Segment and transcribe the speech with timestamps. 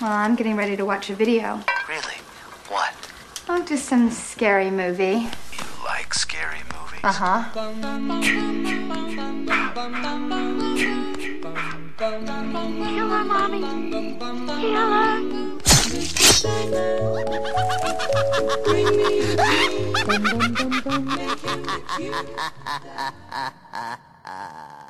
[0.00, 1.62] Well, I'm getting ready to watch a video.
[1.88, 2.16] Really?
[2.68, 2.92] What?
[3.48, 5.30] Oh, just some scary movie.
[5.52, 7.00] You like scary movies?
[7.02, 7.44] Uh huh.
[11.96, 13.62] Killer, mommy.
[14.60, 15.22] Killer.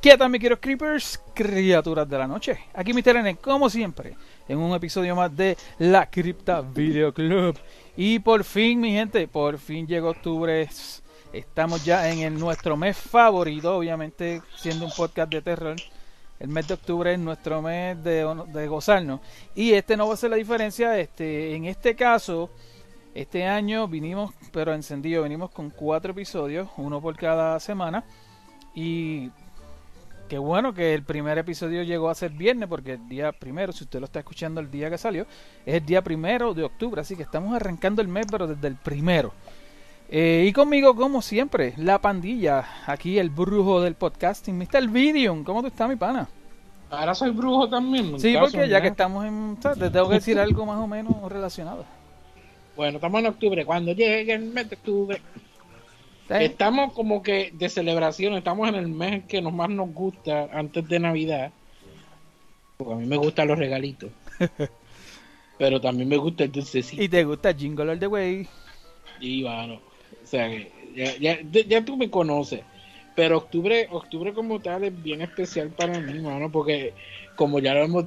[0.00, 1.22] ¿Qué tal, mis queridos creepers?
[1.34, 2.58] Criaturas de la noche.
[2.72, 3.16] Aquí Mr.
[3.16, 4.16] N, como siempre,
[4.48, 7.58] en un episodio más de La Cripta Video Club.
[7.98, 10.66] Y por fin, mi gente, por fin llegó octubre.
[11.34, 15.76] Estamos ya en nuestro mes favorito, obviamente, siendo un podcast de terror.
[16.38, 19.20] El mes de octubre es nuestro mes de, de gozarnos.
[19.54, 20.98] Y este no va a ser la diferencia.
[20.98, 22.48] Este, en este caso,
[23.14, 28.02] este año vinimos, pero encendido, venimos con cuatro episodios, uno por cada semana.
[28.74, 29.30] Y
[30.30, 33.82] Qué bueno que el primer episodio llegó a ser viernes, porque el día primero, si
[33.82, 35.26] usted lo está escuchando el día que salió,
[35.66, 38.76] es el día primero de octubre, así que estamos arrancando el mes, pero desde el
[38.76, 39.32] primero.
[40.08, 44.86] Eh, y conmigo, como siempre, la pandilla, aquí el brujo del podcasting, Mr.
[44.88, 45.42] Vidium.
[45.42, 46.28] ¿Cómo tú estás, mi pana?
[46.90, 48.20] Ahora soy brujo también.
[48.20, 49.56] Sí, porque ya que estamos en.
[49.56, 51.84] Te tengo que decir algo más o menos relacionado.
[52.76, 53.66] Bueno, estamos en octubre.
[53.66, 55.20] Cuando llegue el mes de octubre.
[56.38, 58.34] Estamos como que de celebración.
[58.34, 61.52] Estamos en el mes que nos más nos gusta antes de Navidad.
[62.76, 64.10] Porque a mí me gustan los regalitos.
[65.58, 67.02] Pero también me gusta el dulcecito.
[67.02, 68.48] Y te gusta Jingle All the Way.
[69.20, 69.74] Y bueno,
[70.22, 70.48] o sea
[70.94, 72.60] ya, ya- ya tú me conoces.
[73.14, 76.94] Pero octubre, octubre como tal es bien especial para mí, mano, porque
[77.36, 78.04] como ya lo hemos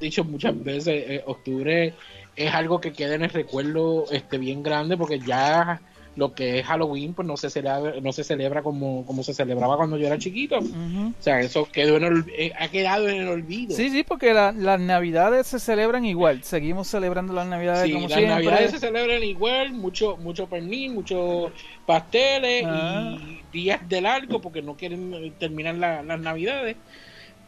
[0.00, 1.94] dicho muchas veces, eh, octubre
[2.34, 5.80] es algo que queda en el recuerdo este bien grande, porque ya
[6.14, 9.78] lo que es Halloween pues no se celebra, no se celebra como, como se celebraba
[9.78, 10.58] cuando yo era chiquito.
[10.58, 13.74] O sea, eso quedó en el- eh, ha quedado en el olvido.
[13.74, 16.42] Sí, sí, porque la- las navidades se celebran igual.
[16.44, 18.34] Seguimos celebrando las navidades Sí, como las siempre.
[18.34, 21.50] navidades se celebran igual, mucho mucho pernil, muchos
[21.86, 23.16] pasteles Ah.
[23.18, 26.76] y días de largo porque no quieren eh, terminar la- las navidades.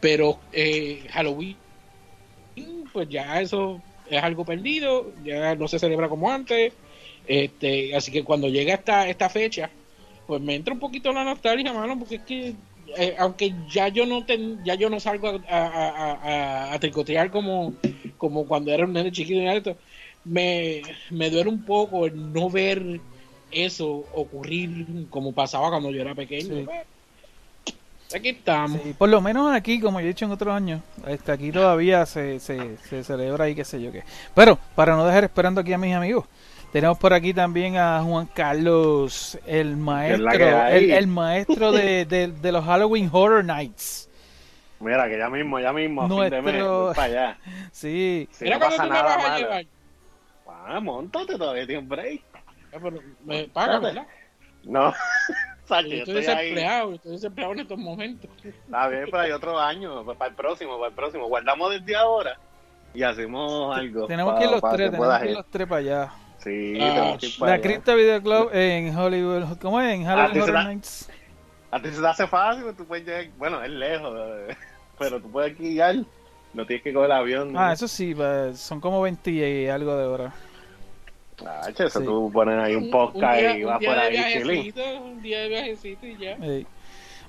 [0.00, 1.56] Pero eh, Halloween,
[2.92, 6.72] pues ya eso es algo perdido, ya no se celebra como antes.
[7.26, 9.70] Este, así que cuando llega esta, esta fecha,
[10.26, 12.54] pues me entra un poquito la nostalgia, mano, porque es que
[12.96, 16.78] eh, aunque ya yo no ten- ya yo no salgo a, a, a- a- a
[16.78, 17.74] tricotear como,
[18.18, 19.76] como cuando era un nene chiquito y esto,
[20.24, 23.00] me, me duele un poco el no ver
[23.50, 26.56] eso ocurrir como pasaba cuando yo era pequeño.
[26.56, 26.64] Sí.
[26.64, 26.86] Pues,
[28.14, 28.80] aquí estamos.
[28.82, 32.04] Sí, por lo menos aquí, como yo he dicho en otros años, este, aquí todavía
[32.06, 34.02] se, se, se celebra y qué sé yo qué.
[34.34, 36.26] Pero, para no dejar esperando aquí a mis amigos,
[36.74, 42.52] tenemos por aquí también a Juan Carlos, el maestro, el, el maestro de, de- de
[42.52, 44.10] los Halloween Horror Nights.
[44.80, 47.38] Mira, que ya mismo, ya mismo, a fin de mes, Nuestro- voy para allá.
[47.72, 49.38] Sí, Si Mira no pasa nada vas a malo.
[49.38, 49.64] llevar.
[50.66, 52.22] Ah, montate todavía, tiene un break.
[52.72, 52.90] Pero
[53.24, 54.06] me pagas, ¿verdad?
[54.64, 54.92] No,
[55.66, 56.40] Sacho, Yo yo estoy estoy ahí.
[56.50, 58.30] desempleado, estoy desempleado en estos momentos.
[58.42, 61.28] Está bien, pero hay otro año, pues, para el próximo, para el próximo.
[61.28, 62.36] Guardamos desde ahora
[62.92, 64.06] y hacemos algo.
[64.08, 65.36] tenemos pa- que ir los tres, que tenemos que ir.
[65.36, 66.12] los tres para allá.
[66.44, 67.62] Sí, Ah, tenemos que ir para La allá.
[67.62, 69.94] Cripta Video Club en Hollywood, ¿cómo es?
[69.94, 71.08] En Ah, Halloween te Horror Nights.
[71.70, 74.54] A ti se te hace fácil, tú puedes llegar, bueno, es lejos, eh,
[74.98, 75.96] pero tú puedes guiar,
[76.52, 77.52] no tienes que coger el avión.
[77.56, 78.14] Ah, eso sí,
[78.54, 80.34] son como 20 y algo de horas.
[81.44, 82.04] Ah, che, eso Sí.
[82.06, 84.46] tú pones ahí un podcast día- y un vas por ahí chilling.
[84.46, 86.32] viajecito, Un día de viajecito y ya.
[86.40, 86.66] Ey.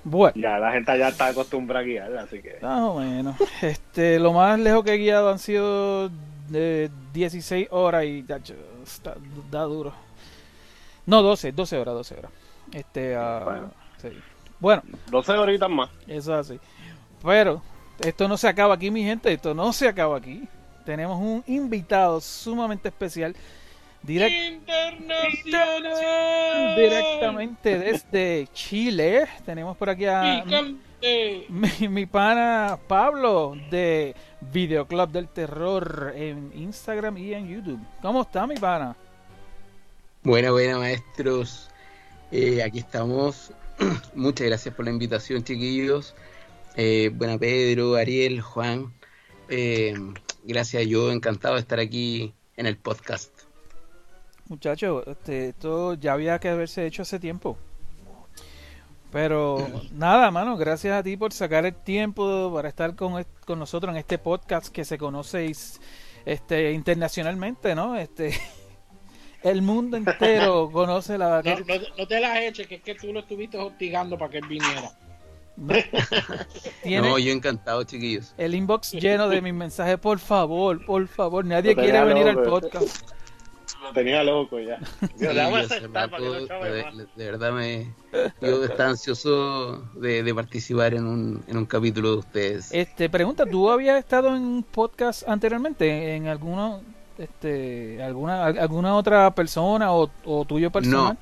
[0.03, 0.33] Bueno.
[0.39, 2.59] Ya la gente ya está acostumbrada a guiar, así que...
[2.61, 3.35] Más o menos.
[3.63, 6.09] Este, lo más lejos que he guiado han sido
[6.49, 8.53] de 16 horas y tacho,
[8.93, 9.15] está,
[9.51, 9.93] da duro.
[11.05, 12.31] No, 12, 12 horas, 12 horas.
[12.71, 13.71] Este, ah, Bueno.
[14.01, 14.09] sí.
[14.59, 14.81] Bueno,
[15.11, 15.89] 12 horitas más.
[16.07, 16.59] eso es así.
[17.23, 17.61] Pero
[17.99, 19.31] esto no se acaba aquí, mi gente.
[19.31, 20.47] Esto no se acaba aquí.
[20.85, 23.35] Tenemos un invitado sumamente especial.
[24.01, 24.33] Direct,
[25.51, 26.75] Internacional.
[26.75, 29.25] directamente desde Chile.
[29.45, 30.43] Tenemos por aquí a
[31.01, 37.79] Mi pana Pablo de Videoclub del Terror en Instagram y en YouTube.
[38.01, 38.95] ¿Cómo está mi pana?
[40.23, 41.69] Buena, buena, maestros.
[42.31, 43.51] Eh, aquí estamos.
[44.15, 46.15] Muchas gracias por la invitación, chiquillos.
[46.75, 48.93] Eh, buena Pedro, Ariel, Juan.
[49.49, 49.93] Eh,
[50.43, 53.31] gracias, yo encantado de estar aquí en el podcast.
[54.47, 57.57] Muchachos, este, esto ya había que haberse hecho hace tiempo.
[59.15, 63.93] Pero nada, mano, gracias a ti por sacar el tiempo para estar con, con nosotros
[63.93, 65.49] en este podcast que se conoce
[66.25, 67.95] este, internacionalmente, ¿no?
[67.95, 68.37] Este,
[69.43, 71.41] el mundo entero conoce la...
[71.41, 74.39] No, no, no te las eches, que es que tú lo estuviste hostigando para que
[74.39, 74.91] él viniera.
[76.83, 78.33] No, yo encantado, chiquillos.
[78.37, 83.15] el inbox lleno de mis mensajes, por favor, por favor, nadie quiere venir al podcast.
[83.81, 84.77] Lo tenía loco ya.
[85.17, 87.93] Digo, no de, verdad me
[88.41, 92.69] yo estaba ansioso de, de participar en un, en un capítulo de ustedes.
[92.71, 96.15] Este, pregunta, ¿tú habías estado en un podcast anteriormente?
[96.15, 96.81] ¿En alguno,
[97.17, 101.17] este, alguna, al- alguna otra persona o, o tuyo personal?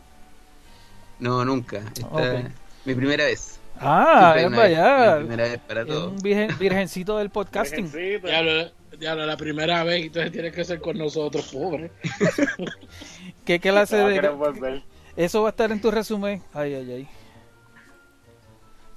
[1.19, 1.77] No, nunca.
[1.95, 2.51] Esta
[2.85, 3.59] mi primera vez.
[3.79, 5.15] Ah, es para allá.
[5.15, 6.09] mi primera vez para todo.
[6.11, 7.91] un virgen- virgencito del podcasting.
[7.91, 8.73] Virgencito.
[8.93, 11.91] Diablo, diablo, la primera vez, entonces tienes que ser con nosotros, pobre.
[13.45, 14.83] ¿Qué clase No de.?
[15.15, 16.41] Eso va a estar en tu resumen.
[16.53, 17.07] Ay, ay, ay.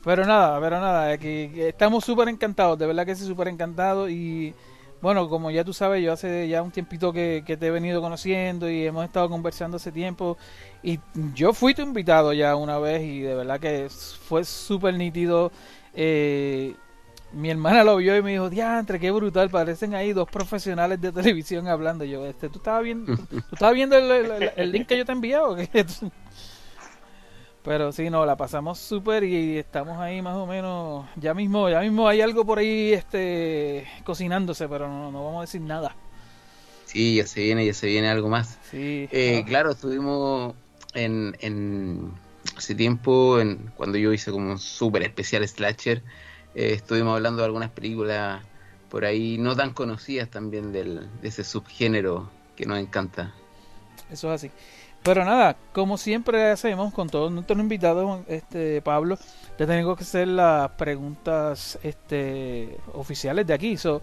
[0.05, 4.11] Pero nada, pero nada, aquí estamos súper encantados, de verdad que sí, súper encantados.
[4.11, 4.55] Y
[5.01, 8.01] bueno, como ya tú sabes, yo hace ya un tiempito que, que te he venido
[8.01, 10.37] conociendo y hemos estado conversando hace tiempo.
[10.83, 11.01] Y
[11.35, 15.51] yo fui tu invitado ya una vez y de verdad que fue súper nítido.
[15.95, 16.75] Eh,
[17.37, 21.13] mi hermana lo vio y me dijo, diantre, qué brutal, parecen ahí dos profesionales de
[21.13, 22.05] televisión hablando.
[22.05, 25.05] Y yo, este, ¿tú estabas viendo, tú estabas viendo el, el- el link que yo
[25.05, 25.69] te envié o qué?
[27.63, 31.81] Pero sí, no, la pasamos súper y estamos ahí más o menos, ya mismo, ya
[31.81, 35.97] mismo hay algo por ahí este cocinándose, pero no, no vamos a decir nada.
[36.85, 38.59] Sí, ya se viene, ya se viene algo más.
[38.71, 39.09] Sí.
[39.11, 40.55] Eh, Ah, claro, estuvimos
[40.95, 42.13] en, en
[42.57, 46.05] hace tiempo, en, cuando yo hice como un super especial slasher,
[46.57, 48.43] eh, estuvimos hablando de algunas películas
[48.89, 53.35] por ahí no tan conocidas también del, de ese subgénero que nos encanta.
[54.11, 54.51] Eso es así.
[55.03, 59.19] Pero nada, como siempre hacemos con todos nuestros invitados, este Pablo,
[59.59, 63.77] le tengo que hacer las preguntas este oficiales de aquí.
[63.77, 64.01] So,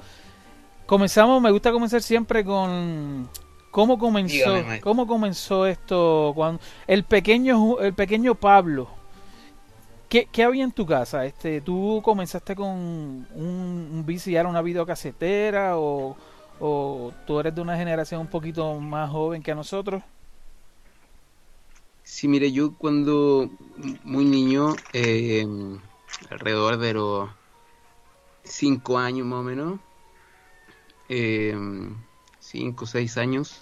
[0.86, 3.28] comenzamos, me gusta comenzar siempre con
[3.72, 9.03] cómo comenzó, Dígame, cómo comenzó esto cuando el pequeño el pequeño Pablo.
[10.14, 11.26] ¿Qué, había en tu casa?
[11.26, 16.16] Este, ¿Tú comenzaste con un, un VCR, una videocasetera o,
[16.60, 20.04] o tú eres de una generación un poquito más joven que nosotros?
[22.04, 23.50] Sí, mire, yo cuando
[24.04, 25.48] muy niño, eh,
[26.30, 27.30] alrededor de los
[28.44, 29.80] cinco años más o menos,
[31.10, 31.58] eh,
[32.38, 33.62] cinco o seis años,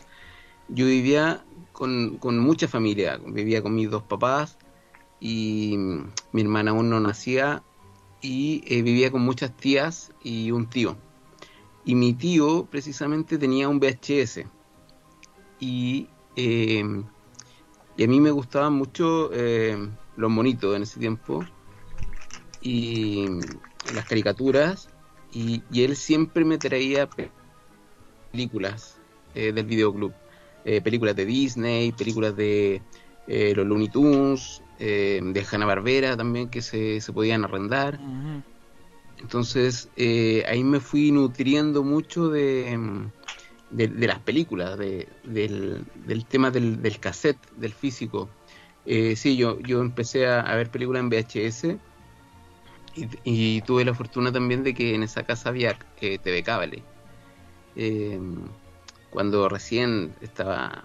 [0.68, 4.57] yo vivía con mucha familia, vivía con mis dos papás
[5.21, 5.75] y
[6.31, 7.63] mi hermana aún no nacía
[8.21, 10.97] y eh, vivía con muchas tías y un tío.
[11.85, 14.47] Y mi tío precisamente tenía un VHS
[15.59, 16.09] y...
[16.35, 16.83] eh,
[17.97, 19.77] y a mí me gustaban mucho eh,
[20.15, 21.45] los monitos en ese tiempo
[22.62, 23.27] y
[23.94, 24.89] las caricaturas.
[25.33, 27.31] Y, y él siempre me traía pe-
[28.31, 29.00] películas
[29.35, 30.13] eh, del videoclub.
[30.65, 32.81] Eh, películas de Disney, películas de
[33.27, 38.00] los Looney Tunes, eh, de Hanna-Barbera también que se, se podían arrendar.
[39.19, 42.78] Entonces eh, ahí me fui nutriendo mucho de,
[43.69, 48.30] de, de las películas, de, del, del tema del, del cassette, del físico.
[48.86, 51.78] Eh, sí, yo, yo empecé a, a ver películas en VHS
[52.95, 56.83] y, y tuve la fortuna también de que en esa casa había eh, TV Cable.
[57.75, 58.19] Eh,
[59.12, 60.83] cuando recién estaba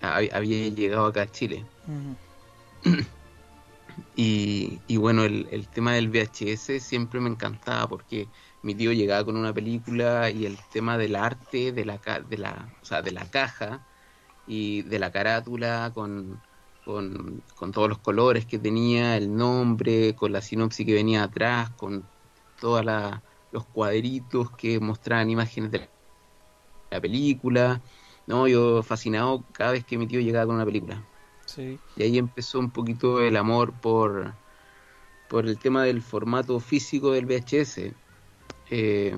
[0.00, 1.64] hab- había llegado acá a Chile.
[4.16, 8.28] Y, y bueno, el, tema del VHS siempre me encantaba porque
[8.62, 12.72] mi tío llegaba con una película y el tema del arte, de la, de la,
[12.82, 13.86] o sea, de la caja
[14.46, 16.40] y de la carátula con,
[16.84, 21.70] con, con todos los colores que tenía, el nombre, con la sinopsis que venía atrás,
[21.70, 22.04] con
[22.60, 22.84] todos
[23.50, 25.88] los cuadritos que mostraban imágenes de
[26.90, 27.80] la película.
[28.26, 31.02] No, yo fascinado cada vez que mi tío llegaba con una película.
[31.54, 31.78] Sí.
[31.96, 34.32] Y ahí empezó un poquito el amor por,
[35.28, 37.94] por el tema del formato físico del VHS.
[38.70, 39.16] Eh,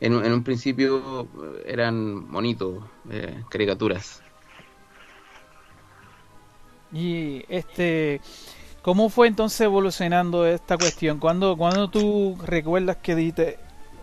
[0.00, 1.28] en, un- en un principio
[1.66, 4.22] eran monitos, eh, caricaturas.
[6.92, 8.20] Y este,
[8.82, 11.18] ¿cómo fue entonces evolucionando esta cuestión?
[11.18, 13.58] ¿Cuándo, cuando tú recuerdas que dijiste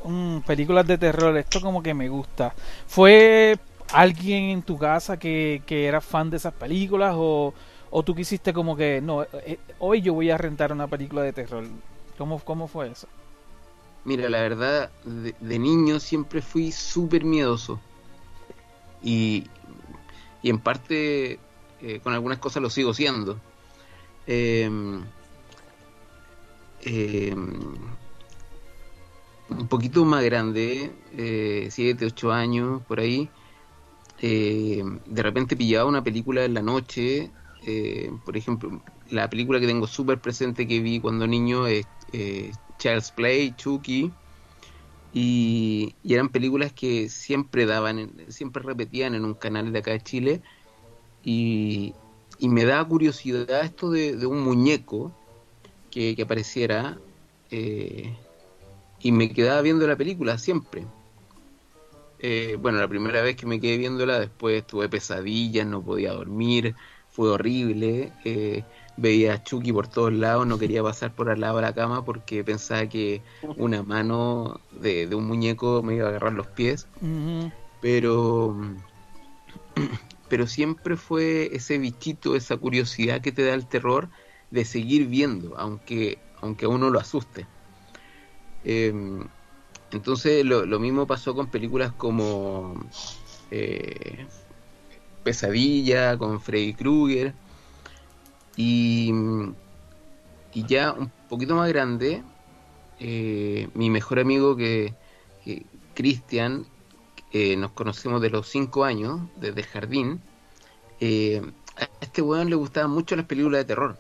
[0.06, 2.54] "Mm, películas de terror, esto como que me gusta?
[2.88, 3.58] ¿Fue
[3.92, 7.54] alguien en tu casa que, que era fan de esas películas o,
[7.90, 11.34] o tú quisiste como que, no, eh, hoy yo voy a rentar una película de
[11.34, 11.66] terror?
[12.18, 13.08] ¿Cómo, cómo fue eso?
[14.06, 17.80] Mira, la verdad, de, niño siempre fui súper miedoso.
[19.02, 19.46] Y,
[20.42, 21.40] y en parte
[21.86, 23.38] eh, con algunas cosas lo sigo siendo.
[24.26, 24.70] Eh,
[26.86, 27.36] eh,
[29.50, 30.92] un poquito más grande,
[31.70, 33.30] 7, 8 años, por ahí.
[34.26, 37.30] Eh, de repente pillaba una película en la noche.
[37.66, 42.54] eh, por ejemplo, la película que tengo súper presente que vi cuando niño es eh,
[42.80, 44.12] Child's Play, Chucky,
[45.14, 50.42] y, eran películas que siempre daban, siempre repetían en un canal de acá de Chile,
[51.24, 51.94] y,
[52.40, 55.12] me da curiosidad esto de, de un muñeco
[55.92, 56.98] que, apareciera,
[57.52, 60.86] y me quedaba viendo la película siempre.
[62.26, 66.74] Eh, bueno, la primera vez que me quedé viéndola, después tuve pesadillas, no podía dormir,
[67.10, 68.14] fue horrible.
[68.24, 68.64] eh,
[68.96, 72.06] veía a Chucky por todos lados, no quería pasar por al lado de la cama
[72.06, 73.24] porque pensaba que
[73.58, 76.88] una mano de, de un muñeco me iba a agarrar los pies.
[77.82, 78.56] Pero,
[80.30, 84.10] pero siempre fue ese bichito, esa curiosidad que te da el terror
[84.50, 87.48] de seguir viendo, aunque, aunque a uno lo asuste.
[88.64, 88.94] Eh,
[89.94, 92.74] entonces lo, mismo pasó con películas como
[93.52, 94.26] eh,
[95.24, 97.34] Pesadilla, con Freddy Krueger.
[98.56, 99.12] Y,
[100.54, 102.24] y ya un poquito más grande,
[103.00, 104.94] eh, mi mejor amigo que,
[105.46, 106.66] que Cristian,
[107.32, 110.22] eh, nos conocemos de los 5 años, desde el jardín.
[111.00, 111.42] eh,
[111.76, 113.98] a este weón le gustaban mucho las películas de terror.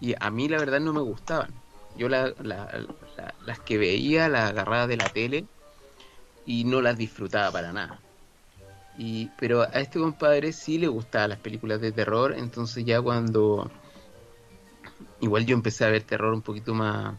[0.00, 1.50] Y a mí la verdad no me gustaban.
[1.96, 2.86] Yo la- la-
[3.16, 5.48] la- las que veía las agarraba de la tele
[6.44, 8.02] y no las disfrutaba para nada.
[8.98, 13.70] Y, pero a este compadre sí le gustaban las películas de terror, entonces ya cuando
[15.20, 17.18] igual yo empecé a ver terror un poquito más,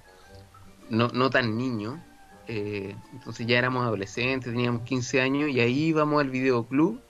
[0.89, 2.03] no, no tan niño,
[2.47, 7.01] eh, entonces ya éramos adolescentes, teníamos 15 años y ahí íbamos al videoclub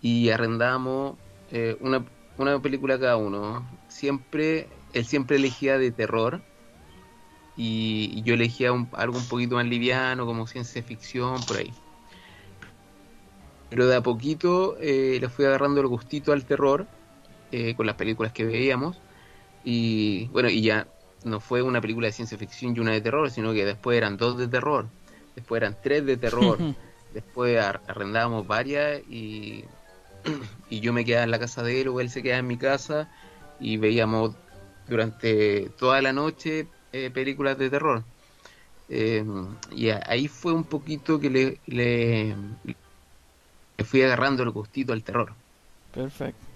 [0.00, 1.18] y arrendábamos
[1.50, 2.04] eh, una,
[2.38, 3.66] una película cada uno.
[3.88, 6.42] Siempre, él siempre elegía de terror
[7.60, 11.78] y, y yo elegía un- algo un poquito más liviano, como ciencia ficción, por ahí.
[13.68, 16.90] Pero de a poquito eh, le fui agarrando el gustito al terror
[17.50, 19.04] eh, con las películas que veíamos.
[19.62, 20.92] Y bueno, y ya
[21.24, 24.16] no fue una película de ciencia ficción y una de terror, sino que después eran
[24.18, 24.92] dos de terror,
[25.34, 26.66] después eran tres de terror,
[27.10, 29.70] después ar- arrendábamos varias y,
[30.68, 32.58] y yo me quedaba en la casa de él o él se quedaba en mi
[32.58, 33.10] casa
[33.58, 34.38] y veíamos
[34.86, 38.02] durante toda la noche eh, películas de terror.
[38.88, 39.24] Eh,
[39.70, 42.34] y ahí fue un poquito que le, le,
[43.78, 45.32] le fui agarrando el gustito al terror.
[45.94, 46.46] Perfecto.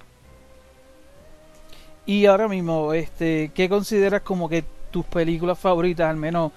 [2.06, 6.52] Y ahora mismo, este, ¿qué consideras como que tus películas favoritas, al menos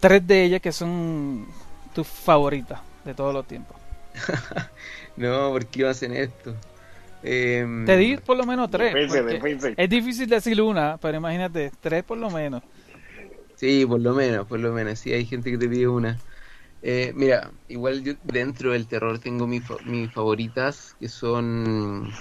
[0.00, 1.46] tres de ellas que son
[1.94, 3.76] tus favoritas de todos los tiempos?
[5.16, 6.54] No, ¿por qué hacen esto?
[7.24, 8.94] Em, Te di por lo menos tres.
[9.76, 12.62] Es difícil decir una, pero imagínate, tres por lo menos.
[13.58, 15.00] Sí, por lo menos, por lo menos.
[15.00, 16.22] Sí, hay gente que te pide una.
[16.82, 19.78] Eh, mira, igual yo dentro del terror tengo mis, fa-
[20.12, 22.20] favoritas, que son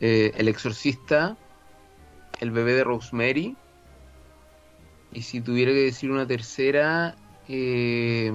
[0.00, 1.38] eh, El Exorcista,
[2.40, 3.58] El bebé de Rosemary,
[5.10, 8.30] y si tuviera que decir una tercera, eh,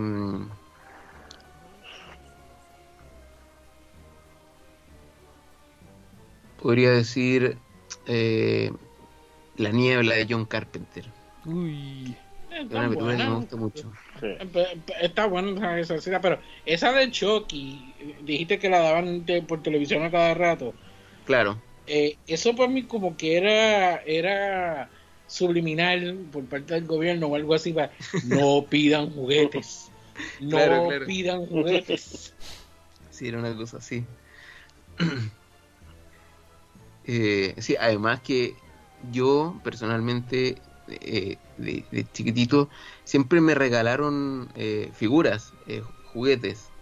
[6.56, 7.64] podría decir
[8.06, 8.72] eh,
[9.56, 11.14] La niebla de John Carpenter.
[11.48, 12.16] Uy.
[12.52, 13.92] Es Está una me gusta mucho.
[14.20, 14.28] Sí.
[15.02, 20.04] Está buena esa escena, pero esa de Chucky, dijiste que la daban de- por televisión
[20.04, 20.74] a cada rato.
[21.26, 21.62] Claro.
[21.88, 24.90] Eh, eso para mí como que era era
[25.28, 27.92] subliminal por parte del gobierno o algo así para
[28.26, 29.90] no pidan juguetes
[30.40, 31.06] no Claro, claro.
[31.06, 32.34] pidan juguetes
[33.10, 34.06] Sí, era una cosa así.
[37.10, 38.54] Eh, sí, además que
[39.14, 42.70] yo personalmente eh, de, de chiquitito
[43.04, 46.74] siempre me regalaron eh, figuras, eh, juguetes.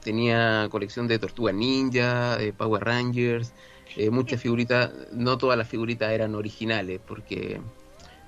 [0.00, 3.54] Tenía colección de Tortuga Ninja, de Power Rangers,
[4.10, 4.92] muchas figuritas.
[5.12, 7.60] No todas las figuritas eran originales porque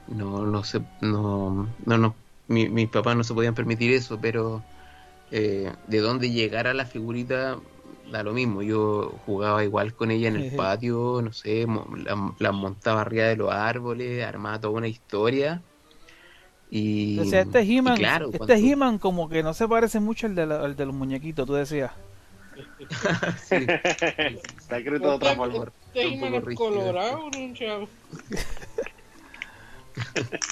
[0.06, 2.16] no, no se, no, no, no,
[2.48, 4.64] mi- mis papás no se podían permitir eso, pero
[5.30, 7.60] de dónde llegara la figurita
[8.10, 8.62] da lo mismo.
[8.62, 11.66] Yo jugaba igual con ella en el patio, no sé,
[12.04, 15.62] la, la montaba arriba de los árboles, armaba toda una historia.
[16.70, 20.26] Y, O sea, este He-Man, claro, este cuando- He-Man como que no se parece mucho
[20.28, 21.90] al de, la- al de los muñequitos, tú decías.
[23.48, 25.64] sí, Está escrito de otra forma.
[25.94, 27.88] Este colorado ¿no, chavo?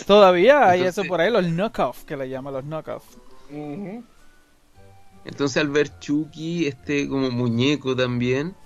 [0.06, 3.04] Todavía hay Entonces- eso por ahí, los knockoff, que le llaman los knockoff.
[3.50, 4.02] Ujú.
[5.28, 8.56] Entonces al ver Chucky, este como muñeco también,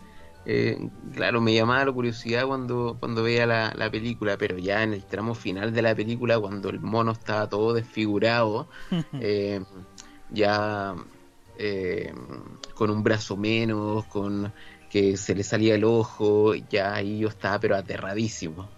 [0.45, 0.79] eh,
[1.13, 5.05] claro, me llamaba la curiosidad cuando, cuando veía la, la película, pero ya en el
[5.05, 8.69] tramo final de la película, cuando el mono estaba todo desfigurado,
[9.21, 9.61] eh,
[10.31, 10.95] ya
[11.59, 12.15] eh,
[12.75, 14.53] con un brazo menos, con
[14.89, 18.69] que se le salía el ojo, ya ahí yo estaba pero aterradísimo.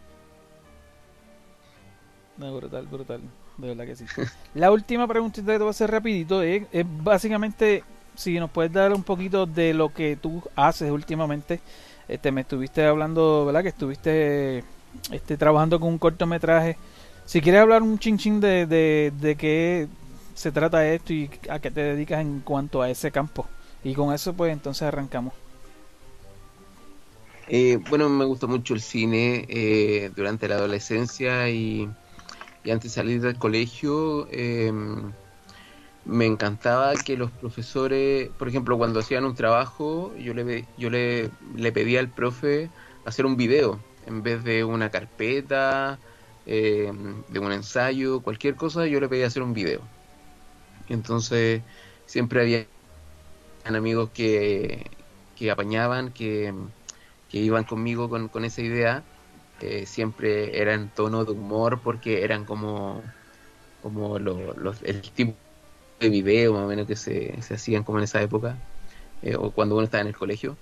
[2.39, 3.21] No, brutal, brutal.
[4.55, 6.65] La última preguntita que te voy a hacer rapidito es,
[7.03, 7.85] básicamente
[8.17, 11.61] si nos puedes dar un poquito de lo que tú haces últimamente.
[12.09, 13.63] Este, me estuviste hablando, ¿verdad?
[13.63, 14.65] Que estuviste
[15.11, 16.77] este, trabajando con un cortometraje.
[17.25, 19.89] Si quieres hablar un chin chin de, de, qué
[20.35, 23.47] se trata esto y a qué te dedicas en cuanto a ese campo.
[23.83, 25.33] Y con eso, pues entonces arrancamos.
[27.49, 31.89] Eh, bueno, me gustó mucho el cine eh, durante la adolescencia y,
[32.65, 34.29] y antes de salir del colegio.
[34.33, 34.73] Eh,
[36.05, 41.33] me encantaba que los profesores, por ejemplo, cuando hacían un trabajo, yo le, yo le,
[41.41, 42.73] le pedía al profe
[43.05, 46.03] hacer un video en vez de una carpeta,
[46.45, 46.93] eh,
[47.29, 49.91] de un ensayo, cualquier cosa, yo le pedía hacer un video.
[50.87, 51.65] Entonces,
[52.07, 52.69] siempre había
[53.65, 54.91] amigos que,
[55.35, 56.53] que apañaban, que,
[57.29, 59.09] que iban conmigo con, con esa idea.
[59.87, 63.15] Siempre era en tono de humor porque eran como,
[63.81, 65.39] como lo- los, el tipo
[66.01, 68.63] de video más o menos que se, se hacían como en esa época,
[69.23, 70.61] eh, o cuando uno estaba en el colegio.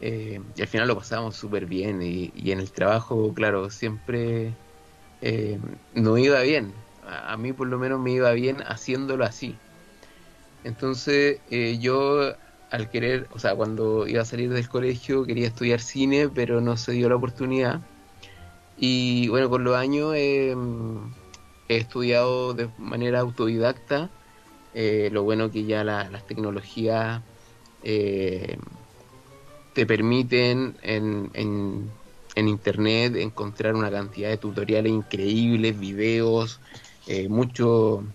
[0.00, 4.58] Eh, y al final lo pasábamos súper bien y, en el trabajo, claro, siempre
[5.20, 5.60] eh,
[5.92, 6.86] no iba bien.
[7.02, 9.62] A, a mí por lo menos me iba bien haciéndolo así.
[10.62, 11.42] Entonces
[11.80, 12.34] yo
[12.70, 16.76] al querer, o sea, cuando iba a salir del colegio quería estudiar cine, pero no
[16.76, 17.82] se dio la oportunidad.
[18.76, 20.54] Y bueno, con los años eh,
[21.68, 24.12] he estudiado de manera autodidacta.
[24.72, 27.24] Eh, lo bueno que ya la- las tecnologías
[27.80, 28.58] eh,
[29.72, 32.00] te permiten en, en,
[32.34, 36.60] en internet encontrar una cantidad de tutoriales increíbles, videos,
[37.06, 38.06] eh, mucho,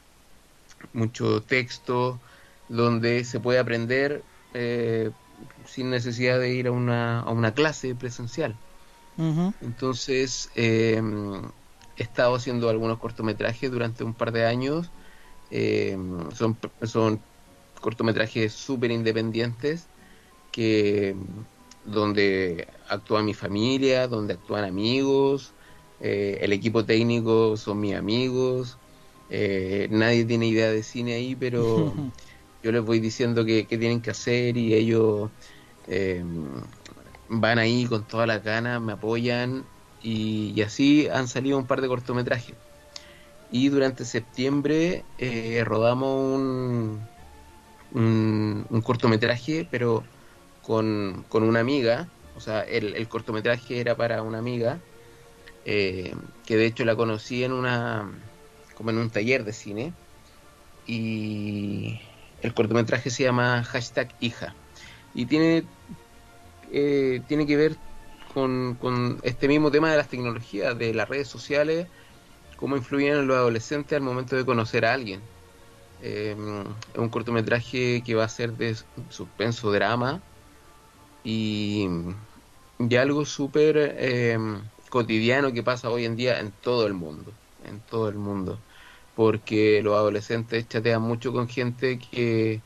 [0.93, 2.21] mucho texto,
[2.67, 5.13] donde se puede aprender eh,
[5.65, 8.61] sin necesidad de ir a una, a una clase presencial.
[9.59, 11.01] Entonces, eh,
[11.95, 14.93] he estado haciendo algunos cortometrajes durante un par de años.
[15.49, 15.97] Eh,
[16.33, 17.25] son, son
[17.81, 19.91] cortometrajes súper independientes
[20.51, 21.15] que
[21.83, 25.55] donde actúa mi familia, donde actúan amigos,
[25.99, 28.81] eh, el equipo técnico son mis amigos,
[29.29, 31.95] eh, nadie tiene idea de cine ahí, pero
[32.61, 35.31] yo les voy diciendo que tienen que hacer y ellos
[35.83, 36.23] eh,
[37.31, 39.63] van ahí con todas las ganas, me apoyan
[40.03, 42.55] y, así han salido un par de cortometrajes.
[43.51, 47.01] Y durante septiembre eh, rodamos un,
[47.93, 50.03] un, un cortometraje, pero
[50.61, 54.79] con, con una amiga, o sea, el, el cortometraje era para una amiga,
[55.65, 56.13] eh,
[56.45, 58.11] que de hecho la conocí en una,
[58.75, 59.93] como en un taller de cine,
[60.85, 61.99] y
[62.41, 64.53] el cortometraje se llama hashtag hija,
[65.13, 65.63] y tiene,
[66.71, 67.81] eh, tiene que ver
[68.23, 71.89] con, con este mismo tema de las tecnologías, de las redes sociales,
[72.55, 75.31] cómo influyen en los adolescentes al momento de conocer a alguien.
[75.99, 76.31] Eh,
[76.93, 78.75] es un cortometraje que va a ser de
[79.09, 80.25] suspenso drama
[81.23, 81.87] y,
[82.77, 84.37] y algo súper eh,
[84.89, 88.65] cotidiano que pasa hoy en día en todo el mundo, en todo el mundo,
[89.13, 92.65] porque los adolescentes chatean mucho con gente que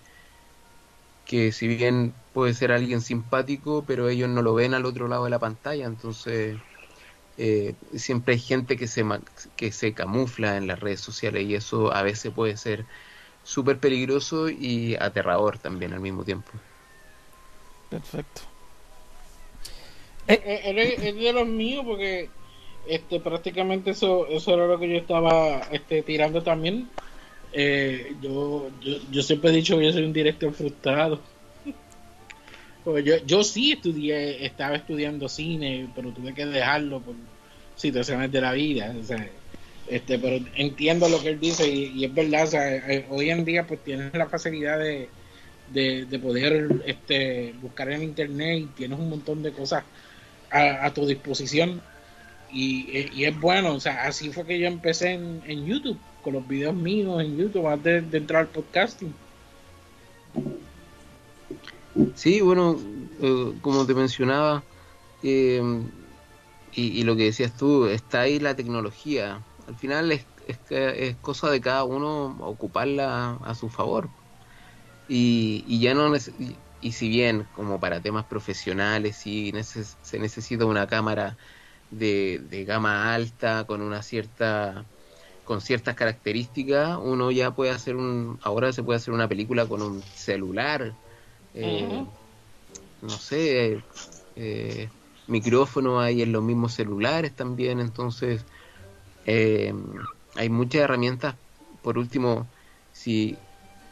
[1.23, 5.25] que si bien puede ser alguien simpático, pero ellos no lo ven al otro lado
[5.25, 6.63] de la pantalla, entonces
[7.37, 9.23] eh, siempre hay gente que se, ma-
[9.57, 12.87] que se camufla en las redes sociales y eso a veces puede ser
[13.43, 16.53] súper peligroso y aterrador también al mismo tiempo.
[17.89, 18.43] Perfecto.
[20.27, 22.29] Eh, Él es, es de los míos porque
[22.87, 26.89] este prácticamente eso eso era lo que yo estaba este tirando también
[27.53, 31.21] Eh, yo, yo yo siempre he dicho que yo soy un director frustrado
[32.85, 37.15] Porque yo, yo sí estudié estaba estudiando cine pero tuve que dejarlo por
[37.75, 38.95] situaciones de la vida
[39.87, 43.43] este pero entiendo lo que él dice y, es verdad o sea, eh, hoy en
[43.43, 45.09] día pues tienes la facilidad de,
[45.73, 49.83] de, de poder este buscar en internet y tienes un montón de cosas
[50.51, 51.81] a, tu disposición
[52.51, 56.47] y, y es bueno, o sea, así fue que yo empecé en, YouTube, con los
[56.47, 59.13] videos míos en YouTube antes de entrar al podcasting.
[62.15, 62.77] Sí, bueno,
[63.21, 64.63] eh, como te mencionaba,
[65.21, 65.61] eh,
[66.71, 69.43] y, lo que decías tú, está ahí la tecnología.
[69.67, 74.09] Al final es, es, es cosa de cada uno ocuparla a su favor.
[75.07, 80.65] Y, y ya no y, y si bien como para temas profesionales sí se necesita
[80.65, 81.37] una cámara
[81.89, 84.85] de, de gama alta con una cierta
[85.43, 89.81] con ciertas características, uno ya puede hacer un ahora se puede hacer una película con
[89.81, 90.97] un celular
[91.55, 92.05] eh,
[93.01, 93.81] no sé,
[94.35, 94.89] eh,
[95.27, 98.45] micrófono hay en los mismos celulares también, entonces
[99.25, 99.73] eh,
[100.35, 101.35] hay muchas herramientas.
[101.81, 102.47] Por último,
[102.91, 103.37] si,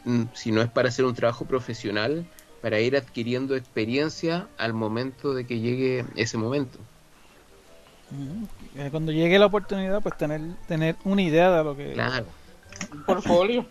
[0.04, 2.26] mm, si no es para hacer un trabajo profesional,
[2.60, 6.78] para ir adquiriendo experiencia al momento de que llegue ese momento.
[8.10, 8.48] Ujú.
[8.76, 11.92] Eh, Cuando llegue la oportunidad, pues tener, tener una idea de lo que...
[11.92, 12.26] Claro.
[12.92, 13.66] Un portfolio.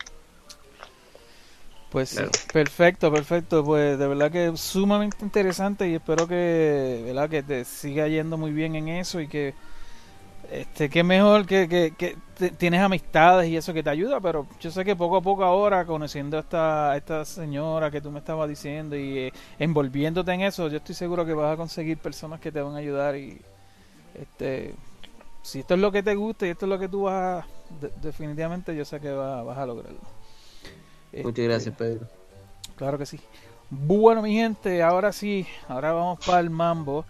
[1.93, 3.63] Pues sí, perfecto, perfecto.
[3.65, 7.29] Pues de verdad que es sumamente interesante y espero que, ¿verdad?
[7.29, 9.53] que te siga yendo muy bien en eso y que,
[10.51, 14.47] este, que mejor que, que, que te- tienes amistades y eso que te ayuda, pero
[14.59, 18.11] yo sé que poco a poco ahora, conociendo a esta, a esta señora que tú
[18.11, 21.97] me estabas diciendo y eh, envolviéndote en eso, yo estoy seguro que vas a conseguir
[21.99, 23.41] personas que te van a ayudar y,
[24.15, 24.75] este,
[25.43, 27.47] si esto es lo que te gusta y esto es lo que tú vas a,
[27.81, 30.12] de- definitivamente yo sé que vas a lograrlo.
[31.13, 32.07] Muchas Este, gracias, Pedro.
[32.75, 33.19] Claro que sí.
[33.69, 37.05] Bueno, mi gente, ahora sí, ahora vamos para el mambo.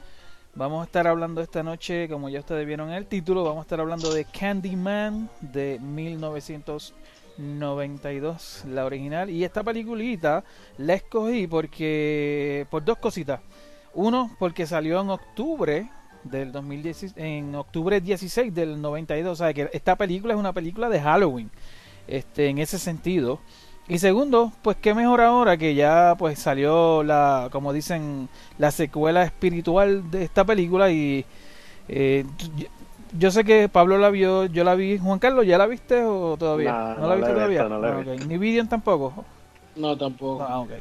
[0.55, 3.63] Vamos a estar hablando esta noche, como ya ustedes vieron en el título, vamos a
[3.63, 9.31] estar hablando de Candyman de 1992, la original.
[9.31, 10.43] Y esta peliculita
[10.77, 13.39] la escogí porque por dos cositas.
[13.95, 15.89] Uno, porque salió en octubre
[16.23, 20.87] del 2016, en octubre 16 del 92, o sea que esta película es una película
[20.89, 21.49] de Halloween.
[22.07, 23.39] Este, en ese sentido.
[23.87, 29.23] Y segundo, pues qué mejor ahora que ya pues salió la, como dicen, la secuela
[29.23, 31.25] espiritual de esta película y
[31.89, 32.25] eh,
[33.17, 36.37] yo, sé que Pablo la vio, yo la vi, Juan Carlos, ¿ya la viste o
[36.37, 36.71] todavía?
[36.71, 37.63] No, la no la viste todavía?
[37.63, 38.25] visto, no la he Ah.
[38.25, 39.25] Ni Vivian tampoco.
[39.75, 40.43] No, tampoco.
[40.43, 40.71] Ah, ok.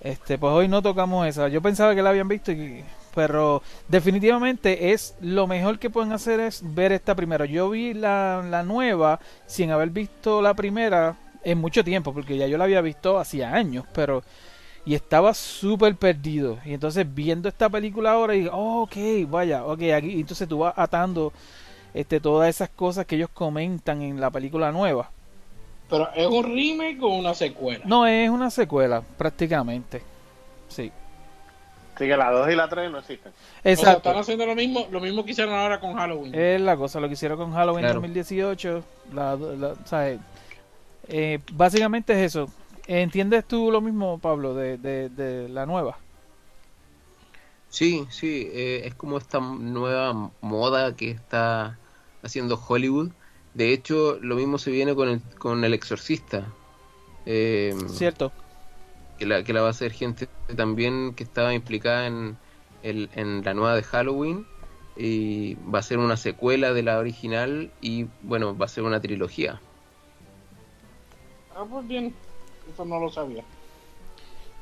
[0.00, 1.48] Este, pues hoy no tocamos esa.
[1.48, 2.84] Yo pensaba que la habían visto, y-
[3.14, 7.44] pero definitivamente es lo mejor que pueden hacer es ver esta primera.
[7.46, 12.46] Yo vi la, la nueva sin haber visto la primera en mucho tiempo, porque ya
[12.46, 14.22] yo la había visto hacía años, pero
[14.84, 16.58] y estaba súper perdido.
[16.64, 18.96] Y entonces viendo esta película ahora y oh, ok,
[19.28, 21.32] vaya, ok, aquí entonces tú vas atando
[21.94, 25.10] este todas esas cosas que ellos comentan en la película nueva.
[25.90, 27.84] Pero es un remake o una secuela.
[27.86, 30.02] No es una secuela, prácticamente.
[30.68, 30.90] Sí.
[31.94, 33.30] Así que la 2 y la 3 no existen.
[33.30, 33.98] O sea, Exacto.
[34.08, 36.34] están haciendo lo mismo, lo mismo que hicieron ahora con Halloween.
[36.34, 38.00] Es la cosa, lo que hicieron con Halloween Claro.
[38.00, 38.82] 2018.
[39.12, 40.18] La, la- o sea,
[41.08, 42.52] eh, básicamente es eso.
[42.86, 45.98] ¿Entiendes tú lo mismo, Pablo, de, de, de la nueva?
[47.68, 51.80] Sí, sí, eh, es como esta nueva moda que está
[52.22, 53.12] haciendo Hollywood.
[53.54, 56.58] De hecho, lo mismo se viene con el, con el Exorcista.
[57.24, 58.32] Eh, Cierto.
[59.16, 62.38] que la, que la va a hacer gente también que estaba implicada en,
[62.82, 64.46] el- en la nueva de Halloween
[64.96, 69.00] y va a ser una secuela de la original y bueno, va a ser una
[69.00, 69.64] trilogía.
[71.54, 72.14] Ah, pues bien.
[72.66, 73.44] Eso no lo sabía.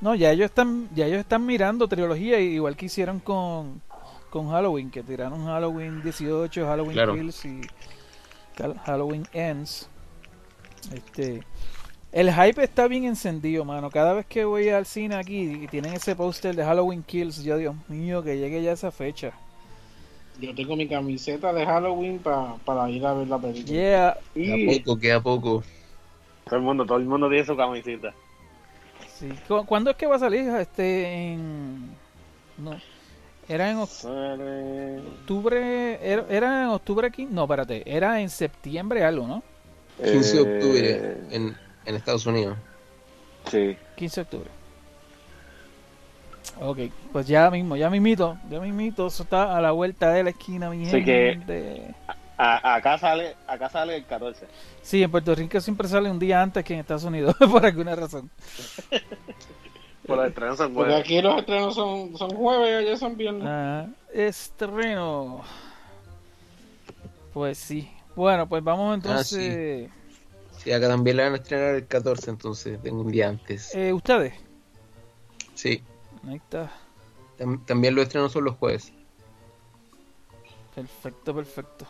[0.00, 3.82] No, ya ellos están, ya ellos están mirando trilogía igual que hicieron con,
[4.30, 7.14] con Halloween, que tiraron Halloween 18, Halloween Claro.
[7.14, 7.70] Kills y
[8.84, 9.88] Halloween Ends.
[10.92, 11.46] Este,
[12.12, 13.90] el hype está bien encendido, mano.
[13.90, 17.56] Cada vez que voy al cine aquí y tienen ese póster de Halloween Kills, yo
[17.58, 19.34] Dios mío, que llegue ya esa fecha.
[20.40, 23.74] Yo tengo mi camiseta de Halloween pa- para ir a ver la película.
[23.74, 25.62] Yeah, Queda Y poco, queda poco.
[26.50, 28.12] Todo el mundo, todo el mundo tiene su camisita.
[29.18, 29.30] sí.
[29.48, 30.48] ¿Cu- ¿Cuándo es que va a salir?
[30.50, 31.88] Este, en
[32.58, 32.72] no,
[33.48, 39.42] era en octubre, era, era en octubre 15, no, espérate, era en septiembre algo, ¿no?
[40.02, 42.58] 15 de Eh, octubre en, en Estados Unidos.
[43.50, 43.76] Sí.
[43.96, 44.50] 15 de octubre.
[46.62, 46.78] Ok,
[47.12, 50.68] pues ya mismo, ya mismito, ya mismito, eso está a la vuelta de la esquina,
[50.70, 51.94] mi Así que- gente.
[52.42, 54.46] A- acá sale, acá sale el 14.
[54.80, 57.94] Sí, en Puerto Rico siempre sale un día antes que en Estados Unidos, por alguna
[57.94, 58.30] razón.
[60.06, 61.04] Por los estrenos son Porque buenos.
[61.04, 63.44] aquí los estrenos son, son jueves, allá son viernes.
[63.46, 65.42] Ah, estreno.
[67.32, 67.88] Pues sí.
[68.16, 69.88] Bueno, pues vamos entonces.
[70.56, 73.72] Sí, acá también la van a estrenar el 14, entonces tengo un día antes.
[73.74, 74.34] Eh, Ustedes.
[75.54, 75.84] Sí,
[76.26, 76.72] Ahí está.
[77.38, 78.92] tam- también los estrenos son los jueves.
[80.74, 81.86] Perfecto, perfecto.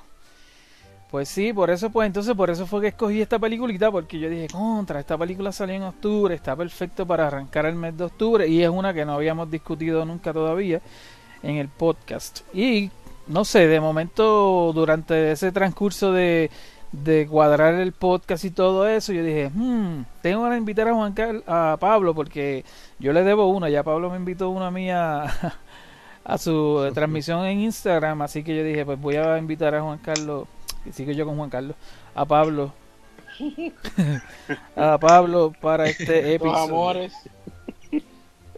[1.11, 4.31] Pues sí, por eso, pues entonces por eso fue que escogí esta peliculita, porque yo
[4.31, 8.47] dije, contra, esta película salió en octubre, está perfecto para arrancar el mes de octubre,
[8.47, 10.81] y es una que no habíamos discutido nunca todavía
[11.43, 12.43] en el podcast.
[12.55, 12.91] Y
[13.27, 16.49] no sé, de momento, durante ese transcurso de,
[16.93, 21.13] de cuadrar el podcast y todo eso, yo dije, hmm, tengo que invitar a Juan
[21.13, 22.65] Carl- a Pablo, porque
[23.01, 25.25] yo le debo una, ya Pablo me invitó una a mí a,
[26.25, 29.99] a su transmisión en Instagram, así que yo dije, pues voy a invitar a Juan
[29.99, 30.47] Carlos,
[30.93, 31.77] sigo yo con Juan Carlos,
[32.15, 32.73] a Pablo,
[34.77, 36.57] a Pablo para este episodio.
[36.63, 37.13] amores.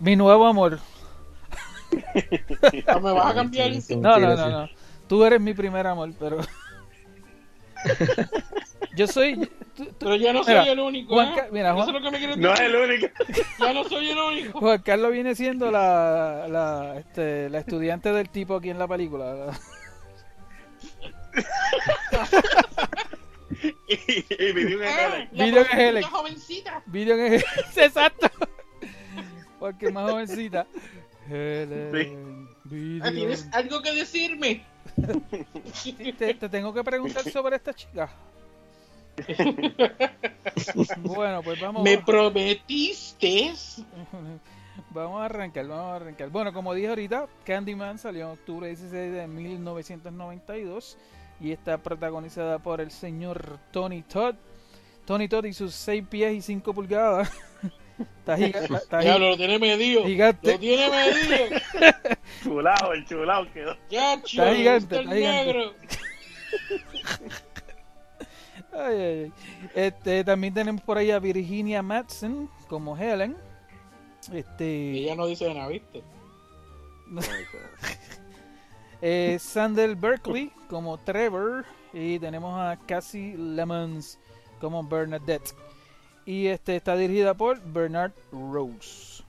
[0.01, 0.79] Mi nuevo amor.
[2.87, 3.71] Ah, ¿Me vas a cambiar?
[3.99, 4.69] No, no, no, no.
[5.07, 6.39] Tú eres mi primer amor, pero
[8.97, 9.37] Yo soy.
[9.77, 11.15] tú- tú- Pero yo no soy Mira, el único.
[11.15, 11.43] Juan ¿eh?
[11.53, 12.75] Mira, Eso Juan- es lo que me quieres No es decir.
[12.77, 13.07] el único.
[13.59, 14.59] Ya no soy el único.
[14.61, 19.51] Juan Carlos viene siendo la, la, este, la estudiante del tipo aquí en la película.
[23.89, 24.79] Y, y ejemplo.
[24.79, 26.03] la Video prostituta Helen.
[26.05, 26.83] jovencita.
[26.87, 27.37] Video que
[27.77, 28.31] Exacto.
[29.59, 30.67] Porque es más jovencita.
[31.29, 33.05] Helen, video.
[33.07, 34.65] Ah, ¿Tienes algo que decirme?
[36.19, 38.11] Te, te tengo que preguntar sobre esta chica.
[40.99, 41.83] bueno, pues vamos.
[41.83, 43.53] Me prometiste.
[44.91, 46.29] Vamos a arrancar, vamos a arrancar.
[46.31, 50.99] Bueno, como dije ahorita, Candyman salió en octubre 16 de 1992
[51.43, 54.35] y está protagonizada por el señor Tony Todd.
[55.05, 57.31] Tony Todd y sus 6 pies y 5 pulgadas.
[58.19, 60.05] está giga- está- está Diablo, lo tiene medido.
[60.05, 60.53] gigante.
[60.53, 61.61] Lo tiene medido.
[62.43, 63.77] Chulado, el chulado quedó.
[63.91, 64.43] Ya, chico.
[64.43, 65.45] Está gigante, el está gigante.
[65.47, 65.75] negro.
[68.75, 69.33] Ay, ay, ay.
[69.75, 73.37] Este, también tenemos por ahí a Virginia Madsen como Helen.
[74.33, 76.03] Este, Ella no dice nada, ¿viste?
[79.03, 84.19] Eh, Sandel Berkeley como Trevor y tenemos a Cassie Lemons
[84.61, 85.55] como Bernadette.
[86.25, 89.25] Y este está dirigida por Bernard Rose.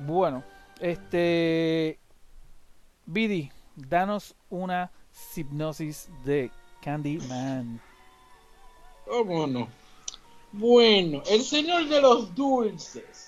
[0.00, 0.42] Bueno,
[0.80, 1.98] este
[3.06, 4.90] Bidi, danos una
[5.36, 6.50] hipnosis de
[6.82, 7.80] Candyman.
[9.06, 9.68] ¿Cómo no?
[10.50, 13.25] Bueno, el señor de los dulces.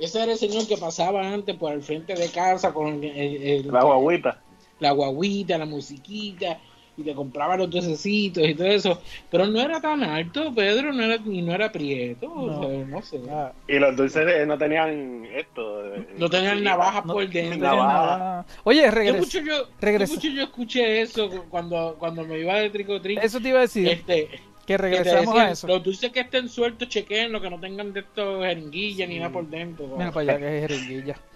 [0.00, 3.68] Ese era el señor que pasaba antes por el frente de casa con el- el-
[3.70, 4.40] La guaguita.
[4.80, 6.58] la guaguita, la musiquita,
[6.96, 9.00] y te compraba los dulcecitos y todo eso.
[9.30, 12.60] Pero no era tan alto, Pedro, no era, y no era prieto, o No.
[12.60, 13.20] sea, no sé.
[13.30, 15.94] Ah, Y los dulces eh, no tenían esto.
[15.94, 17.58] eh, No tenían navajas no- por no dentro.
[17.58, 18.46] navaja.
[18.64, 19.68] Oye, ¿Qué regres- mucho yo,
[20.08, 23.22] mucho yo escuché eso cuando, cuando me iba de tricotric?
[23.22, 24.28] eso te iba a decir, Este,
[24.76, 25.66] que decían, a eso.
[25.66, 29.30] Los dulces que estén sueltos, chequeen lo que no tengan de estos jeringuillas ni nada
[29.30, 29.86] por dentro.
[29.96, 31.16] Mira para allá que es jeringuilla.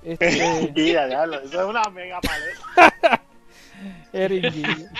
[0.00, 3.22] Este, Mira, diablo, eso es una mega paleta.
[4.12, 4.92] jeringuilla.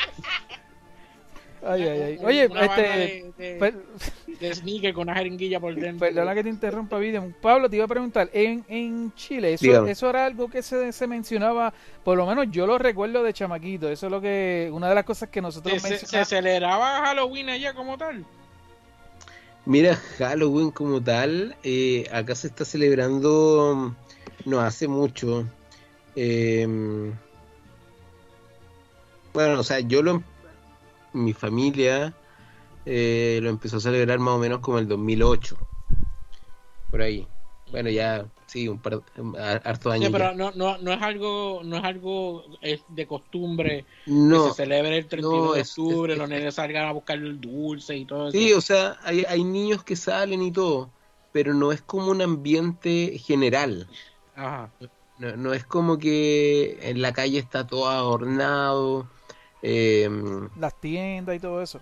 [1.67, 2.19] Ay, ay, ay.
[2.25, 2.83] Oye, una este.
[2.83, 3.85] de, de, per-
[4.41, 6.07] de sneaker con una jeringuilla por dentro.
[6.07, 7.33] Perdona que te interrumpa, Video.
[7.41, 11.07] Pablo, te iba a preguntar, en, en Chile, eso, eso era algo que se, se
[11.07, 11.73] mencionaba,
[12.05, 15.05] por lo menos yo lo recuerdo de chamaquito, eso es lo que, una de las
[15.05, 18.25] cosas que nosotros ¿Se, se, celebraba Halloween allá como tal?
[19.67, 23.95] Mira, Halloween como tal, eh, acá se está celebrando
[24.45, 25.45] no hace mucho.
[26.17, 26.67] Eh,
[29.35, 30.23] bueno, o sea, yo lo,
[31.25, 32.15] mi familia
[32.87, 35.57] eh, lo empezó a celebrar más o menos como el 2008,
[36.91, 37.27] por ahí.
[37.71, 39.03] Bueno, ya, sí, un par,
[39.37, 40.11] har- hartos Sí, años.
[40.11, 40.35] pero ya.
[40.35, 42.45] no, no, no es algo, no es algo
[42.89, 43.87] de costumbre
[44.29, 47.19] que No, se celebre el 32 no, de octubre, es- los nenes salgan a buscar
[47.19, 48.53] el dulce y todo Sí, eso.
[48.53, 50.93] o sea, hay, hay niños que salen y todo,
[51.33, 53.89] pero no es como un ambiente general.
[54.35, 54.73] Ajá.
[55.17, 59.11] No, no es como que en la calle está todo adornado.
[59.63, 60.09] Eh,
[60.59, 61.81] Las tiendas y todo eso.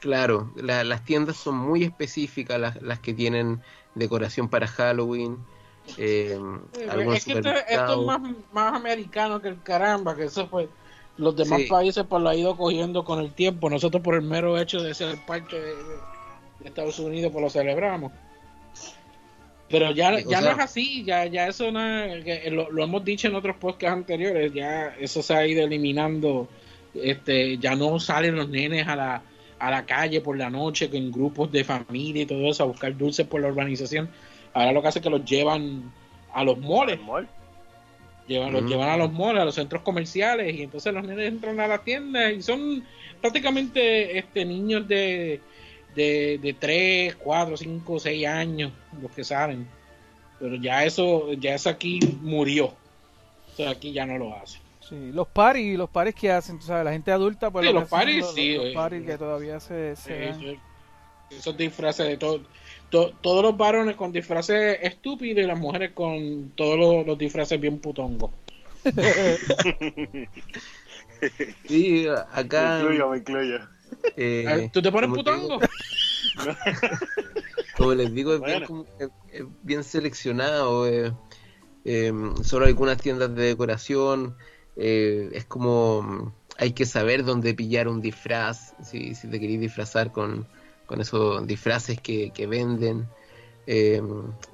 [0.00, 3.60] claro, la- las tiendas son muy específicas, las, las que tienen
[3.94, 5.38] decoración para Halloween.
[5.96, 6.38] eh,
[7.14, 8.20] es que esto, esto es más,
[8.52, 10.68] más americano que el caramba, que eso pues
[11.16, 11.66] los demás Sí.
[11.66, 13.70] países pues lo ha ido cogiendo con el tiempo.
[13.70, 18.12] Nosotros por el mero hecho de ser parte de, de Estados Unidos pues lo celebramos.
[19.70, 22.84] Pero ya, o ya sea- no es así, ya, ya eso no es- lo, lo
[22.84, 26.48] hemos dicho en otros podcasts anteriores, ya eso se ha ido eliminando,
[26.94, 29.22] este, ya no salen los nenes a la,
[29.58, 32.96] a la calle por la noche con grupos de familia y todo eso a buscar
[32.96, 34.08] dulces por la urbanización.
[34.54, 35.92] Ahora lo que hace es que los llevan
[36.32, 36.98] a los moles,
[38.26, 41.58] llevan, los llevan a los moles, a los centros comerciales y entonces los nenes entran
[41.60, 42.84] a las tiendas y son
[43.20, 45.40] prácticamente este niños de,
[45.94, 49.66] de, de 3, 4, 5, 6 años los que salen.
[50.38, 52.66] Pero ya eso, ya eso aquí murió.
[52.66, 54.58] O sea, aquí ya no lo hace.
[54.88, 57.80] Sí, los paris, los paris que hacen, tú sabes, la gente adulta, pues Sí, lo
[57.80, 60.58] los paris, los, sí, los paris que todavía se, se
[61.30, 62.40] esos disfraces de todo,
[62.88, 67.60] to- todos los varones con disfraces estúpidos y las mujeres con todos los, los disfraces
[67.60, 68.30] bien putongos.
[71.66, 72.78] Sí, Me acá.
[72.80, 73.58] incluyo, me incluyo.
[74.16, 75.58] eh, ¿Tú te pones digo- putongo?
[77.76, 78.66] como les digo, es, bien, Bueno.
[78.66, 80.86] como- es- es bien seleccionado.
[80.88, 81.12] eh,
[81.84, 84.36] eh, solo algunas tiendas de decoración.
[84.78, 88.74] Eh, es como mm, hay que saber dónde pillar un disfraz.
[88.82, 90.46] Si, si te queréis disfrazar con,
[90.86, 93.06] con esos disfraces que, que venden.
[93.66, 94.00] Eh,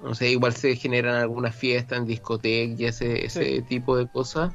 [0.03, 3.63] no sé, igual se generan algunas fiestas en discotecas y ese, ese Sí.
[3.63, 4.53] tipo de cosas.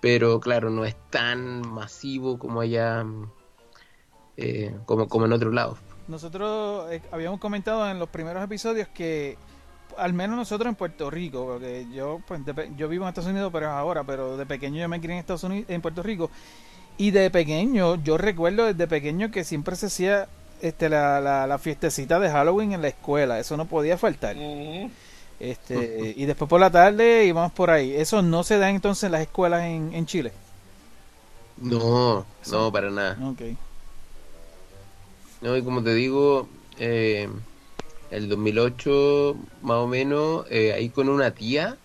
[0.00, 3.02] Pero claro, no es tan masivo como allá.
[3.04, 3.30] mm,
[4.36, 5.78] eh, como, como en otros lados.
[6.08, 9.38] Nosotros eh, habíamos comentado en los primeros episodios que
[9.96, 13.50] al menos nosotros en Puerto Rico, porque yo pues, de yo vivo en Estados Unidos
[13.52, 16.30] pero es ahora, pero de pequeño yo me crié en Estados Unidos, en Puerto Rico
[16.98, 20.28] y de pequeño yo recuerdo desde pequeño que siempre se hacía
[20.62, 24.36] este la, la, la fiestecita de Halloween en la escuela, eso no podía faltar.
[25.38, 27.94] Este, y después por la tarde íbamos por ahí.
[27.94, 30.32] Eso no se da entonces en las escuelas en, en Chile.
[31.58, 33.18] No, no, para nada.
[33.22, 33.42] Ok.
[35.42, 37.28] No, y como te digo, eh,
[38.10, 41.76] el 2008 más o menos, eh, ahí con una tía,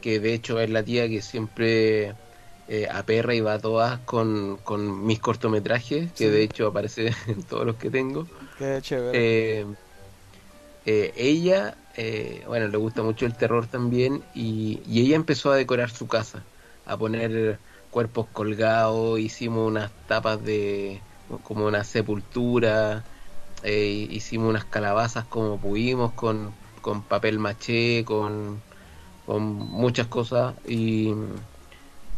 [0.00, 2.14] que de hecho es la tía que siempre
[2.68, 6.30] eh, aperra y va a todas con, con mis cortometrajes, que Sí.
[6.30, 8.26] de hecho aparece en todos los que tengo.
[8.58, 9.60] Qué chévere.
[9.60, 9.66] Eh,
[10.86, 11.76] eh, ella,
[12.46, 16.44] bueno, le gusta mucho el terror también y, y ella empezó a decorar su casa,
[16.84, 17.58] a poner
[17.90, 21.00] cuerpos colgados, hicimos unas tapas de
[21.42, 23.04] como una sepultura,
[23.64, 28.60] eh, hicimos unas calabazas como pudimos con, con papel maché, con,
[29.26, 31.12] con muchas cosas y,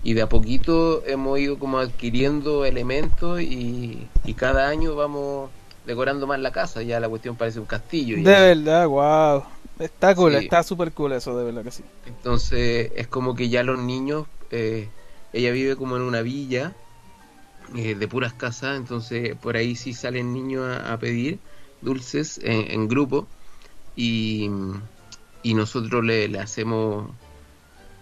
[0.02, 5.50] y de a poquito hemos ido como adquiriendo elementos y, y cada año vamos
[5.86, 8.16] decorando más la casa, ya la cuestión parece un castillo.
[8.16, 8.40] de ya.
[8.40, 9.44] verdad, wow.
[9.78, 10.44] Está cool, Sí.
[10.44, 11.84] está súper cool eso, de verdad que sí.
[12.06, 14.88] Entonces es como que ya los niños, eh,
[15.32, 16.72] ella vive como en una villa
[17.74, 21.42] eh, de puras casas, entonces por ahí sí salen niños a, a pedir
[21.80, 23.32] dulces en, en grupo
[23.94, 24.48] y,
[25.42, 27.16] y nosotros le, le hacemos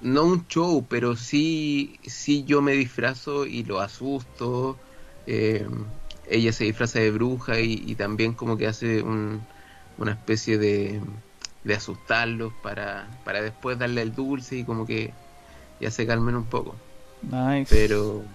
[0.00, 4.82] no un show, pero sí, sí yo me disfrazo y lo asusto.
[5.26, 5.66] eh,
[6.24, 9.48] ella se disfraza de bruja y, y también como que hace un-
[9.96, 11.02] una especie de,
[11.62, 15.18] de asustarlos para, para después darle el dulce y como que
[15.80, 16.82] ya se calmen un poco.
[17.22, 17.70] Nice.
[17.70, 18.28] Pero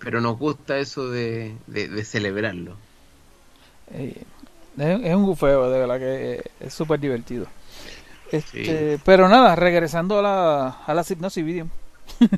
[0.00, 2.76] pero nos gusta eso de, de, de celebrarlo.
[3.92, 4.22] Eh,
[4.78, 7.46] es, un bufeo, de verdad que es súper divertido.
[8.30, 11.68] Este, Pero nada, regresando a la, a la hipnosis video.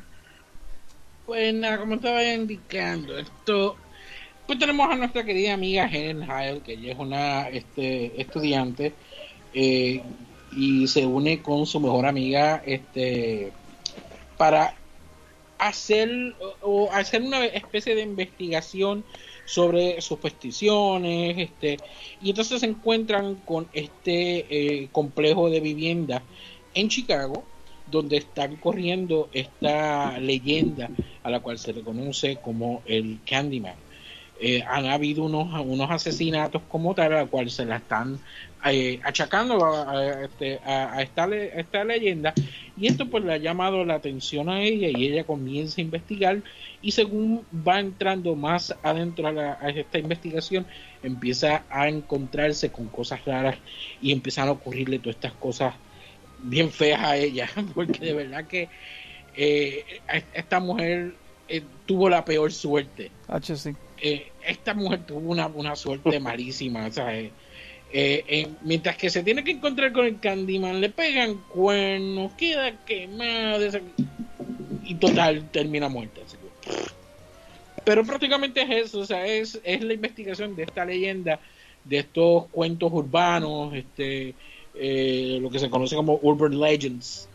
[1.23, 3.77] Pues nada, como estaba indicando, esto,
[4.45, 8.93] pues tenemos a nuestra querida amiga Helen Heil, que ella es una este, estudiante
[9.53, 10.03] eh,
[10.51, 13.53] y se une con su mejor amiga este,
[14.37, 14.75] para
[15.61, 19.05] hacer o, hacer una especie de investigación
[19.45, 21.77] sobre supersticiones, este,
[22.21, 26.23] y entonces se encuentran con este eh, complejo de vivienda
[26.73, 27.43] en Chicago,
[27.91, 30.89] donde están corriendo esta leyenda
[31.21, 33.75] a la cual se le conoce como el Candyman.
[34.43, 38.19] Eh, han habido unos, unos asesinatos como tal, a la cual se la están
[38.65, 40.59] eh, achacando a, este,
[40.99, 42.33] esta, esta leyenda,
[42.75, 46.43] y esto pues le ha llamado la atención a ella y ella comienza a investigar.
[46.81, 50.65] Y según va entrando más adentro a, la- esta investigación
[51.03, 53.59] empieza a encontrarse con cosas raras
[53.99, 55.75] y empiezan a ocurrirle todas estas cosas
[56.37, 57.47] bien feas a ella.
[57.75, 58.69] Porque de verdad que
[59.33, 59.85] eh,
[60.33, 61.20] esta mujer
[61.51, 63.75] eh, tuvo la peor suerte H, sí.
[63.97, 67.11] eh, esta mujer tuvo una, una suerte malísima, sea,
[67.93, 73.67] eh, mientras que se tiene que encontrar con el Candyman, le pegan cuernos, queda quemado,
[74.85, 76.21] y total, termina muerta.
[76.25, 76.71] así que,
[77.83, 81.39] Pero prácticamente es eso, o sea, es, es la investigación de esta leyenda,
[81.83, 84.35] de estos cuentos urbanos, este,
[84.73, 87.27] lo que se conoce como urban legends.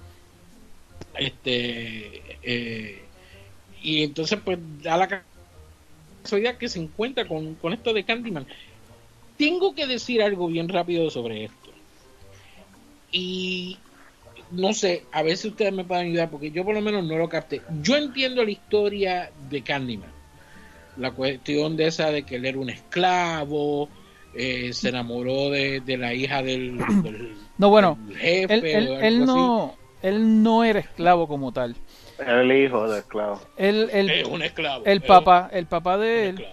[1.18, 3.05] Este, eh,
[3.86, 5.24] y entonces, pues, da la
[6.24, 8.46] casualidad que se encuentra con, con esto de Candyman.
[9.36, 11.70] Tengo que decir algo bien rápido sobre esto.
[13.12, 13.78] Y
[14.50, 17.16] no sé, a ver si ustedes me pueden ayudar, porque yo por lo menos no
[17.16, 17.62] lo capté.
[17.82, 20.10] Yo entiendo la historia de Candyman.
[20.96, 23.88] La cuestión de esa de que él era un esclavo,
[24.34, 28.54] eh, se enamoró de, de la hija del, del- No, bueno, del jefe.
[28.54, 29.26] él, él, o algo él así.
[29.26, 31.76] no, él no era esclavo como tal.
[32.18, 33.40] El hijo del esclavo.
[33.56, 34.84] Él, él- Es un esclavo.
[34.84, 36.46] el papá, el papá de él,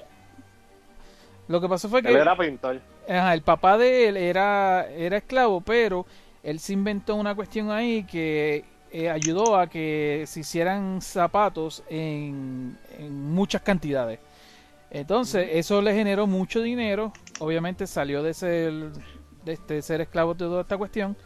[1.47, 2.79] lo que pasó fue que Él era pintor.
[3.07, 6.05] Ajá, el papá de él era, era esclavo, pero
[6.41, 12.77] él se inventó una cuestión ahí que eh, ayudó a que se hicieran zapatos en,
[12.97, 14.19] en muchas cantidades.
[14.89, 17.11] Entonces, eso le generó mucho dinero.
[17.39, 18.71] Obviamente salió de ser,
[19.43, 21.17] de este, ser esclavo de toda esta cuestión.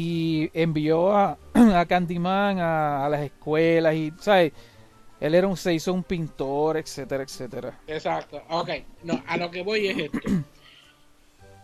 [0.00, 4.52] Y envió a, a Candyman a, a las escuelas y, ¿sabes?
[5.20, 7.74] Él era un, se hizo un pintor, etcétera, etcétera.
[7.88, 8.70] Exacto, ok.
[9.02, 10.20] No, a lo que voy es esto.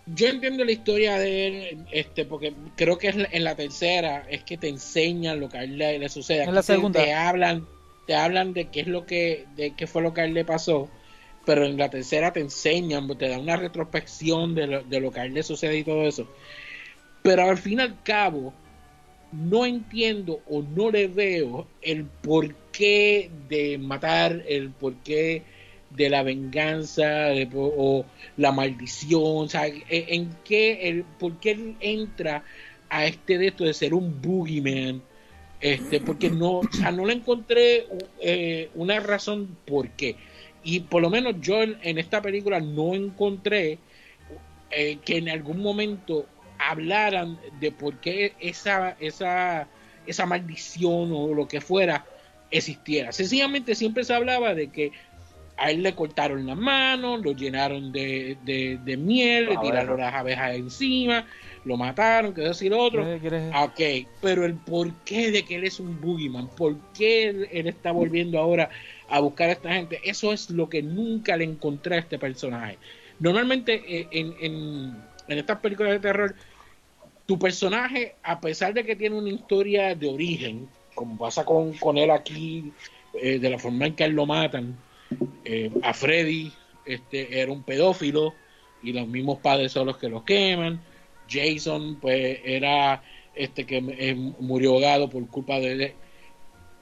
[0.07, 4.27] Yo entiendo la historia de él, este, porque creo que es la- en la tercera
[4.29, 6.43] es que te enseñan lo que a él le, le sucede.
[6.43, 7.03] En la te- segunda.
[7.05, 7.67] Te, hablan,
[8.07, 10.45] te hablan de qué es lo que, de qué fue lo que a él le
[10.45, 10.91] pasó,
[11.47, 15.21] pero en la tercera te enseñan, te dan una retrospección de lo, de lo que
[15.21, 16.27] a él le sucede y todo eso.
[17.27, 18.53] Pero al fin y al cabo,
[19.33, 25.43] no entiendo o no le veo el porqué de matar, el porqué
[25.89, 28.05] de la venganza o
[28.37, 32.45] la maldición, o sea, en qué, el, por qué él entra
[32.91, 35.01] a este de esto de ser un boogeyman,
[35.63, 37.87] este, porque no, o sea, no le encontré
[38.21, 40.17] eh, una razón por qué.
[40.63, 43.79] Y por lo menos yo en, en esta película no encontré
[44.71, 46.27] eh, que en algún momento
[46.71, 49.69] hablaran de por qué esa, esa,
[50.07, 52.05] esa maldición o lo que fuera
[52.51, 53.13] existiera.
[53.13, 54.93] Sencillamente siempre se hablaba de que
[55.57, 59.63] a él le cortaron las manos, lo llenaron de, de, de miel, le Abejas.
[59.63, 61.27] tiraron las abejas encima,
[61.65, 63.03] lo mataron, que decir otro.
[63.05, 67.29] ¿Quieres- quieres- Ah, Ok, pero el porqué de que él es un boogeyman, por qué
[67.29, 68.69] él, él está volviendo ahora
[69.09, 72.79] a buscar a esta gente, eso es lo que nunca le encontré a este personaje.
[73.21, 74.97] Normalmente eh, en, en,
[75.29, 76.35] en estas películas de terror,
[77.27, 81.97] tu personaje, a pesar de que tiene una historia de origen, como pasa con, con
[81.99, 82.73] él aquí,
[83.15, 84.77] eh, de la forma en que él lo matan,
[85.45, 86.53] eh, a Freddy
[86.85, 88.35] este, era un pedófilo
[88.83, 90.81] y los mismos padres son los que lo queman.
[91.29, 93.03] Jason, pues, era
[93.35, 95.95] este que eh, murió ahogado por culpa de, de-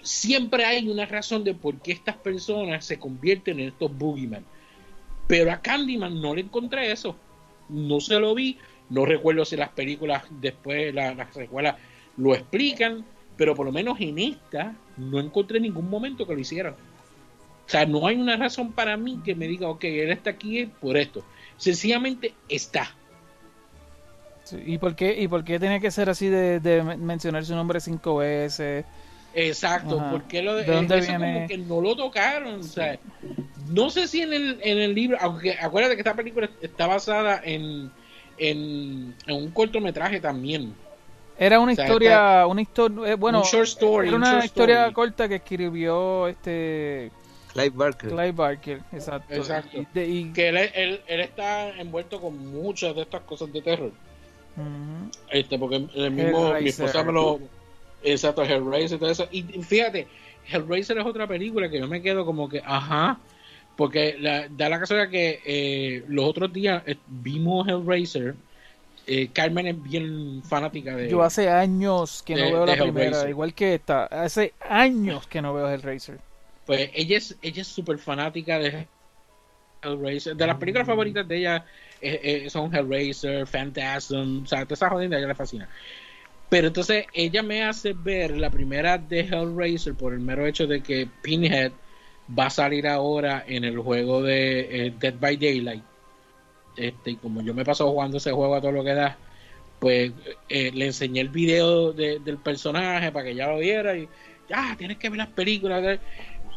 [0.03, 4.45] Siempre hay una razón de por qué estas personas se convierten en estos boogeyman.
[5.29, 7.15] Pero a Candyman no le encontré eso.
[7.69, 8.59] No se lo vi.
[8.93, 11.77] No recuerdo si las películas después, la- las secuelas,
[12.17, 13.05] lo explican.
[13.37, 16.75] Pero por lo menos en esta no encontré ningún momento que lo hicieran.
[16.75, 20.67] O sea, no hay una razón para mí que me diga, ok, él está aquí
[20.67, 21.25] por esto.
[21.57, 22.95] Sencillamente está.
[24.45, 27.45] Sí, ¿Y por qué, y por qué tiene que ser así de, de men- mencionar
[27.45, 28.85] su nombre cinco veces?
[29.35, 30.11] Exacto, Ajá.
[30.11, 31.35] porque lo de, ¿De dónde eso viene?
[31.35, 32.99] como que no lo tocaron, o sea,
[33.69, 37.41] no sé si en el, en el libro, aunque acuérdate que esta película está basada
[37.43, 37.91] en,
[38.51, 40.75] en, en un cortometraje también.
[41.39, 44.45] Era una O sea, historia, una historia, bueno, Un short story, era un una short
[44.45, 44.95] historia story.
[44.95, 47.11] corta que escribió este
[47.53, 48.09] Clive Barker.
[48.11, 49.35] Clive Barker, exacto.
[49.35, 49.81] Exacto.
[49.81, 53.63] Y, de- y- Que él, él, él está envuelto con muchas de estas cosas de
[53.63, 53.93] terror.
[55.31, 57.41] Este, porque el mismo, mi esposa me lo.
[58.05, 59.27] Exacto, Hellraiser y todo eso.
[59.31, 60.07] Y y fíjate,
[60.51, 63.19] Hellraiser es otra película que yo me quedo como que, ajá.
[63.77, 68.35] Porque la, da la casualidad que eh, los otros días eh, vimos Hellraiser.
[69.07, 71.09] Eh, Carmen es bien fanática de.
[71.09, 74.05] Yo hace años que no veo la primera, igual que esta.
[74.05, 76.19] Hace años que no veo Hellraiser.
[76.67, 78.87] Pues ella es ella es súper fanática de
[79.83, 80.37] Hellraiser.
[80.37, 81.65] De las películas favoritas de ella
[82.01, 85.69] eh, son Hellraiser, Phantasm, o sea, toda esa jodida a ella le fascina.
[86.49, 90.83] Pero entonces ella me hace ver la primera de Hellraiser por el mero hecho de
[90.83, 91.73] que Pinhead
[92.39, 95.83] va a salir ahora en el juego de eh, Dead by Daylight.
[96.77, 99.19] Este, y como yo me paso jugando ese juego a todo lo que da,
[99.79, 100.13] pues
[100.49, 104.09] eh, le enseñé el video de- del personaje para que ya lo viera y
[104.49, 105.99] ya tienes que ver las películas.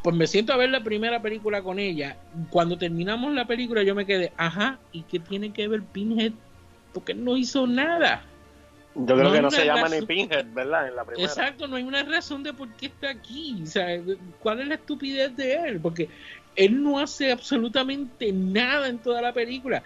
[0.03, 2.15] Pues me siento a ver la primera película con ella.
[2.51, 6.33] Cuando terminamos la película yo me quedé, ajá, ¿y qué tiene que ver Pinhead?
[6.93, 8.23] Porque no hizo nada.
[8.95, 9.99] Yo creo No que no se llama razón.
[9.99, 10.87] ni Pinhead, ¿verdad?
[10.87, 11.27] En la primera.
[11.27, 13.59] Exacto, no hay una razón de por qué está aquí.
[13.61, 13.87] O sea,
[14.39, 15.79] ¿cuál es la estupidez de él?
[15.81, 16.09] Porque
[16.55, 19.83] él no hace absolutamente nada en toda la película.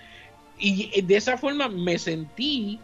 [0.59, 2.79] Y de esa forma me sentí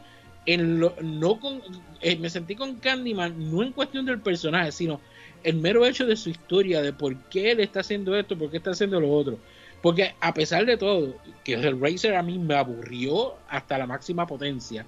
[0.45, 1.61] en lo, no con,
[2.01, 5.01] eh, me sentí con Candyman, no en cuestión del personaje, sino
[5.43, 8.57] el mero hecho de su historia, de por qué él está haciendo esto, por qué
[8.57, 9.37] está haciendo lo otro.
[9.81, 14.25] Porque a pesar de todo, que el Racer a mí me aburrió hasta la máxima
[14.25, 14.85] potencia,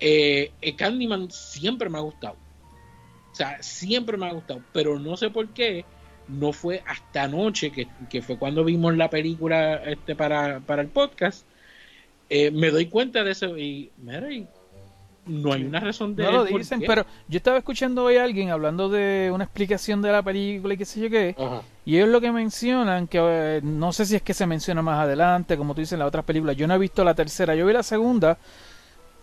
[0.00, 2.36] eh, eh, Candyman siempre me ha gustado.
[3.32, 5.84] O sea, siempre me ha gustado, pero no sé por qué
[6.28, 10.88] no fue hasta anoche, que, que fue cuando vimos la película este para, para el
[10.88, 11.44] podcast,
[12.28, 14.46] eh, me doy cuenta de eso y, mira, y
[15.26, 18.50] no hay una razón de No lo dicen, pero yo estaba escuchando hoy a alguien
[18.50, 21.34] hablando de una explicación de la película y qué sé yo qué.
[21.38, 21.62] Ajá.
[21.84, 25.00] Y ellos lo que mencionan, que eh, no sé si es que se menciona más
[25.00, 26.56] adelante, como tú dices en las otras películas.
[26.56, 28.38] Yo no he visto la tercera, yo vi la segunda,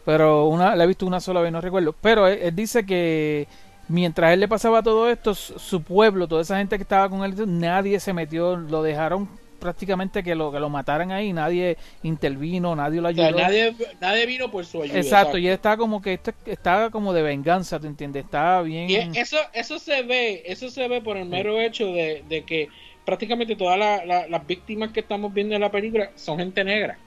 [0.07, 1.93] pero una la he visto una sola vez, no recuerdo.
[2.01, 3.45] Pero él, él dice que
[3.89, 7.33] mientras él le pasaba todo esto, su, pueblo, toda esa gente que estaba con él,
[7.59, 9.27] nadie se metió, lo dejaron
[9.59, 13.41] prácticamente que lo que lo mataran ahí, nadie intervino, nadie lo O sea, ayudó.
[13.41, 14.97] nadie, nadie vino por su ayuda.
[14.97, 18.23] Exacto, y él estaba como que esto estaba como de venganza, ¿te entiendes?
[18.23, 18.89] Estaba bien.
[18.89, 22.69] Y eso, eso se ve, eso se ve por el mero hecho de, de que
[23.03, 26.97] prácticamente todas la- la- las víctimas que estamos viendo en la película son gente negra.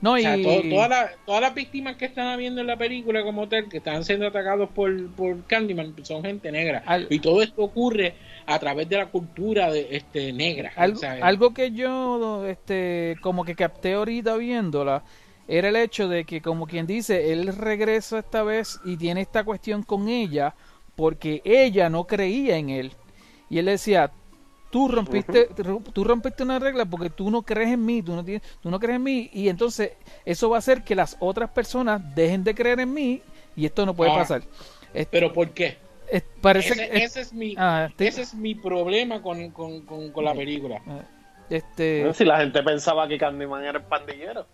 [0.00, 0.70] No, O y...
[0.70, 4.04] todas las- todas las víctimas que están habiendo en la película como tal, que están
[4.04, 6.82] siendo atacados por, por Candyman, son gente negra.
[6.86, 8.14] Al- y todo esto ocurre
[8.46, 10.72] a través de la cultura de, este, negra.
[10.96, 15.02] Sea, algo que yo este como que capté ahorita viéndola
[15.48, 19.44] era el hecho de que como quien dice él regresa esta vez y tiene esta
[19.44, 20.54] cuestión con ella
[20.94, 22.92] porque ella no creía en él
[23.50, 24.12] y él decía
[24.70, 25.48] tú rompiste
[25.92, 28.78] tú rompiste una regla porque tú no crees en mí tú no tienes, tú no
[28.78, 29.92] crees en mí y entonces
[30.24, 33.22] eso va a hacer que las otras personas dejen de creer en mí
[33.56, 34.16] y esto no puede Ah.
[34.18, 34.42] pasar
[34.92, 35.78] Es- Pero ¿por qué?
[36.10, 39.82] es- parece Ese, que ese es mi, ah, te- ese es mi problema con, con,
[39.82, 40.80] con, con la película.
[41.50, 44.46] este Si la gente pensaba que Candyman era el pandillero.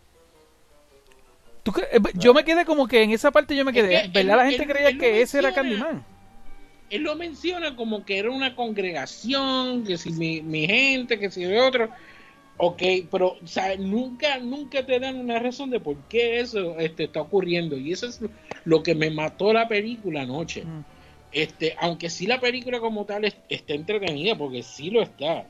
[1.64, 3.88] ¿Tú eh, yo me quedé como que en esa parte yo me Es quedé.
[3.88, 4.20] que ¿Verdad?
[4.20, 5.52] él- la gente él- creía él que ese era.
[5.52, 6.04] Candyman.
[6.90, 11.44] Él lo menciona como que era una congregación, que si mi, mi gente, que si
[11.44, 11.90] de otro.
[12.56, 17.04] Ok, pero o sea, nunca, nunca te dan una razón de por qué eso este,
[17.04, 17.76] está ocurriendo.
[17.76, 18.20] Y eso es
[18.64, 20.64] lo, que me mató la película anoche.
[20.64, 20.80] Mm.
[21.32, 25.46] Este, aunque sí la película como tal es- está entretenida, porque sí lo está.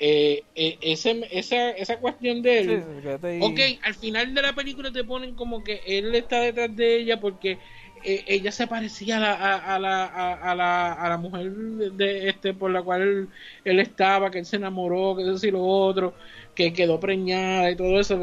[0.00, 3.38] Eh, eh, ese, esa, esa cuestión de él, Sí.
[3.40, 7.20] Ok, al final de la película te ponen como que él está detrás de ella
[7.20, 7.58] porque
[8.04, 11.50] eh, ella se parecía a la, a, a la, a, a la, a la mujer
[11.52, 13.28] de este por la cual él,
[13.64, 16.14] él estaba, que él se enamoró, que eso y lo otro,
[16.54, 18.18] que quedó preñada y todo eso.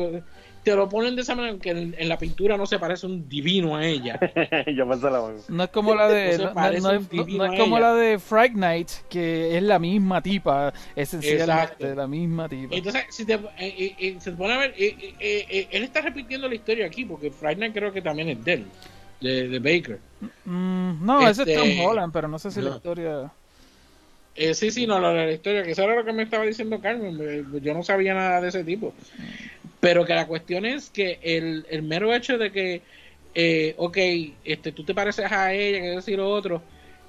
[0.64, 3.30] Te lo ponen de esa manera que en, en la pintura no se parece un
[3.30, 4.20] divino a ella.
[4.68, 4.86] Yo.
[5.48, 6.38] No es como la de.
[6.54, 7.08] No No, es,
[7.60, 7.80] como ella.
[7.80, 10.74] la de Fright Night, que es la misma tipa.
[10.98, 12.76] Esencialmente, la misma tipa.
[12.76, 15.84] Entonces, si te, eh, eh, eh, se pone a ver, eh, eh, eh, eh, él
[15.84, 18.66] está repitiendo la historia aquí, porque Friday creo que también es de él,
[19.22, 20.00] de, de Baker.
[20.46, 22.76] Mm, no, ese es Este- Tom Holland, pero no sé si la No.
[22.76, 23.32] historia.
[24.36, 26.80] Eh, sí, sí, no, de la historia, que eso era lo que me estaba diciendo
[26.80, 28.94] Carmen, eh, yo no sabía nada de ese tipo.
[29.82, 32.82] Pero que la cuestión es que el, el mero hecho de que,
[33.36, 33.98] eh, ok,
[34.46, 36.62] este, tú te pareces a ella, que decir otro,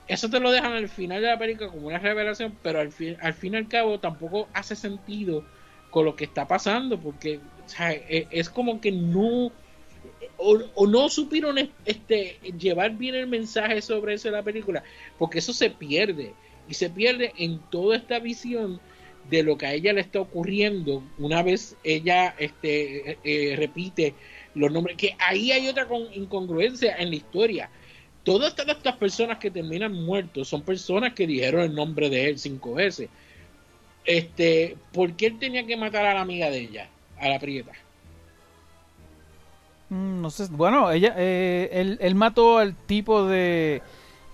[0.09, 3.17] eso te lo dejan al final de la película como una revelación, pero al fin,
[3.21, 5.45] al fin y al cabo tampoco hace sentido
[5.91, 9.53] con lo que está pasando, porque o sea, eh, es como que no,
[10.41, 14.83] o, no supieron este, llevar bien el mensaje sobre eso de la película,
[15.19, 16.33] porque eso se pierde
[16.69, 18.81] y se pierde en toda esta visión
[19.29, 24.15] de lo que a ella le está ocurriendo una vez ella este, eh, eh, repite
[24.55, 27.71] los nombres, que ahí hay otra con- incongruencia en la historia.
[28.25, 32.39] Todas estas, estas personas que terminan muertos son personas que dijeron el nombre de él
[32.39, 33.09] cinco veces.
[34.05, 36.89] Este, ¿por qué él tenía que matar a la amiga de ella,
[37.19, 37.73] a la prieta?
[39.91, 40.47] Mm, no sé.
[40.51, 43.83] Bueno, ella, eh, él, él mató al tipo de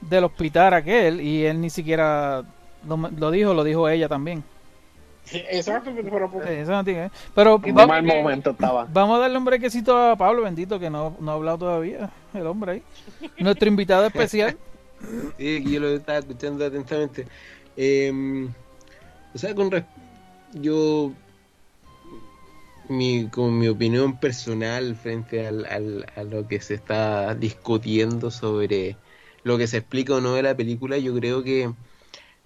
[0.02, 2.44] del hospital aquel y él ni siquiera
[2.86, 4.44] lo, lo dijo, lo dijo ella también.
[5.32, 8.86] Exacto, pero, pero- Eh, eso no tiene- Pero Que En va- un mal momento estaba.
[8.92, 12.46] Vamos a darle un brequecito a Pablo, bendito, que no, no ha hablado todavía, el
[12.46, 12.82] hombre ahí.
[13.38, 14.56] Nuestro invitado especial.
[15.38, 17.26] Sí, yo lo estaba escuchando atentamente.
[17.76, 18.48] Eh,
[19.34, 19.84] o sea, con res-
[20.52, 21.10] yo
[22.88, 29.00] mi, con mi opinión personal frente al, al- a lo que se está discutiendo sobre
[29.42, 31.72] lo que se explica o no de la película, yo creo que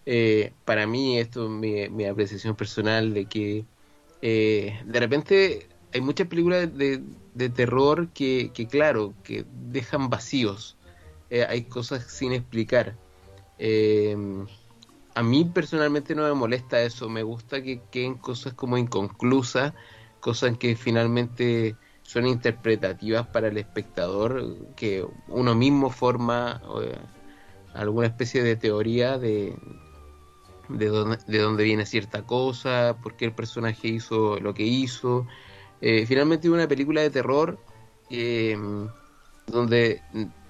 [0.07, 3.67] eh, para mí esto es mi, mi apreciación personal de que
[4.23, 10.79] eh, de repente hay muchas películas de, de terror que, que claro, que dejan vacíos
[11.31, 12.99] eh, hay cosas sin explicar.
[13.59, 14.17] Eh,
[15.15, 19.75] a mí personalmente no me molesta eso, me gusta que queden cosas como inconclusas,
[20.21, 26.99] cosas que finalmente son interpretativas para el espectador, que uno mismo forma eh,
[27.75, 29.55] alguna especie de teoría de,
[30.69, 35.27] de, dónde, de dónde viene cierta cosa, por qué el personaje hizo lo que hizo.
[35.81, 37.59] Eh, finalmente una película de terror
[38.11, 38.59] eh,
[39.47, 40.03] donde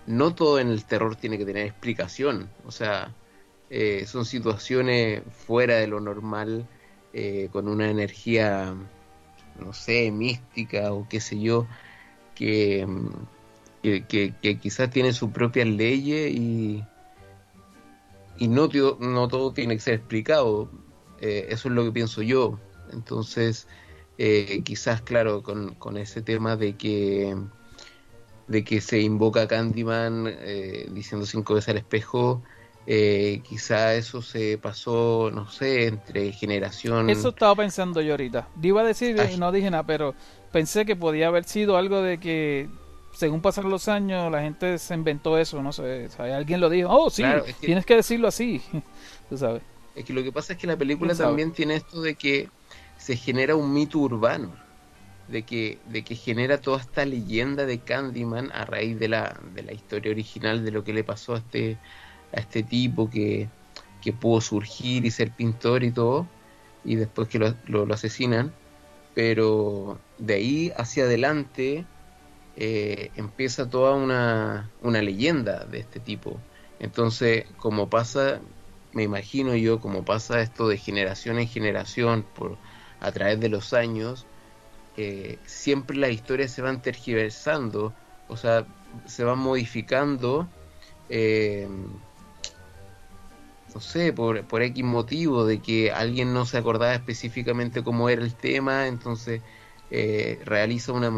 [0.07, 2.51] no todo en el terror tiene que tener explicación.
[2.67, 3.15] O sea,
[3.71, 6.67] eh, son situaciones fuera de lo normal,
[7.13, 8.75] eh, con una energía,
[9.61, 11.67] no sé, mística o qué sé yo,
[12.35, 13.09] que, mm,
[13.83, 14.05] que,
[14.41, 16.85] que- quizás tiene sus propias leyes y,
[18.39, 18.69] y no,
[19.01, 20.69] no todo tiene que ser explicado.
[21.21, 22.59] Eh, eso es lo que pienso yo.
[22.93, 23.67] Entonces,
[24.19, 27.37] eh, quizás, claro, con, con ese tema de que
[28.49, 32.43] de que se invoca a Candyman eh, diciendo cinco veces al espejo,
[32.87, 37.11] eh, quizá eso se pasó, no sé, entre generación.
[37.11, 38.49] Eso estaba pensando yo ahorita.
[38.63, 39.37] Iba a decir, Ay.
[39.39, 40.15] no dije nada, pero
[40.53, 42.69] pensé que podía haber sido algo de que,
[43.13, 46.09] según pasaron los años, la gente se inventó eso, no sé.
[46.11, 48.63] sea, alguien lo dijo, oh, sí, Claro, es que- tienes que decirlo así.
[49.29, 49.63] Tú sabes.
[49.95, 52.49] Es que lo que pasa es que la película también tiene esto de que
[52.97, 54.53] se genera un mito urbano.
[55.29, 59.63] de que, de que genera toda esta leyenda de Candyman a raíz de la, de
[59.63, 61.79] la historia original de lo que le pasó a este,
[62.35, 63.49] a este tipo que,
[64.03, 66.27] que pudo surgir y ser pintor y todo,
[66.85, 68.53] y después que lo, lo, asesinan.
[69.15, 71.85] Pero de ahí hacia adelante
[72.57, 76.39] eh, empieza toda una, una leyenda de este tipo.
[76.79, 78.41] Entonces, como pasa,
[78.93, 82.57] me imagino yo, como pasa esto de generación en generación por
[83.01, 84.27] a través de los años,
[84.97, 87.95] eh, siempre las historias se van tergiversando,
[88.29, 88.67] o sea,
[89.07, 90.49] se van modificando,
[91.09, 91.69] eh,
[93.75, 98.23] no sé, por, por X motivo, de que alguien no se acordaba específicamente cómo era
[98.25, 99.43] el tema, entonces
[99.91, 101.11] eh, realiza una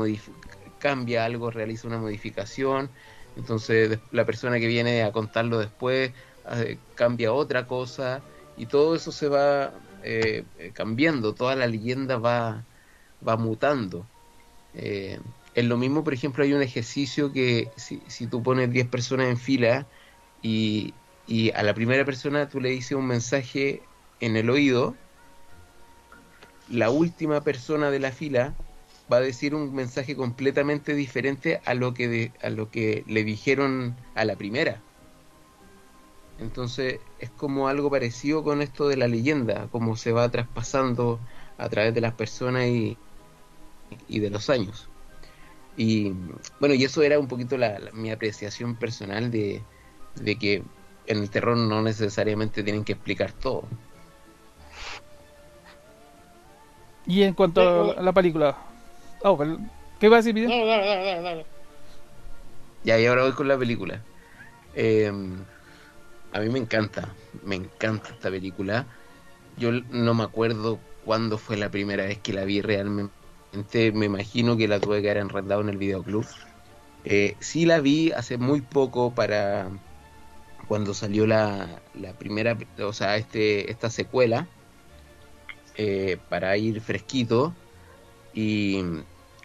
[0.78, 2.92] cambia algo, realiza una modificación,
[3.34, 6.12] entonces la persona que viene a contarlo después
[6.94, 8.24] cambia otra cosa,
[8.54, 12.66] y todo eso se va eh, cambiando, toda la leyenda va,
[13.26, 14.10] va mutando.
[14.72, 15.20] Eh,
[15.54, 19.28] es lo mismo, por ejemplo, hay un ejercicio que si, si tú pones 10 personas
[19.28, 19.88] en fila
[20.42, 23.88] y, y a la primera persona tú le dices un mensaje
[24.20, 24.96] en el oído,
[26.68, 28.56] la última persona de la fila
[29.12, 33.24] va a decir un mensaje completamente diferente a lo que de, a lo que le
[33.24, 34.82] dijeron a la primera.
[36.38, 41.20] Entonces es como algo parecido con esto de la leyenda, como se va traspasando
[41.56, 42.98] a través de las personas y,
[44.06, 44.88] y de los años.
[45.76, 46.10] Y
[46.60, 49.66] bueno, y eso era un poquito la, la- mi apreciación personal de,
[50.14, 50.64] de que
[51.06, 53.64] en el terror no necesariamente tienen que explicar todo.
[57.06, 58.56] Y en cuanto a la película.
[59.22, 59.38] Oh,
[59.98, 61.46] ¿Qué iba a decir, dale, dale, dale, dale.
[62.84, 64.00] Ya, y ahora voy con la película.
[64.74, 65.12] Eh,
[66.32, 68.86] a mí me encanta, me encanta esta película.
[69.56, 73.12] Yo no me acuerdo cuándo fue la primera vez que la vi realmente.
[73.92, 76.26] Me imagino que la tuve que haber enredado en el videoclub.
[77.04, 79.68] Eh, sí la vi hace muy poco para
[80.66, 84.48] cuando salió la, la primera, o sea, este, esta secuela,
[85.76, 87.54] eh, para ir fresquito.
[88.34, 88.80] Y,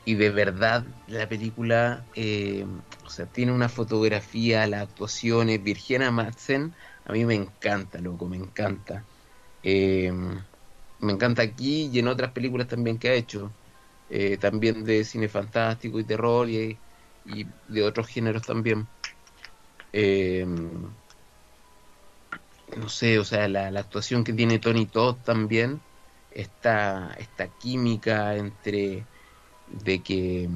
[0.05, 2.65] y de verdad la película, eh,
[3.05, 6.74] o sea, tiene una fotografía, las actuaciones, Virginia Madsen,
[7.05, 9.05] a mí me encanta, loco, me encanta.
[9.63, 10.11] Eh,
[10.99, 13.51] me encanta aquí y en otras películas también que ha hecho,
[14.09, 16.80] eh, también de cine fantástico y terror y,
[17.26, 18.88] y de otros géneros también.
[22.76, 25.84] No sé, o sea, la, la actuación que tiene Tony Todd también,
[26.30, 29.07] esta, esta química entre
[29.68, 30.49] de que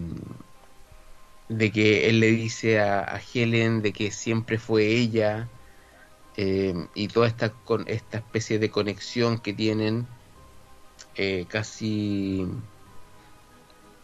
[1.48, 5.52] de que él le dice a, a Helen de que siempre fue ella
[6.36, 10.10] eh, y toda esta con esta especie de conexión que tienen
[11.16, 12.46] eh, casi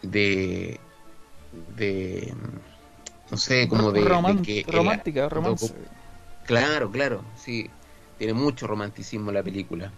[0.02, 0.82] de
[1.52, 2.36] de
[3.32, 5.90] no sé como de, de Roman- que romántica, romance.
[6.44, 7.77] Claro, claro, sí.
[8.18, 9.92] Tiene mucho romanticismo la película.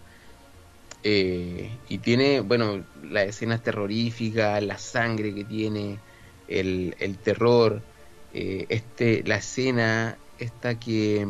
[1.03, 5.97] Eh, y tiene, bueno, las escenas terroríficas, la sangre que tiene,
[6.47, 7.81] el, el terror,
[8.33, 11.25] eh, este, la escena esta que,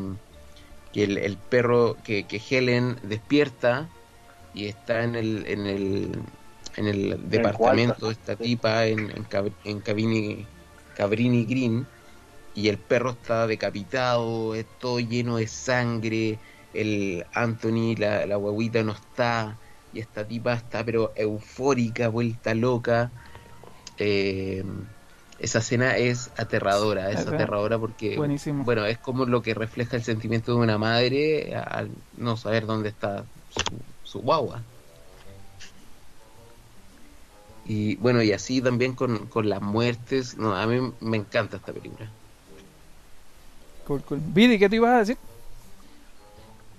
[0.92, 3.90] que el, el perro, que, que Helen despierta
[4.54, 6.12] y está en el, en el,
[6.78, 10.48] en el departamento de esta tipa en, en, Cab- en Cabrini,
[10.96, 11.86] Cabrini Green
[12.56, 16.40] y el perro está decapitado, es todo lleno de sangre,
[16.74, 19.58] el Anthony, la, la guaguita no está,
[19.94, 23.12] y esta tipa está pero eufórica, vuelta loca.
[23.98, 24.64] Eh,
[25.40, 28.64] esa escena es aterradora, es aterradora porque, Buenísimo.
[28.64, 32.90] bueno, es como lo que refleja el sentimiento de una madre al no saber dónde
[32.90, 33.64] está su,
[34.04, 34.64] su guagua.
[37.66, 41.72] Y bueno, y así también con, con las muertes, no, a mí me encanta esta
[41.72, 42.12] película.
[43.88, 44.20] Cool, cool.
[44.34, 45.18] Vidi, ¿qué te ibas a decir?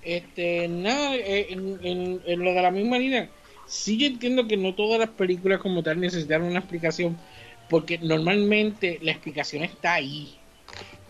[0.02, 3.30] Este, nada, eh, en, lo de la misma línea,
[3.66, 7.18] sí yo entiendo que no todas las películas como tal necesitan una explicación,
[7.68, 10.36] porque normalmente la explicación está ahí.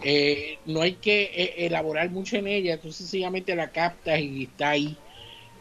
[0.03, 4.71] Eh, no hay que eh, elaborar mucho en ella, tú sencillamente la captas y está
[4.71, 4.97] ahí.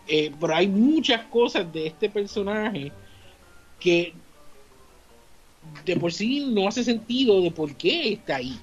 [0.07, 2.91] Pero hay muchas cosas de este personaje
[3.80, 4.13] que
[5.86, 8.59] de por sí no hace sentido de por qué está ahí.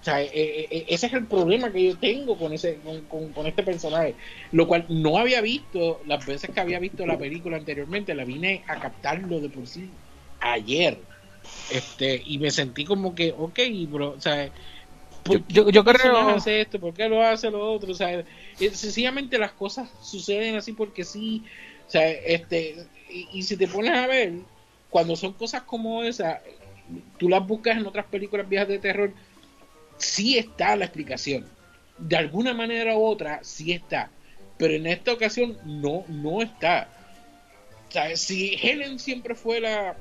[0.00, 3.32] O sea, eh, eh, ese es el problema que yo tengo con ese con, con-
[3.32, 4.14] con este personaje,
[4.52, 8.64] lo cual no había visto las veces que había visto la película anteriormente, la vine
[8.68, 9.90] a captarlo de por sí
[10.40, 10.98] ayer.
[11.72, 14.50] Este, y me sentí como que, ok, bro, o sea,
[15.24, 16.78] ¿por Yo- qué yo creo- hace esto?
[16.78, 17.90] ¿Por qué lo hace lo otro?
[17.90, 18.24] O sea, eh,
[18.72, 21.44] sencillamente las cosas suceden así porque sí.
[21.86, 22.76] O sea, este,
[23.10, 24.32] y, y si te pones a ver,
[24.90, 26.40] cuando son cosas como esa,
[27.18, 29.12] tú las buscas en otras películas viejas de terror,
[29.98, 31.44] sí está la explicación.
[31.98, 34.10] De alguna manera u otra, sí está.
[34.56, 36.88] Pero en esta ocasión no, no está.
[37.88, 39.96] O sea, si Helen siempre fue la,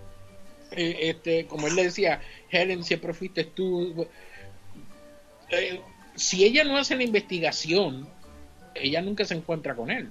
[0.72, 2.22] eh, este, como él le decía,
[2.52, 4.08] Helen siempre fuiste tú.
[5.50, 5.80] Eh,
[6.16, 8.08] si ella no hace la investigación,
[8.76, 10.10] ella nunca se encuentra con él.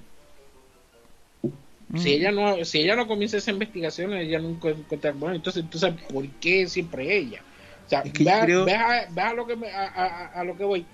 [1.95, 2.13] Si Mm.
[2.13, 6.27] ella no, si ella no comienza esa investigación, ella nunca encuentra bueno, entonces, entonces ¿por
[6.41, 7.41] qué siempre ella?
[7.87, 9.71] O sea, Es que ve, yo a- creo- ve a, ve a lo que me-
[9.71, 10.85] a, a- a lo que voy.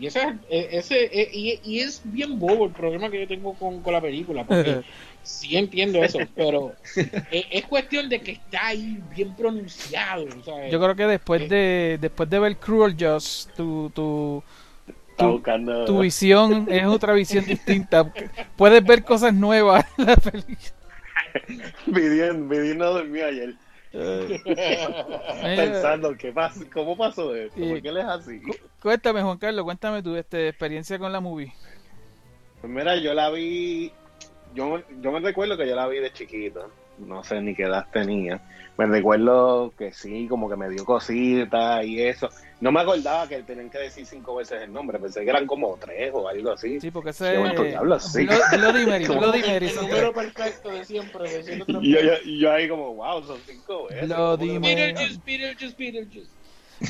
[0.00, 3.54] Y ese, eh, ese eh, y, y es bien bobo el problema que yo tengo
[3.54, 4.82] con, con la película, porque
[5.24, 10.24] sí entiendo eso, pero eh, es cuestión de que está ahí bien pronunciado.
[10.70, 14.42] Yo creo que después de después de ver Cruel Just, tu, tu,
[15.16, 15.84] tu, buscando.
[15.84, 18.10] tu visión es otra visión distinta.
[18.56, 20.77] Puedes ver cosas nuevas en la película.
[21.86, 23.54] Viviendo, Viviendo no ayer.
[23.92, 24.40] Eh,
[25.56, 26.60] Pensando, ¿qué pasa?
[26.72, 27.58] ¿cómo pasó esto?
[27.58, 28.40] ¿Por qué él es así?
[28.82, 31.52] Cuéntame, Juan Carlos, cuéntame tu este, experiencia con la movie.
[32.60, 33.92] Pues mira, yo la vi.
[34.54, 36.70] Yo, yo me recuerdo que yo la vi de chiquito.
[36.98, 38.40] No sé ni qué edad tenía.
[38.78, 42.28] Me recuerdo que sí, como que me dio cositas y eso.
[42.60, 45.00] No me acordaba que tenían que decir cinco veces el nombre.
[45.00, 46.80] Pensé que eran como tres o algo así.
[46.80, 47.36] Sí, porque ese.
[47.38, 49.04] Blo- Bloody Mary.
[49.06, 49.66] Bloody Mary.
[49.68, 51.28] el número perfecto de siempre.
[51.28, 54.06] de siempre Y yo, yo, y yo ahí como, wow, son cinco veces.
[54.08, 54.74] Bloody ¿Cómo que- Mary.
[54.92, 56.30] Beetlejuice, Beetlejuice, Beetlejuice.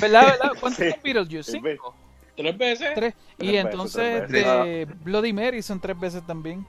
[0.01, 0.53] ¿Verdad, verdad?
[0.61, 0.91] ¿Cuántos Sí.
[0.93, 1.53] son Beetlejuice?
[1.53, 1.95] ¿Cinco?
[2.37, 2.89] ¿Tres veces?
[2.95, 3.15] Tres.
[3.15, 6.67] Y Tres veces, entonces este, Bloody Mary son tres veces también.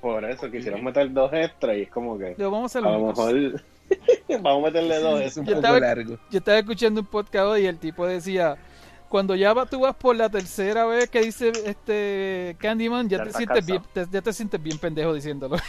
[0.00, 2.36] Por eso quisieron meter dos extras y es como que.
[2.38, 3.34] Yo, vamos a lo mejor.
[4.42, 5.20] vamos a meterle dos.
[5.20, 6.18] Es un Yo poco estaba- largo.
[6.30, 8.56] Yo estaba escuchando un podcast hoy y el tipo decía,
[9.08, 13.24] cuando ya va- tú vas por la tercera vez que dice este Candyman, ya, Ya
[13.24, 15.56] te sientes bien, te- ya te sientes bien pendejo diciéndolo.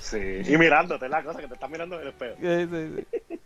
[0.00, 0.18] Sí.
[0.46, 2.36] Y mirándote, la cosa que te estás mirando en el espejo.
[2.40, 3.40] Sí, sí, sí.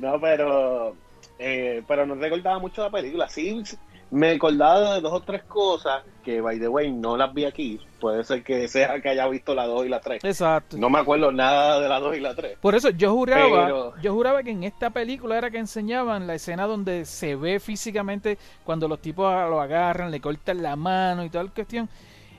[0.00, 0.94] No, pero.
[1.38, 3.26] eh, pero no recordaba mucho la película.
[3.28, 3.62] Sí,
[4.12, 7.80] me acordaba de dos o tres cosas que, by the way, no las vi aquí.
[7.98, 10.22] Puede ser que sea que haya visto la 2 y la 3.
[10.24, 10.76] Exacto.
[10.76, 12.58] No me acuerdo nada de la 2 y la 3.
[12.60, 16.34] Por eso yo juraba, Pero- yo juraba que en esta película era que enseñaban la
[16.34, 21.30] escena donde se ve físicamente cuando los tipos lo agarran, le cortan la mano y
[21.30, 21.88] toda la cuestión.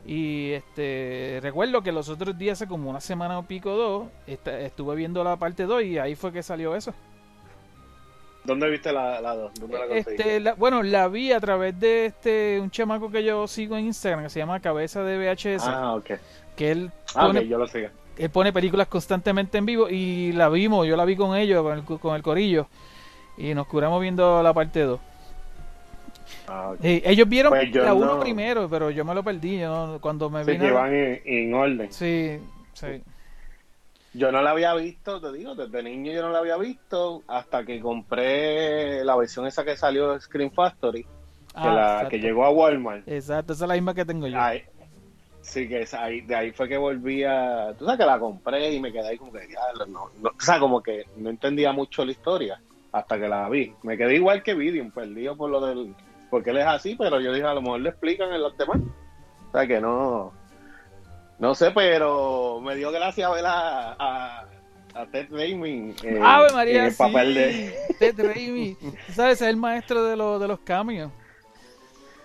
[0.05, 4.59] Y este recuerdo que los otros días, hace como una semana o pico dos, esta-
[4.59, 6.93] estuve viendo la parte 2 y ahí fue que salió eso.
[8.43, 9.53] ¿Dónde viste la 2?
[9.59, 10.15] ¿Dónde la conseguiste?
[10.15, 13.85] Este, la- bueno, la vi a través de este un chamaco que yo sigo en
[13.85, 16.11] Instagram que se llama Cabeza de VHS, ah, ok.
[16.55, 17.87] que él Ah, pone, ok, yo lo sigo.
[18.17, 21.77] él pone películas constantemente en vivo y la vimos, yo la vi con ellos, con
[21.77, 22.67] el, con el corillo
[23.37, 24.99] y nos curamos viendo la parte 2.
[26.47, 26.79] Ah, ok.
[26.83, 28.19] Eh, ellos vieron Pues la 1 no.
[28.19, 30.65] primero, pero yo me lo perdí yo no- cuando me Sí, vino.
[30.65, 31.91] que van en, en orden.
[31.93, 32.39] Sí,
[32.73, 33.01] sí.
[34.13, 37.65] Yo no la había visto, te digo, desde niño yo no la había visto hasta
[37.65, 41.09] que compré la versión esa que salió de Screen Factory, que,
[41.55, 43.07] Ah, la, que llegó a Walmart.
[43.07, 44.39] Exacto, esa es la misma que tengo yo.
[44.39, 44.61] Ahí,
[45.41, 47.73] sí, que ahí, de ahí fue que volví a...
[47.77, 50.41] Tú sabes que la compré y me quedé ahí como que, diablo, no, no, o
[50.41, 52.61] sea, como que no entendía mucho la historia
[52.91, 53.73] hasta que la vi.
[53.81, 55.95] Me quedé igual que Vidium, perdido por lo del...
[56.29, 58.79] Porque él es así, pero yo dije, a lo mejor le explican en los demás.
[59.49, 60.31] O sea, que no...
[61.39, 64.45] No sé, pero me dio gracia ver a, a,
[64.93, 67.39] a Ted Raimi eh, Ave María, en el papel sí.
[67.39, 67.95] de...
[67.99, 68.77] Ted Raimi.
[69.13, 69.41] ¿Sabes?
[69.41, 71.11] Es el maestro de, los de los cambios.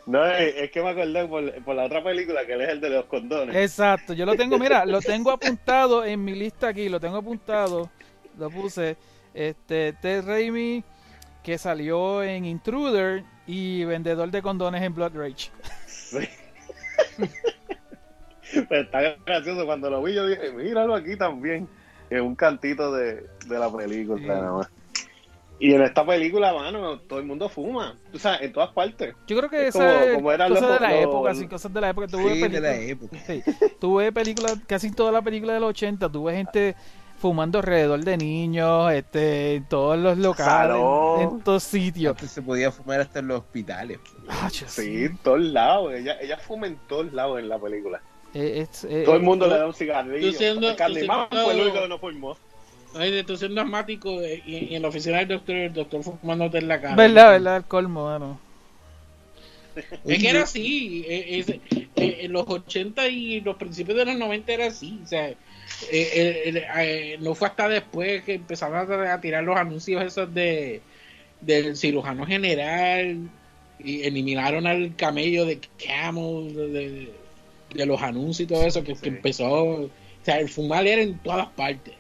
[0.06, 2.80] No, es, es que me acordé por, por la otra película que él es el
[2.80, 3.54] de los condones.
[3.54, 7.90] Exacto, yo lo tengo, mira, lo tengo apuntado en mi lista aquí, lo tengo apuntado,
[8.38, 8.96] lo puse,
[9.34, 10.82] este, Ted Raimi,
[11.42, 15.50] que salió en Intruder y vendedor de condones en Blood Rage.
[15.86, 16.28] Sí.
[18.68, 21.68] Pero está gracioso cuando lo vi yo dije, míralo aquí también.
[22.11, 24.26] En un cantito de, de la película Sí.
[24.26, 24.68] nada más.
[25.61, 27.96] Y en esta película, mano, todo el mundo fuma.
[28.14, 29.14] O sea, en todas partes.
[29.26, 31.34] Yo creo que Es esa como- es como eran cosas los- de la los- época,
[31.34, 32.07] sí, cosas de la época.
[32.07, 33.16] Tuve Sí, de la época.
[33.26, 33.42] sí,
[33.80, 36.76] tuve películas, casi toda la película de los 80, tuve gente
[37.18, 41.20] fumando alrededor de niños, este, en todos los locales, Salón.
[41.22, 42.12] en todos sitios.
[42.14, 43.99] Antes se podía fumar hasta en los hospitales.
[44.28, 45.92] Ah, Sí, en todos lados.
[45.92, 48.01] Ella, ella fuma en todos lados en la película.
[48.35, 50.33] Eh, es- eh, Todo el mundo eh, le da un cigarrillo.
[50.33, 51.99] siendo- Candyman fue el único que no
[53.24, 56.68] tú siendo asmático eh, y, y en la oficina del doctor, el doctor fumándote en
[56.68, 56.97] la cara.
[56.97, 58.41] Verdad, verdad, el colmo, mano.
[60.05, 61.05] Es que era así.
[61.07, 61.49] eh, es-
[61.97, 64.99] eh, en los 80 y los principios de los 90 era así.
[65.05, 65.37] O sea, eh,
[65.93, 70.33] eh, eh, eh, no fue hasta después que empezaron a, a tirar los anuncios esos
[70.35, 70.81] de
[71.41, 73.18] del cirujano general
[73.79, 76.55] y eliminaron al camello de Camel.
[76.55, 77.12] de- de-
[77.75, 79.51] de los anuncios y todo eso, que, empezó.
[79.51, 79.91] O
[80.23, 81.95] sea, el fumar era en todas partes.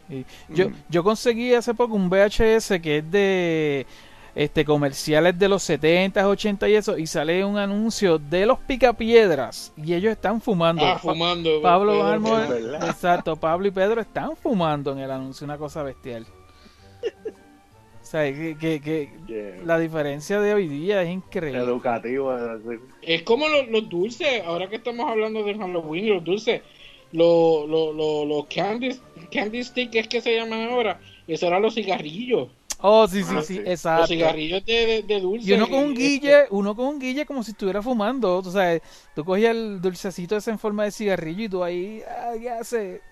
[0.48, 3.86] Yo, yo conseguí hace poco un VHS que es de
[4.34, 9.72] este comerciales de los 70, 80 y eso, y sale un anuncio de los picapiedras
[9.76, 10.84] y ellos están fumando.
[10.84, 11.60] Ah, Pa- fumando.
[11.60, 11.92] Pablo
[12.22, 16.24] Pedro, exacto, Pablo y Pedro están fumando en el anuncio, una cosa bestial.
[18.08, 19.62] O sea, que, que- que Yeah.
[19.66, 21.58] la diferencia de hoy día es increíble.
[21.58, 22.34] Educativo.
[23.02, 26.62] Es como los, los dulces, ahora que estamos hablando de Halloween y los dulces,
[27.12, 28.98] los los los los candy,
[29.30, 32.48] candy stick es que se llaman ahora, eso eran los cigarrillos,
[32.80, 33.62] Oh, sí, sí, Ah, sí, sí.
[33.66, 34.00] exacto.
[34.02, 35.50] los cigarrillos de, de, de dulce.
[35.50, 38.50] Y uno con un este, guille, uno con un guille como si estuviera fumando, tú
[38.52, 38.80] sabes,
[39.14, 43.02] tú cogías el dulcecito ese en forma de cigarrillo y tú ahí, ah, ya sé.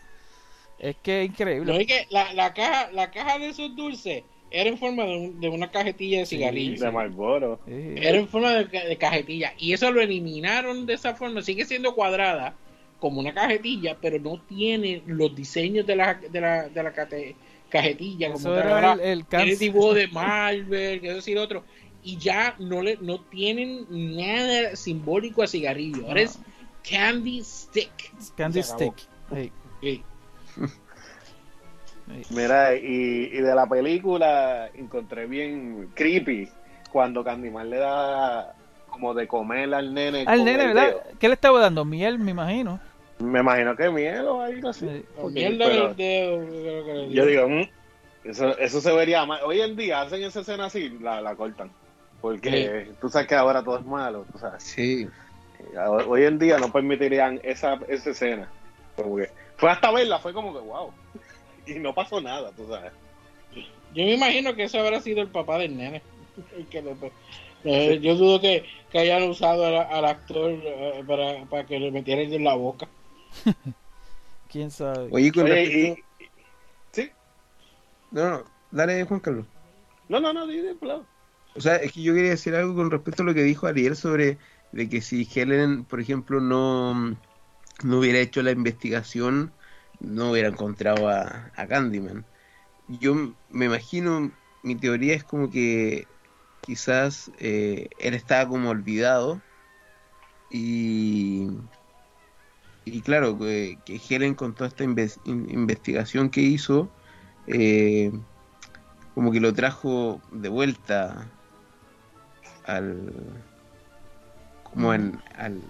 [0.79, 1.81] Es que es No increíble.
[1.83, 5.41] es que la, la caja, la caja de esos dulces era en forma de, un-
[5.41, 6.81] de una cajetilla de cigarrillos.
[6.81, 7.61] De Marlboro.
[7.67, 7.73] Sí.
[7.97, 9.55] Era en forma de, ca- de cajetilla.
[9.59, 11.43] Y eso lo eliminaron de esa forma.
[11.43, 12.55] Sigue siendo cuadrada
[13.01, 17.35] como una cajetilla, pero no tiene los diseños de la, de la, de la cate-
[17.69, 18.29] cajetilla.
[18.33, 19.59] Como Eso era el, el cáncer.
[19.59, 21.65] dibujo de Marvel, que decir otro.
[22.03, 26.07] Y ya no le no tienen nada simbólico a cigarrillo.
[26.07, 26.31] Ahora No.
[26.31, 26.39] es
[26.89, 27.91] candy stick.
[28.37, 28.95] Candy stick.
[29.35, 29.51] Sí.
[29.83, 30.03] Sí.
[32.31, 36.49] Mira, y, y de la película encontré bien creepy
[36.93, 38.55] cuando Candyman le da
[38.89, 40.25] como de comer al nene.
[40.27, 40.87] Al nene, ¿verdad?
[40.87, 41.03] dedo.
[41.19, 41.85] ¿Qué le estaba dando?
[41.85, 42.81] Miel, me imagino.
[43.19, 44.87] Me imagino que miel o algo así.
[44.89, 45.05] Sí.
[45.17, 47.69] La Ok, mierda pero del dedo, de lo que le Yo digo, mm,
[48.25, 49.41] eso, eso se vería mal.
[49.45, 51.71] Hoy en día hacen esa escena así, la, la cortan.
[52.21, 54.63] Porque tú sabes que ahora todo es malo, tú sabes.
[54.63, 55.09] Sí.
[56.07, 58.49] Hoy en día no permitirían esa, esa escena.
[58.97, 60.91] Como que fue hasta verla, fue como que wow.
[61.75, 62.93] Y no pasó nada, tú sabes.
[63.93, 66.03] Yo me imagino que ese habrá sido el papá del nene.
[66.57, 66.97] El que le-
[67.65, 71.91] eh, yo dudo que, que hayan usado al, al actor eh, para, para que le
[71.91, 72.89] metieran en la boca.
[74.49, 75.11] ¿Quién sabe?
[75.11, 75.87] Oye, con Oye, respecto...
[76.19, 76.29] y, y-
[76.93, 77.13] sí,
[78.11, 79.47] No, no, dale Juan Carlos.
[80.09, 81.07] no, no, no, di- di, claro.
[81.55, 83.97] O sea, es que yo quería decir algo con respecto a lo que dijo Ariel
[83.97, 84.39] sobre
[84.73, 86.95] de que si Helen, por ejemplo, no,
[87.85, 89.56] no hubiera hecho la investigación,
[90.01, 92.27] no hubiera encontrado a, a Candyman.
[92.89, 93.15] Yo
[93.49, 94.33] me imagino,
[94.63, 96.09] mi teoría es como que
[96.63, 99.43] quizás eh, él estaba como olvidado
[100.49, 101.47] y,
[102.85, 106.91] y claro, que, que Helen con toda esta inves- in- investigación que hizo,
[107.47, 108.13] eh,
[109.15, 111.33] como que lo trajo de vuelta
[112.65, 113.45] al
[114.63, 115.63] como en, al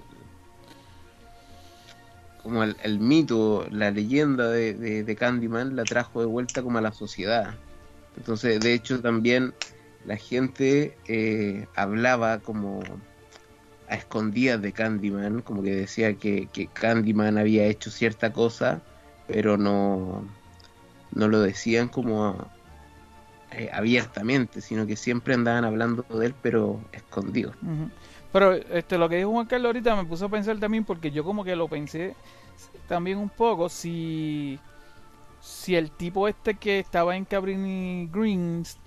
[2.47, 6.81] como el, mito, la leyenda de, de, de Candyman la trajo de vuelta como a
[6.81, 7.55] la sociedad.
[8.17, 9.53] Entonces, de hecho, también
[10.07, 12.83] la gente eh, hablaba como
[13.89, 18.83] a escondidas de Candyman, como que decía que, que Candyman había hecho cierta cosa,
[19.27, 20.25] pero no,
[21.13, 22.49] no lo decían como
[23.53, 27.57] eh, abiertamente, sino que siempre andaban hablando de él, pero escondidos.
[28.33, 31.25] Pero este, lo que dijo Juan Carlos ahorita me puso a pensar también porque yo
[31.25, 32.15] como que lo pensé
[32.89, 34.59] también un poco si
[35.41, 38.79] si el tipo este que estaba en Cabrini Greens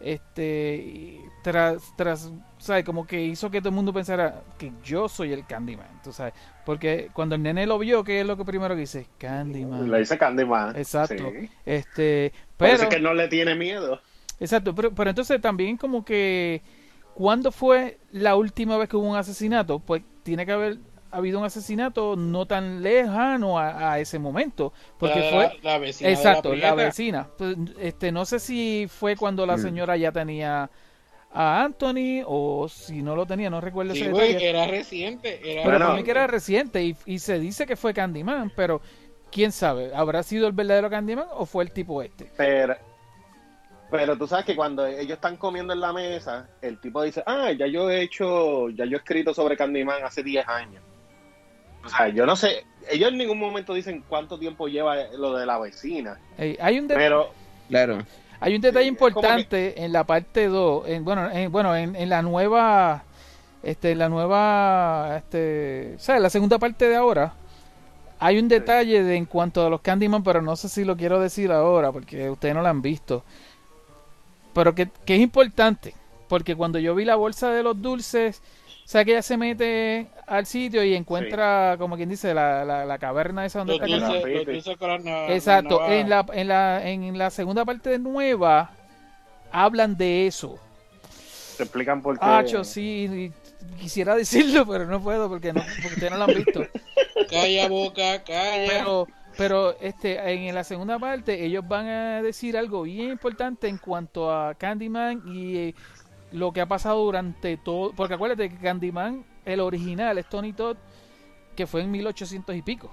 [0.00, 5.32] este tras tras sabes como que hizo que todo el mundo pensara que yo soy
[5.32, 6.34] el Candyman tú sabes
[6.64, 9.98] porque cuando el nene lo vio que es lo que primero que dice Candyman Le
[9.98, 10.76] dice Candyman.
[10.76, 11.30] Exacto.
[11.30, 11.50] Sí.
[11.64, 14.00] este Parece pero que no le tiene miedo.
[14.38, 16.62] Exacto, pero, pero entonces también como que
[17.16, 19.78] ¿cuándo fue la última vez que hubo un asesinato?
[19.80, 20.78] Pues tiene que haber
[21.10, 25.78] habido un asesinato no tan lejano a, a ese momento, porque la, fue la, la
[25.78, 27.28] vecina de exacto, la, vecina.
[27.38, 29.60] Pues, este no sé si fue cuando la Mm.
[29.62, 30.70] señora ya tenía
[31.32, 34.48] a Anthony o si no lo tenía, no recuerdo Sí, ese güey, detalle.
[34.50, 35.40] era reciente.
[35.52, 35.86] Era Pero Bueno.
[35.86, 38.80] para mí que era reciente y, y se dice que fue Candyman, pero
[39.30, 42.30] quién sabe, ¿habrá sido el verdadero Candyman o fue el tipo este?
[42.36, 42.76] Pero,
[43.90, 47.52] pero tú sabes que cuando ellos están comiendo en la mesa, el tipo dice, ah,
[47.52, 50.82] ya yo he hecho, ya yo he escrito sobre Candyman hace 10 años.
[51.84, 55.46] O sea, yo no sé, ellos en ningún momento dicen cuánto tiempo lleva lo de
[55.46, 57.30] la vecina, hay un pero
[57.68, 57.98] Claro,
[58.40, 62.22] Hay un detalle importante en la parte 2, en, bueno, en, bueno, en, en la
[62.22, 63.04] nueva,
[63.62, 67.34] este, en la nueva, este, o sea, en la segunda parte de ahora,
[68.18, 71.20] hay un detalle de, en cuanto a los Candyman, pero no sé si lo quiero
[71.20, 73.24] decir ahora, porque ustedes no lo han visto,
[74.56, 75.92] pero que, que es importante,
[76.28, 78.40] porque cuando yo vi la bolsa de los dulces,
[78.86, 82.86] o sea, que ella se mete al sitio y encuentra, como quien dice, la, la,
[82.86, 87.18] la caverna esa donde Los está los dulces con Exacto, en la, en, la, en
[87.18, 88.70] la segunda parte de nueva
[89.52, 90.58] hablan de eso.
[91.58, 92.24] te explican por qué.
[92.24, 93.30] Ah, sí,
[93.78, 96.62] quisiera decirlo, pero no puedo porque, no, porque ustedes no lo han visto.
[97.28, 98.68] Calla boca, calla.
[98.68, 103.78] Pero, pero este, en la segunda parte ellos van a decir algo bien importante en
[103.78, 105.74] cuanto a Candyman y eh,
[106.32, 107.92] lo que ha pasado durante todo.
[107.94, 110.76] Porque acuérdate que Candyman, el original, es Tony Todd,
[111.54, 112.90] que fue en 1800 y pico.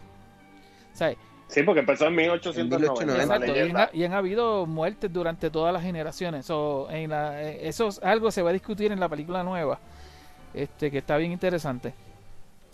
[0.94, 1.18] ¿Sabes?
[1.48, 3.02] Sí, porque empezó en 1890.
[3.04, 6.46] En la Exacto, y han, y han habido muertes durante todas las generaciones.
[6.46, 9.44] So, en la, eh, eso es algo que se va a discutir en la película
[9.44, 9.80] nueva,
[10.54, 11.94] este que está bien interesante.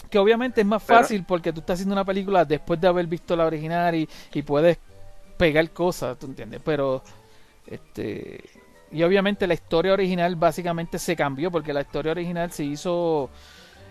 [0.10, 3.08] Que obviamente es más Pero- fácil porque tú estás haciendo una película después de haber
[3.08, 4.78] visto la original y, y puedes
[5.38, 6.62] pegar cosas, ¿tú entiendes?
[6.66, 7.04] Pero,
[7.68, 8.44] este,
[8.92, 13.30] y obviamente la historia original básicamente se cambió porque la historia original se hizo,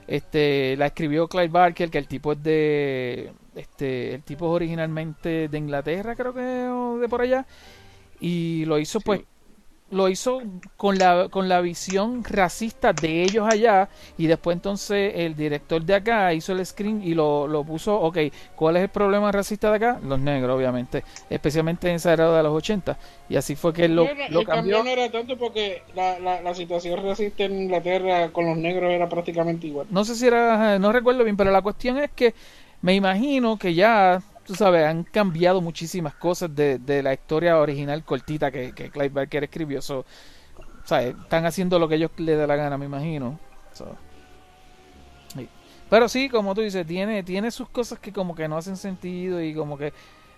[0.07, 5.49] este, la escribió Clive Barker, que el tipo es de, este, el tipo es originalmente
[5.49, 7.47] de Inglaterra, creo que, o de por allá,
[8.21, 9.23] y lo hizo pues
[9.91, 10.43] lo hizo
[10.77, 15.95] con la con la visión racista de ellos allá y después entonces el director de
[15.95, 18.19] acá hizo el screen y lo, lo puso, ok,
[18.55, 20.01] ¿cuál es el problema racista de acá?
[20.03, 23.97] Los negros, obviamente, especialmente en esa era de los 80 y así fue que él
[23.97, 24.85] lo, lo el cambio cambió.
[24.85, 29.09] no era tanto porque la, la, la situación racista en Inglaterra con los negros era
[29.09, 29.87] prácticamente igual.
[29.91, 32.35] No sé si era, no recuerdo bien, pero la cuestión es que
[32.83, 38.03] me imagino que ya, tú sabes, han cambiado muchísimas cosas de, de la historia original
[38.03, 39.83] cortita que, que Clive Barker escribió.
[39.83, 40.07] So,
[40.85, 41.15] ¿sabes?
[41.23, 43.39] Están haciendo lo que ellos les da la gana, me imagino.
[43.75, 43.85] Sí.
[45.91, 49.43] Pero sí, como tú dices, tiene, tiene sus cosas que como que no hacen sentido
[49.43, 49.93] y como que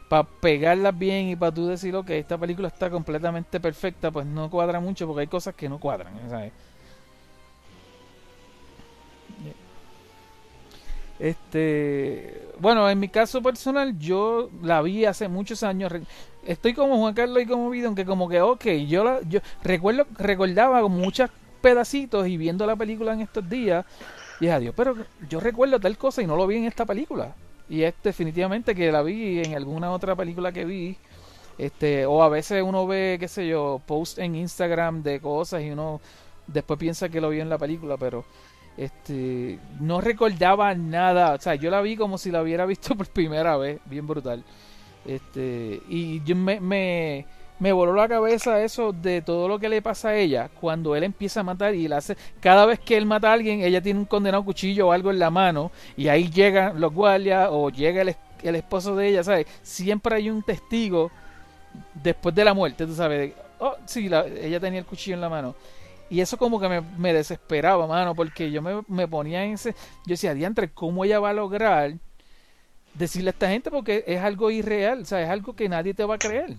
[0.08, 4.50] para pegarlas bien y para tú decir, ok, esta película está completamente perfecta, pues no
[4.50, 6.12] cuadra mucho porque hay cosas que no cuadran.
[11.20, 15.92] Este, bueno, en mi caso personal, yo la vi hace muchos años.
[16.44, 20.06] Estoy como Juan Carlos y como Vidon, que como que, ok, yo la, yo recuerdo,
[20.18, 21.30] recordaba muchos
[21.60, 23.84] pedacitos y viendo la película en estos días,
[24.40, 24.96] y dije, adiós, pero
[25.28, 27.34] yo recuerdo tal cosa y no lo vi en esta película.
[27.68, 30.96] Y es definitivamente que la vi en alguna otra película que vi.
[31.58, 35.70] Este, o a veces uno ve, qué sé yo, post en Instagram de cosas y
[35.70, 36.00] uno
[36.46, 38.24] después piensa que lo vio en la película, pero
[38.84, 43.08] este no recordaba nada, o sea, yo la vi como si la hubiera visto por
[43.08, 44.44] primera vez, bien brutal.
[45.06, 47.26] Este, y yo me, me,
[47.58, 51.04] me voló la cabeza eso de todo lo que le pasa a ella cuando él
[51.04, 53.98] empieza a matar y la hace, cada vez que él mata a alguien, ella tiene
[54.00, 58.02] un condenado cuchillo o algo en la mano y ahí llegan los guardias o llega
[58.02, 59.46] el, el esposo de ella, ¿sabes?
[59.62, 61.10] Siempre hay un testigo
[61.94, 65.28] después de la muerte, tú sabes, oh, sí, la- ella tenía el cuchillo en la
[65.28, 65.54] mano.
[66.10, 69.72] Y eso como que me, me desesperaba, mano, porque yo me, me ponía en ese...
[70.04, 71.94] Yo decía, diantre, ¿cómo ella va a lograr
[72.94, 73.70] decirle a esta gente?
[73.70, 76.56] Porque es algo irreal, o sea, es algo que nadie te va a creer.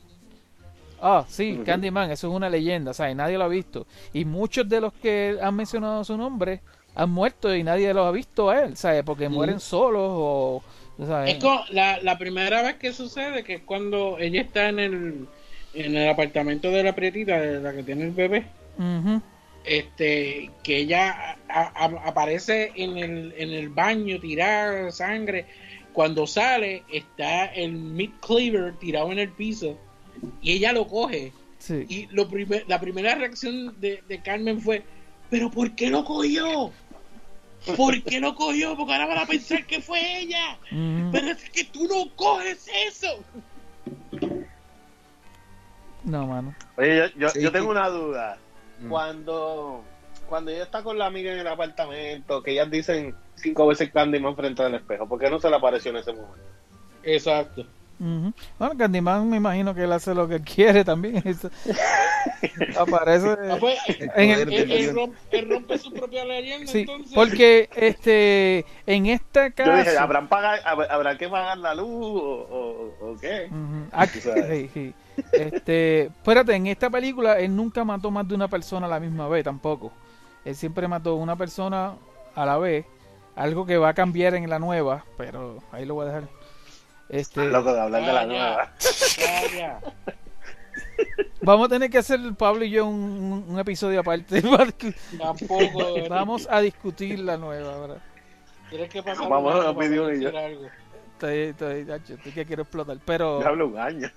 [1.01, 1.59] Ah, sí.
[1.65, 3.15] Candyman, eso es una leyenda, ¿sabes?
[3.15, 3.87] Nadie lo ha visto.
[4.13, 6.61] Y muchos de los que han mencionado su nombre
[6.95, 9.03] han muerto y nadie los ha visto a él, ¿sabes?
[9.03, 10.63] Porque mueren solos o...
[11.05, 11.35] ¿sabes?
[11.35, 15.27] Es como la, la primera vez que sucede, que es cuando ella está en el,
[15.73, 18.45] en el apartamento de la prietita, de la que tiene el bebé,
[18.77, 19.21] Ujú.
[19.65, 25.45] Este que ella a- a- aparece en el, en el baño tirada sangre.
[25.93, 29.77] Cuando sale, está el meat cleaver tirado en el piso
[30.41, 31.33] y ella lo coge.
[31.59, 31.85] Sí.
[31.89, 34.83] Y lo primer- la primera reacción de, de Carmen fue,
[35.29, 36.71] ¿pero por qué lo cogió?
[37.77, 38.75] ¿Por qué lo cogió?
[38.75, 40.57] Porque ahora van a pensar que fue ella.
[41.11, 43.23] Pero es que tú no coges eso.
[46.03, 46.55] No, mano.
[46.77, 47.41] Oye, yo, yo, Sí.
[47.41, 48.37] yo tengo una duda.
[48.81, 48.89] Mm.
[48.89, 49.83] Cuando,
[50.27, 54.35] cuando ella está con la amiga en el apartamento, que ellas dicen cinco veces Candyman
[54.35, 56.37] frente al espejo, ¿por qué no se le apareció en ese momento?
[57.03, 57.65] Exacto.
[57.99, 61.21] Bueno, Candyman me imagino que él hace lo que quiere también.
[61.25, 61.51] Eso-
[62.79, 63.29] Aparece...
[63.51, 63.77] Ah, pues,
[64.15, 67.13] En el- él, rompe, él rompe su propia leyenda, Sí, entonces.
[67.13, 73.11] porque este en Yo dije, caso ¿habrán, pagar, ¿habrá que pagar la luz o, o-
[73.11, 73.47] o qué?
[73.51, 73.87] Ujú.
[73.91, 74.93] Aquí- sí.
[75.33, 79.27] Este, espérate, en esta película él nunca mató más de una persona a la misma
[79.27, 79.91] vez tampoco.
[80.45, 81.93] Él siempre mató una persona
[82.35, 82.85] a la vez,
[83.35, 86.23] algo que va a cambiar en la nueva, pero ahí lo voy a dejar.
[87.09, 88.71] Este, Loco de hablar de la Ah, nueva.
[91.41, 94.41] Vamos a tener que hacer Pablo y yo un, un- un episodio aparte.
[95.17, 96.07] Tampoco.
[96.09, 97.97] vamos a discutir la nueva, ¿verdad?
[98.69, 100.29] Tienes que pasar Vamos un a pedir yo.
[100.37, 100.67] algo.
[101.13, 104.09] Estoy, estoy, estoy que quiero explotar, pero Ya hablo un año.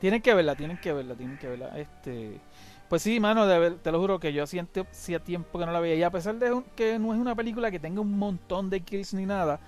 [0.00, 1.78] Tienen que verla, tienen que verla, tienen que verla.
[1.78, 2.40] Este,
[2.88, 4.66] pues sí, mano, de te lo juro que yo hacía,
[5.24, 5.94] tiempo que no la veía.
[5.94, 9.14] Y a pesar de que no es una película que tenga un montón de kills
[9.14, 9.60] ni nada,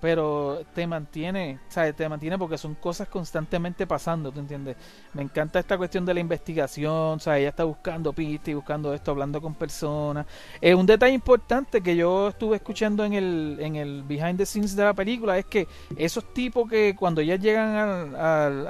[0.00, 1.96] pero te mantiene, ¿sabes?
[1.96, 4.76] Te mantiene porque son cosas constantemente pasando, ¿tú entiendes?
[5.14, 7.40] Me encanta esta cuestión de la investigación, ¿sabes?
[7.40, 10.26] Ella está buscando pistas y buscando esto, hablando con personas.
[10.60, 14.76] Es un detalle importante que yo estuve escuchando en el, en el behind the scenes
[14.76, 15.66] de la película, es que
[15.96, 18.66] esos tipos que cuando ya llegan al- al-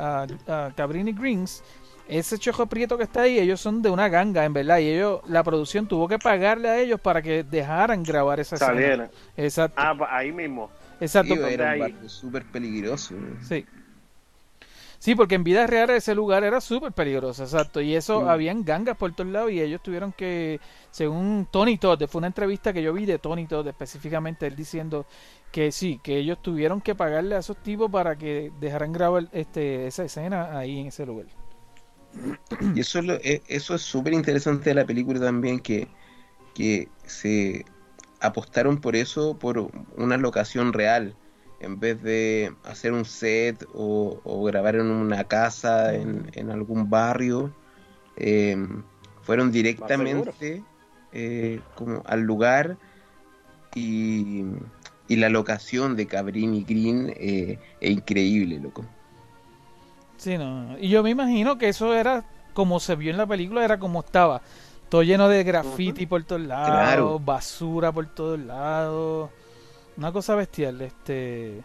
[0.48, 1.62] a, a Cabrini Greens,
[2.08, 5.20] ese chojo prieto que está ahí, ellos son de una ganga, en verdad, y ellos,
[5.26, 8.72] la producción tuvo que pagarle a ellos para que dejaran grabar esa escena.
[8.74, 9.10] Salieron.
[9.36, 10.70] Exacto, Ah, ahí mismo.
[11.00, 11.34] Exacto.
[11.34, 13.14] Tío, era un barrio súper peligroso.
[13.42, 13.64] Sí.
[14.98, 17.80] Sí, porque en vida real ese lugar era súper peligroso, exacto.
[17.82, 18.28] Y eso, Mm.
[18.28, 20.58] habían gangas por todos lados y ellos tuvieron que,
[20.90, 25.06] según Tony Todd, fue una entrevista que yo vi de Tony Todd específicamente, él diciendo
[25.52, 29.86] que sí, que ellos tuvieron que pagarle a esos tipos para que dejaran grabar este,
[29.86, 31.26] esa escena ahí en ese lugar.
[32.74, 35.88] Y eso es, lo- e- eso es súper interesante de la película también, que,
[36.54, 37.64] que se
[38.20, 41.16] apostaron por eso, por una locación real,
[41.60, 46.90] en vez de hacer un set o, o grabar en una casa, en, en algún
[46.90, 47.52] barrio.
[48.16, 48.56] eh,
[49.22, 50.62] fueron directamente
[51.12, 52.78] eh, como al lugar
[53.74, 54.44] y,
[55.08, 58.84] y la locación de Cabrini Green eh, es increíble, loco.
[60.16, 60.78] Sí, no.
[60.78, 64.00] Y yo me imagino que eso era como se vio en la película, era como
[64.00, 64.42] estaba.
[64.88, 67.18] Todo lleno de graffiti por todos lados, Claro.
[67.18, 69.30] basura por todos lados.
[69.96, 71.62] Una cosa bestial, este.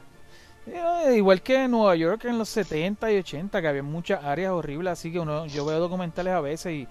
[0.67, 4.51] eh, igual que en Nueva York en los 70 y 80, que había muchas áreas
[4.51, 6.88] horribles, así que uno, yo veo documentales a veces y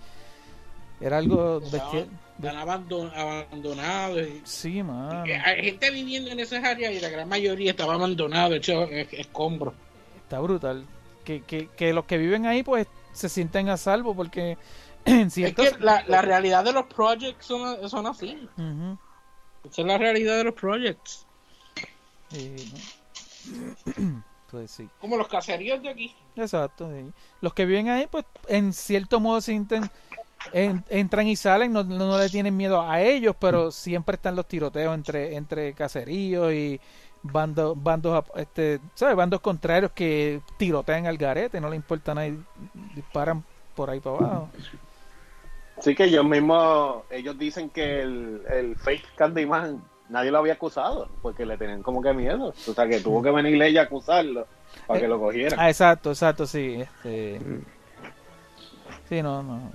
[1.01, 2.09] era algo bestial.
[2.37, 4.21] Están abandon- abandonados.
[4.23, 4.83] y- Sí,
[5.25, 9.13] que Hay gente viviendo en esas áreas y la gran mayoría estaba abandonado, hecho es-
[9.13, 9.75] escombros.
[10.23, 10.85] Está brutal.
[11.25, 14.57] Que, que, que los que viven ahí, pues, se sienten a salvo porque
[15.05, 18.49] en Es que la, la realidad de los projects son, son así.
[19.65, 21.27] Esa es la realidad de los projects.
[24.51, 24.89] Pues sí.
[25.01, 26.15] Como los caseríos de aquí.
[26.35, 26.91] Exacto.
[26.91, 27.13] sí.
[27.41, 29.89] Los que viven ahí, pues, en cierto modo sienten,
[30.53, 34.49] en- entran y salen, no, no, le tienen miedo a ellos, pero siempre están los
[34.49, 36.81] tiroteos entre, entre caseríos y
[37.23, 39.15] bandos, bandos, este, ¿sabes?
[39.15, 42.37] Bandos contrarios que tirotean al garete, no le importa nada y
[42.97, 43.45] disparan
[43.77, 44.49] por ahí para abajo.
[45.81, 51.09] Sí que ellos mismos, ellos dicen que el, el fake Candyman nadie lo había acusado,
[51.23, 52.53] porque le tenían como que miedo.
[52.69, 54.47] O sea, que tuvo que venir ella a acusarlo
[54.87, 55.59] para que lo cogieran.
[55.59, 56.81] Ah, exacto, exacto, sí.
[56.81, 57.41] Este...
[59.09, 59.71] Sí, no, no.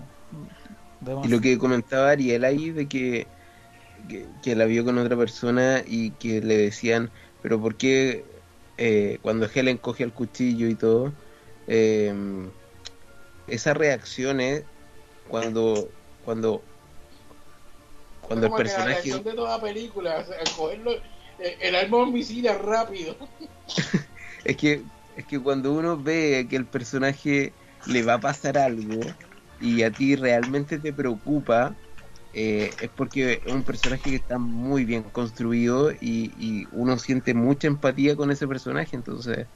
[1.24, 3.28] Y lo que comentaba Ariel ahí de que,
[4.08, 8.24] que, que la vio con otra persona y que le decían, pero ¿por qué
[8.78, 11.14] eh, cuando Helen coge el cuchillo y todo,
[11.68, 12.14] eh,
[13.48, 14.42] esa reacción
[15.28, 16.70] cuando, cuando,
[18.22, 19.12] cuando el Como que La personaje...
[19.12, 20.92] de toda película, o sea, cogerlo,
[21.38, 23.18] eh, el arma homicida rápido.
[24.44, 29.18] Es que, es que cuando uno ve que el personaje le va a pasar algo
[29.58, 31.80] y a ti realmente te preocupa,
[32.32, 37.34] eh, es porque es un personaje que está muy bien construido y, y uno siente
[37.34, 38.96] mucha empatía con ese personaje.
[38.96, 39.50] Entonces,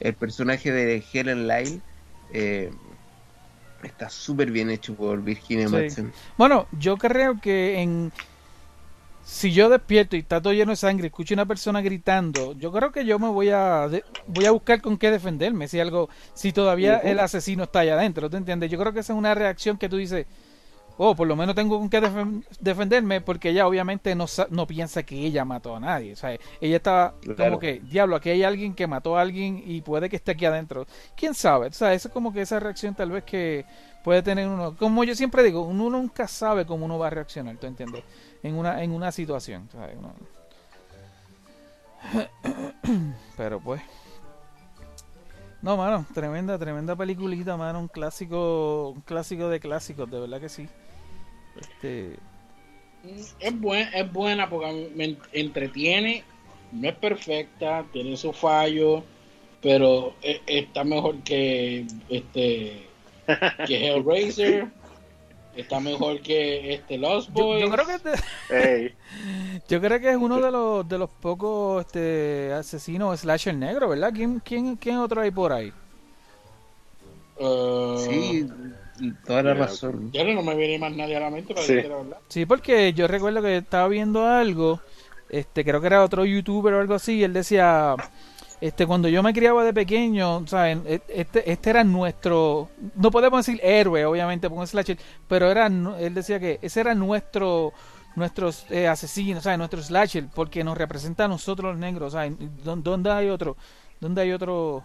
[0.00, 1.84] el personaje de Helen Lyle
[2.28, 2.70] eh,
[3.82, 5.74] está súper bien hecho por Virginia Sí.
[5.74, 6.12] Madsen.
[6.36, 8.12] Bueno, yo creo que en
[9.26, 12.92] si yo despierto y está todo lleno de sangre, escucho una persona gritando, yo creo
[12.92, 13.88] que yo me voy a
[14.28, 18.30] voy a buscar con qué defenderme, si algo si todavía el asesino está allá adentro,
[18.30, 18.70] ¿tú entiendes?
[18.70, 20.26] Yo creo que esa es una reacción que tú dices,
[20.98, 25.02] "Oh, por lo menos tengo con qué defen- defenderme", porque ella obviamente no no piensa
[25.02, 27.44] que ella mató a nadie, o sea, ella estaba Claro.
[27.44, 30.44] como que, "Diablo, aquí hay alguien que mató a alguien y puede que esté aquí
[30.46, 30.86] adentro."
[31.16, 31.68] ¿Quién sabe?
[31.68, 33.64] O sea, eso es como que esa reacción tal vez que
[34.04, 37.56] puede tener uno, como yo siempre digo, uno nunca sabe cómo uno va a reaccionar,
[37.56, 38.04] ¿tú entiendes?
[38.42, 39.96] En una, en una situación, ¿sabes?
[39.98, 40.14] Uno-
[43.36, 43.82] Pero pues...
[45.62, 50.48] No, mano, tremenda, tremenda peliculita, mano, un clásico, un clásico de clásicos, de verdad que
[50.48, 50.68] sí.
[51.60, 52.16] Este,
[53.38, 56.24] Es, buen, es buena porque me en- entretiene,
[56.72, 59.02] no es perfecta, tiene sus fallos,
[59.62, 62.88] pero e- está mejor que este
[63.66, 64.68] que Hellraiser,
[65.56, 67.62] está mejor que este Lost yo, Boys.
[67.64, 67.96] yo creo que
[69.68, 74.12] yo creo que es uno de los de los pocos este asesinos slasher negro, ¿verdad?
[74.14, 75.72] ¿Quién, quién, quién otro hay por ahí?
[77.38, 78.46] Uh, Sí,
[79.26, 80.10] toda la razón.
[80.12, 81.74] Ya no me viene más nadie a la mente para Sí.
[81.74, 82.18] decir la verdad.
[82.28, 84.80] Sí, porque yo recuerdo que estaba viendo algo,
[85.28, 87.94] este, creo que era otro youtuber o algo así, y él decía,
[88.60, 90.82] este, cuando yo me criaba de pequeño, ¿saben?
[90.86, 94.96] E- Este, este era nuestro, no podemos decir héroe, obviamente, con slasher,
[95.28, 97.72] pero era, él decía que ese era nuestro,
[98.14, 99.58] nuestros eh, asesinos, ¿sabes?
[99.58, 102.32] Nuestros slasher, porque nos representa a nosotros los negros, ¿sabes?
[102.64, 103.56] ¿Dó- ¿Dónde hay otro?
[104.00, 104.84] ¿Dónde hay otro?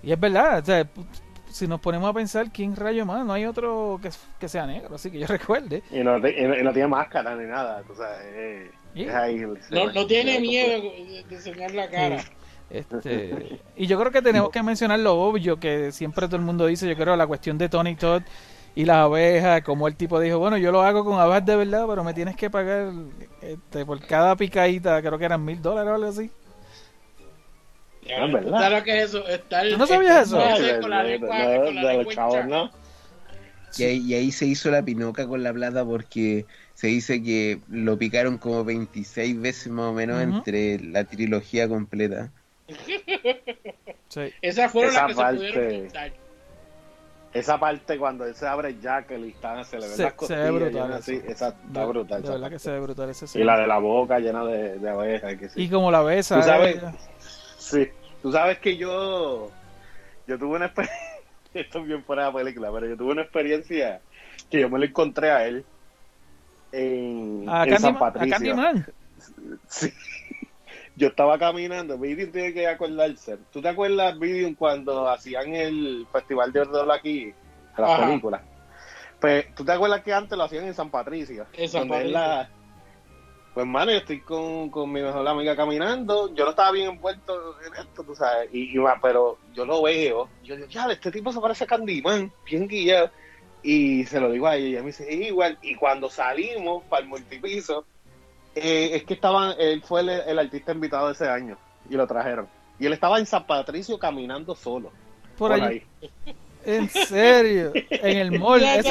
[0.00, 1.04] Y es verdad, o sea, pu-
[1.50, 3.24] si nos ponemos a pensar, ¿quién rayo más?
[3.26, 5.82] No hay otro que, que sea negro, así que yo recuerde.
[5.90, 7.82] Y no, te- y no, y no tiene máscara ni nada.
[7.90, 8.08] O sea,
[8.94, 9.22] Yeah.
[9.22, 9.36] ahí.
[9.70, 12.24] No, no tiene miedo de, de enseñar la cara.
[12.70, 16.66] Este, y yo creo que tenemos que mencionar lo obvio que siempre todo el mundo
[16.66, 18.22] dice, yo creo la cuestión de Tony Todd
[18.74, 21.86] y las abejas, como el tipo dijo, bueno, yo lo hago con abejas de verdad,
[21.88, 22.92] pero me tienes que pagar
[23.40, 26.30] este, por cada picadita, creo que eran mil dólares o algo así.
[28.08, 28.58] Ya, No, es verdad.
[28.58, 29.28] ¿Sabes lo que es eso?
[29.28, 30.36] Estar, ¿Tú no sabías eso?
[30.38, 32.70] No, la la.
[33.76, 37.60] Y ahí, y ahí se hizo la pinoca con la plata porque se dice que
[37.68, 42.30] lo picaron como 26 veces más o menos entre la trilogía completa.
[44.08, 44.22] Sí.
[44.40, 46.12] Esas fueron Esa las que parte- se pudieron.
[47.34, 50.16] Esa parte cuando él se abre el jacket y está, se le Se- las se
[50.16, 52.22] costillas ve brutal así, esa está brutal.
[52.22, 53.44] De esa verdad que se ve brutal ese Y sí.
[53.44, 55.36] la de la boca llena de, de abejas.
[55.36, 55.60] Que sí.
[55.62, 56.36] Y como la besa.
[56.40, 56.94] Tú sabes- ella.
[57.58, 57.88] Sí,
[58.22, 59.50] tú sabes que yo,
[60.26, 60.98] yo tuve una experiencia,
[61.54, 64.00] esto es bien fuera de la película, pero yo tuve una experiencia
[64.50, 65.64] que yo me lo encontré a él
[66.72, 67.96] en, A en San.
[67.96, 68.30] A Patricio.
[68.30, 68.86] Candyman.
[69.68, 69.92] Sí.
[70.94, 73.38] Yo estaba caminando, Vidium tiene que acordarse.
[73.52, 77.32] ¿Tú te acuerdas, Vidium, cuando hacían el Festival de Ordol aquí,
[77.76, 78.06] las Ajá.
[78.06, 78.42] películas?
[79.20, 81.46] Pues, ¿tú te acuerdas que antes lo hacían en San Patricio?
[81.52, 82.12] En San Patricio.
[82.14, 82.50] la-
[83.58, 86.32] Pues, mano, yo estoy con, con mi mejor amiga caminando.
[86.32, 88.48] Yo no estaba bien envuelto en esto, tú sabes.
[88.52, 90.28] Y, y pero yo lo veo.
[90.44, 93.10] Yo digo, ya, este tipo se parece a Candyman, bien guillado.
[93.64, 94.64] Y se lo digo a ella.
[94.64, 95.58] Y ella me dice, "Es igual.
[95.60, 97.84] Y cuando salimos para el multipiso,
[98.54, 101.58] eh, es que estaban, él fue el, el artista invitado de ese año.
[101.90, 102.46] Y lo trajeron.
[102.78, 104.92] Y él estaba en San Patricio caminando solo.
[105.36, 105.82] Por allí.
[106.64, 107.72] En serio.
[107.74, 108.62] En el mall.
[108.62, 108.90] Eso-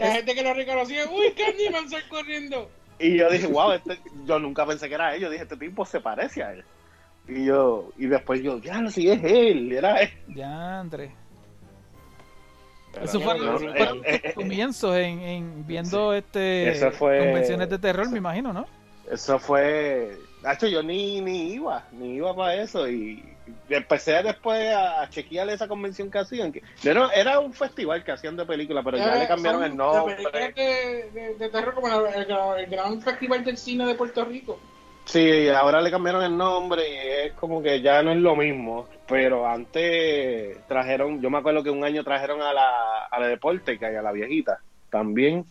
[0.00, 2.68] la gente que lo reconocía, uy, Candyman sale corriendo.
[3.02, 5.20] Y yo dije, wow, este, yo nunca pensé que era él.
[5.22, 6.64] Yo dije, este tipo se parece a él.
[7.28, 10.10] Y yo, y después yo, ya no, si es él, era él.
[10.28, 11.12] Ya, André.
[12.92, 13.64] Pero Eso no, fueron
[14.04, 18.52] eh, eh, comienzos en, en viendo este Eso fue- convenciones de terror, eso- me imagino,
[18.52, 18.66] ¿no?
[19.10, 20.16] Eso fue.
[20.44, 22.88] Hacho, yo ni, ni iba, ni iba para eso.
[22.88, 23.22] Y
[23.68, 26.52] empecé después a, chequear esa convención que hacían.
[26.52, 29.76] Que, era, era un festival que hacían de películas, pero ya Eh, le cambiaron el
[29.76, 30.16] nombre.
[30.16, 32.26] De, de- de terror como el,
[32.60, 34.58] el Gran Festival del Cine de Puerto Rico.
[35.04, 38.86] Sí, ahora le cambiaron el nombre y es como que ya no es lo mismo.
[39.08, 43.78] Pero antes trajeron, yo me acuerdo que un año trajeron a la, a la deporte
[43.80, 44.60] y a la viejita
[44.90, 45.44] también.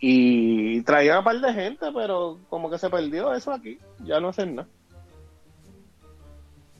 [0.00, 3.78] Y traían a par de gente, pero como que se perdió eso aquí.
[4.04, 4.68] Ya no hacen nada.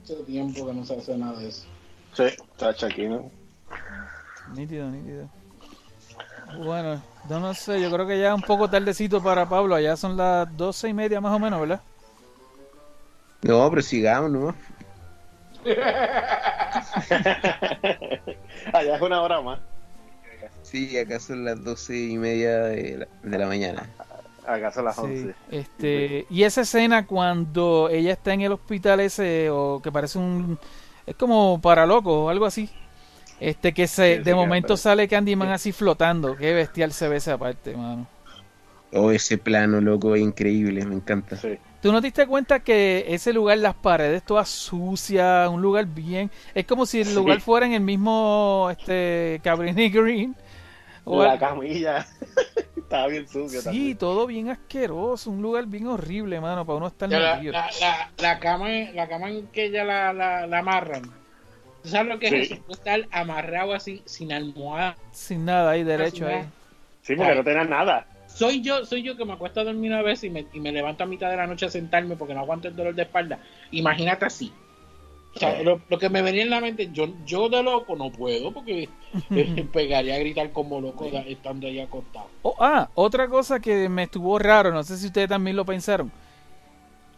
[0.08, 1.66] Hace tiempo que no se hace nada de eso.
[2.14, 2.24] Sí,
[2.56, 3.30] tacha aquí, ¿no?
[4.54, 5.28] Nítido, nítido.
[6.56, 9.98] Bueno, yo no sé, yo creo que ya es un poco tardecito para Pablo, allá
[9.98, 11.82] son las doce y media más o menos, ¿verdad?
[13.42, 14.54] No, pero sigamos, ¿no?
[18.72, 19.60] Allá es una hora más.
[20.62, 23.86] Sí, acá son las doce y media de la, de la mañana.
[24.48, 25.34] Acá son las Sí, 11.
[25.50, 30.58] este, y esa escena cuando ella está en el hospital ese, o que parece un,
[31.06, 32.70] es como para loco o algo así,
[33.40, 34.82] este que se, Sí, de que momento aparece.
[34.84, 38.08] sale Candyman así flotando, qué bestial se ve esa parte, mano.
[38.92, 41.36] Oh, ese plano, loco, es increíble, me encanta.
[41.36, 41.58] Sí.
[41.80, 46.30] ¿Tú no te diste cuenta que ese lugar, las paredes todas sucias, un lugar bien,
[46.54, 47.14] es como si el Sí.
[47.14, 50.36] lugar fuera en el mismo, este, Cabrini Green?
[51.10, 52.06] O La camilla
[52.76, 53.98] estaba bien sucia Sí, también.
[53.98, 57.52] todo bien asqueroso, un lugar bien horrible, mano, para uno estar Ya la, metido.
[57.52, 61.02] la, la, la cama, la cama en que ella la, la, la amarran.
[61.82, 62.62] ¿Tú sabes lo que es eso?
[62.68, 64.96] Estar amarrado así, sin almohada.
[65.12, 66.34] Sin nada ahí derecho ahí.
[66.36, 66.50] nada.
[67.02, 68.06] Sí, porque no tenía nada.
[68.26, 70.70] Soy yo, soy yo que me acuesto a dormir una vez y me, y me
[70.72, 73.38] levanto a mitad de la noche a sentarme porque no aguanto el dolor de espalda.
[73.70, 74.52] Imagínate así.
[75.38, 78.10] O sea, lo, lo que me venía en la mente, yo, yo de loco no
[78.10, 78.88] puedo porque
[79.30, 82.26] eh, pegaría a gritar como loco estando ahí acostado.
[82.42, 86.10] Oh, ah, otra cosa que me estuvo raro, no sé si ustedes también lo pensaron.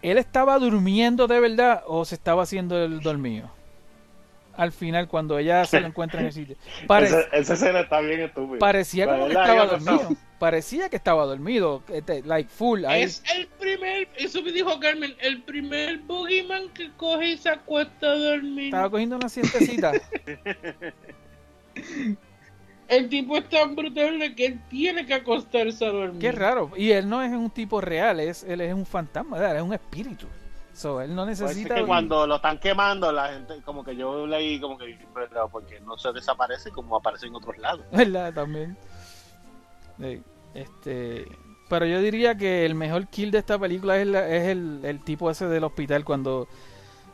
[0.03, 3.51] ¿Él estaba durmiendo de verdad o se estaba haciendo el dormido?
[4.57, 6.57] Al final, cuando ella se lo encuentra en el sitio.
[6.87, 8.59] Pare- Esa, esa escena está bien estúpida.
[8.59, 10.09] parecía como que estaba dormido.
[10.39, 11.83] Parecía que estaba dormido.
[11.89, 12.85] este, like full.
[12.85, 13.03] ahí.
[13.03, 18.07] Es el primer, eso me dijo Carmen, el primer boogeyman que coge y se acuesta
[18.09, 18.67] a dormir.
[18.67, 19.93] Estaba cogiendo una siestecita.
[22.89, 26.21] El tipo es tan brutal que él tiene que acostarse a dormir.
[26.21, 26.73] Qué raro.
[26.77, 29.57] Y él no es un tipo real, es, él es un fantasma, ¿verdad?
[29.59, 30.27] es un espíritu.
[30.73, 31.75] So, él no Pues es necesita.
[31.75, 35.81] que cuando lo están quemando, la gente, como que yo leí, como que, pero porque
[35.81, 37.85] no se desaparece como aparece en otros lados.
[37.93, 38.33] ¿Verdad?
[38.33, 38.77] También.
[40.01, 40.23] Sí,
[40.55, 41.27] Este.
[41.69, 45.05] Pero yo diría que el mejor kill de esta película es, la- es el, el
[45.05, 46.49] tipo ese del hospital cuando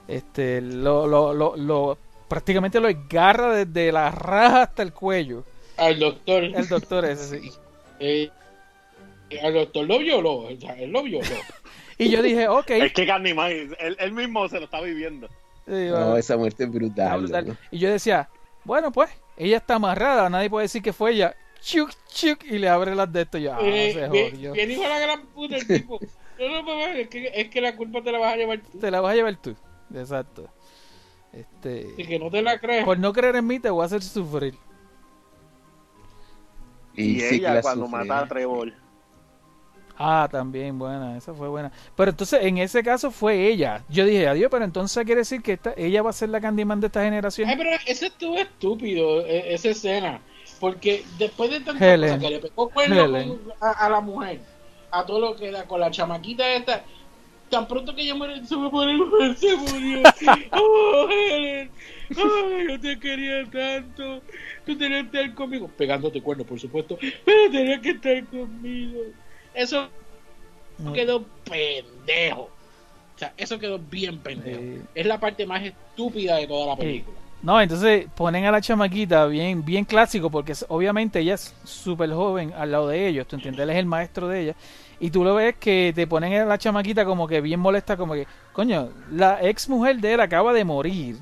[0.08, 5.44] este lo, lo, lo, lo- prácticamente lo agarra desde la raja hasta el cuello.
[5.76, 6.44] Al doctor.
[6.44, 7.52] El doctor ese, sí.
[8.00, 8.30] eh,
[9.42, 10.48] al doctor lo violó.
[10.48, 11.26] Él lo violó.
[11.98, 12.70] Y yo dije, ok.
[12.70, 15.28] Es que Candyman, él, él mismo se lo está viviendo.
[15.66, 17.56] No, esa muerte es brutal.
[17.70, 18.28] Y yo decía,
[18.64, 21.34] bueno, pues, ella está amarrada, nadie puede decir que fue ella.
[21.60, 23.38] Chuc, chuc, y le abre las de esto.
[23.38, 24.08] y Yo, ah, Eh, se
[24.52, 25.98] bien, hijo la gran puta el tipo.
[26.38, 28.78] No, no, mamá, es que, es que la culpa te la vas a llevar tú.
[28.78, 29.56] Te la vas a llevar tú.
[29.94, 30.46] Exacto.
[31.32, 32.84] Este, Y que no te la creas.
[32.84, 34.54] por no creer en mí, te voy a hacer sufrir.
[36.94, 38.04] Y, ella la cuando sufre.
[38.04, 38.70] mata a Trevor.
[39.98, 41.72] Ah, también, buena, esa fue buena.
[41.96, 43.82] Pero entonces, en ese caso fue ella.
[43.88, 46.80] Yo dije, adiós, pero entonces quiere decir que esta, ella va a ser la Candyman
[46.80, 47.48] de esta generación.
[47.48, 50.20] Ay, pero ese estuvo estúpido, e- esa escena.
[50.60, 52.10] Porque después de tantas Helen.
[52.10, 54.40] cosas que le pegó cuerno a, a la mujer,
[54.90, 56.84] a todo lo que da con la chamaquita esta,
[57.50, 60.02] tan pronto que ella muere, se me pone mujer, se murió.
[60.52, 61.70] Oh, Helen,
[62.10, 64.22] ay, yo te quería tanto.
[64.64, 69.00] Tú tenías que estar conmigo, pegándote cuerno, por supuesto, pero tenías que estar conmigo.
[69.56, 69.88] Eso
[70.78, 70.92] No.
[70.92, 72.42] quedó pendejo.
[72.42, 74.60] O sea, eso quedó bien pendejo.
[74.60, 74.82] Sí.
[74.94, 77.16] Es la parte más estúpida de toda la película.
[77.42, 82.10] No, entonces ponen a la chamaquita bien, bien clásico, porque es- obviamente ella es súper
[82.12, 83.62] joven al lado de ellos, ¿tú entiendes?
[83.62, 84.54] Él es el maestro de ella.
[85.00, 88.14] Y tú lo ves que te ponen a la chamaquita como que bien molesta, como
[88.14, 91.16] que, coño, la ex mujer de él acaba de morir.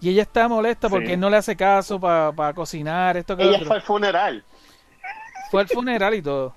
[0.00, 1.12] Y ella está molesta porque Sí.
[1.14, 3.66] él no le hace caso para cocinar, esto que Ella otro.
[3.66, 4.44] fue al funeral.
[5.50, 6.54] Fue al funeral y todo.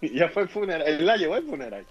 [0.14, 0.86] Ella fue al funeral.
[0.86, 1.86] Él la llevó al funeral.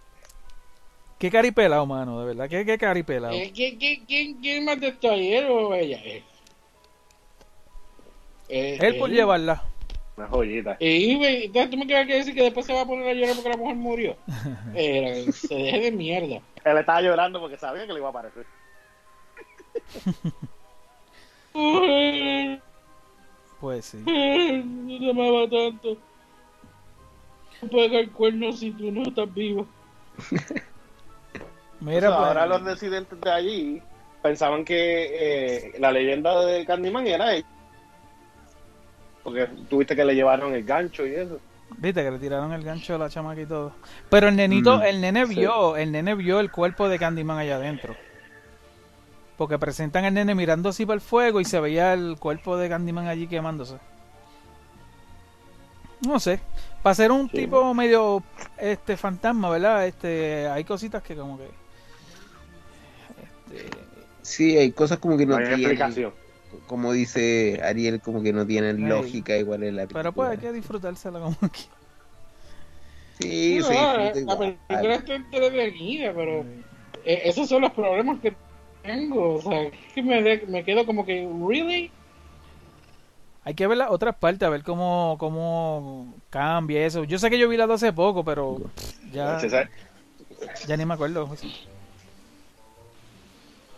[1.18, 2.50] Qué caripelado, mano, de verdad.
[2.50, 3.34] Qué, qué caripelado.
[3.34, 5.98] Eh, ¿quién, quién, quién, quién más de esto ahí, él o ella?
[6.04, 6.24] Eh,
[8.48, 9.18] eh, Él por él.
[9.18, 9.64] llevarla.
[10.16, 10.78] Una joyita.
[10.80, 13.14] Y güey, entonces tú me quieres que decir que después se va a poner a
[13.14, 14.18] llorar porque la mujer murió.
[14.76, 16.42] Eh, se deje de mierda.
[16.64, 18.46] Él estaba llorando porque sabía que le iba a aparecer.
[23.60, 24.02] Pues sí.
[24.06, 25.98] te amaba tanto.
[27.72, 29.68] Pegar cuernos si tú no estás vivo.
[31.82, 33.82] Mira, O sea, pues, ahora los residentes de allí
[34.22, 37.46] pensaban que eh, la leyenda de Candyman era él.
[39.24, 41.40] Porque tuviste que le llevaron el gancho y eso.
[41.78, 43.72] Viste que le tiraron el gancho a la chamaca y todo.
[44.10, 45.36] Pero el nenito, Mm, el nene sí.
[45.36, 47.96] vio, el nene vio el cuerpo de Candyman allá adentro.
[49.38, 52.68] Porque presentan al nene mirando así para el fuego y se veía el cuerpo de
[52.68, 53.78] Candyman allí quemándose.
[56.06, 56.42] No sé.
[56.84, 57.38] Para ser un Sí.
[57.38, 58.24] tipo medio
[58.58, 59.86] este fantasma, ¿verdad?
[59.88, 61.48] Este, hay cositas que como que
[63.52, 63.70] este,
[64.22, 66.14] Sí, hay cosas como que No no, hay tienen, explicación.
[66.68, 70.04] como dice Ariel, como que no tienen lógica igual en la película.
[70.04, 71.60] pero pues hay que disfrutársela como que.
[73.20, 76.46] Sí, No, se la, disfruta la película está entretenida, pero
[77.04, 78.34] eh, esos son los problemas que
[78.84, 79.36] tengo.
[79.36, 81.92] O sea, es que me, de- me quedo como que, ¿really?
[83.50, 87.04] Hay que ver las otras partes, a ver cómo, cómo cambia eso.
[87.04, 89.40] Yo sé que yo vi las dos hace poco, pero pff, ya,
[90.68, 91.28] ya ni me acuerdo.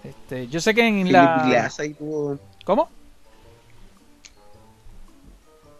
[0.03, 1.69] Este, yo sé que en la...
[2.65, 2.89] ¿Cómo?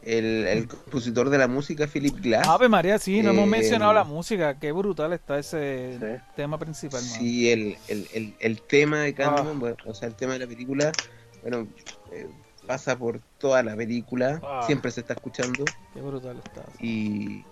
[0.04, 2.48] el, el compositor de la música, Philip Glass.
[2.48, 4.58] Ave María, sí, no hemos Eh, mencionado la música.
[4.58, 6.24] Qué brutal está ese Sí.
[6.38, 7.14] tema principal, mano.
[7.14, 9.60] Sí, el, el, el, el tema de Candyman, Ah.
[9.60, 10.94] bueno, o sea, el tema de la película,
[11.42, 11.68] bueno,
[12.14, 12.28] eh,
[12.72, 14.64] pasa por toda la película, Ah.
[14.66, 16.64] siempre se está escuchando Qué brutal está.
[16.80, 17.44] y,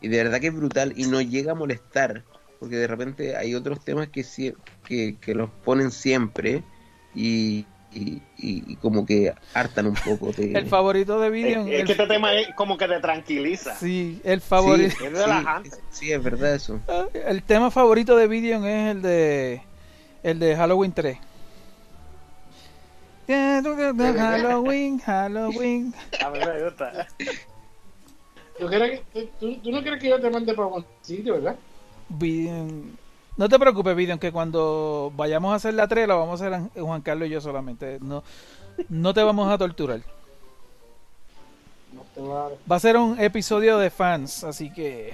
[0.00, 2.22] y de verdad que es brutal y no llega a molestar,
[2.60, 4.24] porque de repente hay otros temas que,
[4.84, 6.62] que, que los ponen siempre
[7.12, 10.30] y, y, y- y como que hartan un poco.
[10.30, 11.66] De, El favorito de es, Vidion.
[11.68, 13.74] es el- que este tema es como que te tranquiliza.
[13.74, 15.04] Sí, el Sí, favorito.
[15.04, 15.70] Es relajante.
[15.70, 16.78] sí, sí, es verdad eso.
[17.26, 19.62] El tema favorito de Vidion es el de
[20.22, 21.18] el de Halloween 3.
[23.28, 25.94] Halloween, Halloween.
[26.24, 27.06] A mí me gusta.
[28.58, 31.56] ¿Tú, quieres que- tú, tú no quieres que yo te mande para un sitio, ¿verdad?
[32.08, 32.96] Vidion-
[33.36, 36.54] No te preocupes, Vidion, que cuando vayamos a hacer la 3 la vamos a hacer
[36.54, 37.98] An- Juan Carlos y yo solamente.
[38.00, 38.24] No,
[38.88, 40.00] no te vamos a torturar.
[41.92, 42.50] No te va a...
[42.70, 45.12] Va a ser un episodio de fans, así que.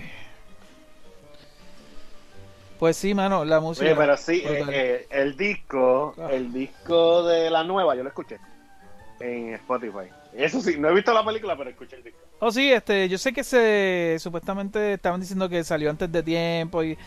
[2.85, 3.87] Pues sí, mano, la música.
[3.87, 6.29] Oye, pero sí, eh, eh, el disco, Ah.
[6.31, 8.39] el disco de la nueva, yo lo escuché
[9.21, 10.11] en Spotify.
[10.35, 12.21] Eso sí, no he visto la película, pero escuché el disco.
[12.41, 16.85] Oh, sí, este, yo sé que se supuestamente estaban diciendo que salió antes de tiempo
[16.85, 16.99] y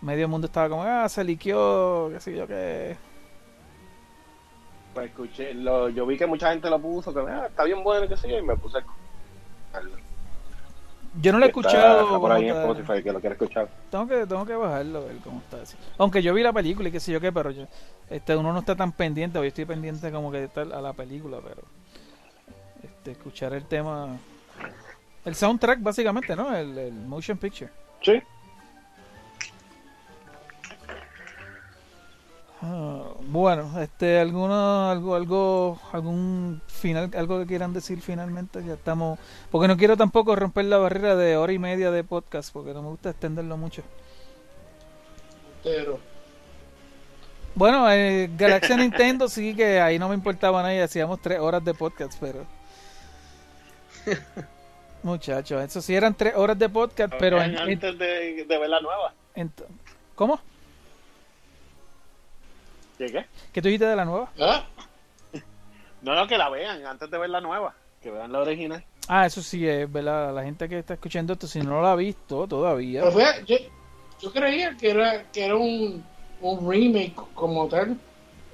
[0.00, 2.96] medio mundo estaba como, ah, se liqueó, qué sé yo qué.
[4.92, 8.08] Pues escuché, lo, yo vi que mucha gente lo puso, que ah, está bien bueno,
[8.08, 10.01] qué sé yo, y me puse a escucharlo.
[11.20, 12.04] Yo no lo he Está- escuchado.
[12.06, 12.76] está por ahí en como tal.
[12.80, 13.68] Spotify, que lo quiere escuchar.
[13.90, 15.76] Tengo que, tengo que bajarlo, a ver cómo está eso.
[15.98, 17.66] Aunque yo vi la película y qué sé yo qué, pero yo,
[18.08, 20.92] este, uno no está tan pendiente, o yo estoy pendiente como que estar a la
[20.94, 21.60] película, pero
[22.82, 24.16] este, escuchar el tema,
[25.24, 26.56] el soundtrack básicamente, ¿no?
[26.56, 27.70] El, el motion picture.
[28.00, 28.20] Sí.
[32.64, 39.18] Ah, bueno, este, alguno, algo, algo, algún final, algo que quieran decir finalmente, ya estamos,
[39.50, 42.82] porque no quiero tampoco romper la barrera de hora y media de podcast, porque no
[42.82, 43.82] me gusta extenderlo mucho.
[45.64, 45.98] Pero,
[47.56, 51.64] Bueno, eh, Galaxia Nintendo sí que ahí no me importaba nada y hacíamos tres horas
[51.64, 52.46] de podcast, pero...
[55.02, 57.42] Muchachos, eso sí eran tres horas de podcast, pero...
[57.42, 59.12] en- en- antes de, de ver la nueva.
[59.34, 59.52] en-
[60.14, 60.38] ¿Cómo?
[63.06, 63.26] ¿Qué qué?
[63.52, 64.30] ¿Qué tú dijiste de la nueva?
[64.40, 64.64] ¿ah?
[66.02, 67.74] No, no, que la vean antes de ver la nueva.
[68.02, 68.84] Que vean la original.
[69.08, 70.34] Ah, eso sí es, ¿verdad?
[70.34, 73.00] La gente que está escuchando esto, si no lo ha visto todavía...
[73.02, 73.56] Pero fue- yo,
[74.20, 76.04] yo creía que era, que era un,
[76.40, 77.96] un remake como tal.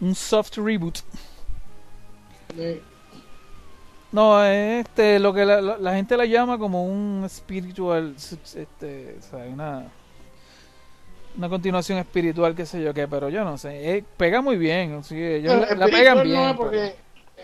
[0.00, 0.98] Un soft reboot.
[2.56, 2.82] Eh,
[4.12, 9.22] No, este, lo que la, la- la gente la llama como un spiritual, este, o
[9.22, 9.86] sea, una,
[11.36, 15.02] una continuación espiritual, qué sé yo qué, pero yo no sé, eh, pega muy bien,
[15.05, 16.36] sí, ellos la, pegan bien.
[16.36, 16.94] no es pero- porque eh,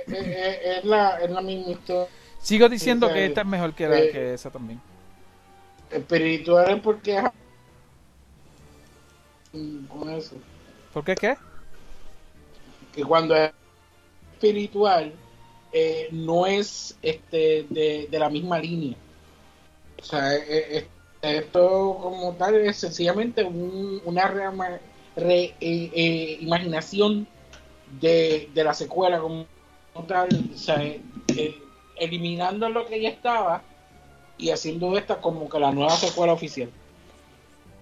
[0.08, 2.08] eh, es, la, es la misma historia.
[2.40, 4.80] Sigo diciendo o sea, que esta es mejor que, la, eh, que esa también.
[5.90, 7.24] Espiritual es porque es
[9.88, 10.36] con eso.
[10.92, 11.36] ¿Por qué qué?
[12.92, 13.50] que cuando es
[14.34, 15.12] espiritual
[15.72, 18.96] eh, no es este de, de la misma línea
[20.00, 20.86] o sea eh,
[21.32, 24.80] esto como tal es sencillamente un- una reama-
[25.16, 26.38] re- eh, eh,
[28.00, 29.46] de, de la secuela como
[30.08, 31.62] tal o sea eh,
[31.96, 33.62] eliminando lo que ya estaba
[34.38, 36.68] y haciendo esta como que la nueva secuela oficial.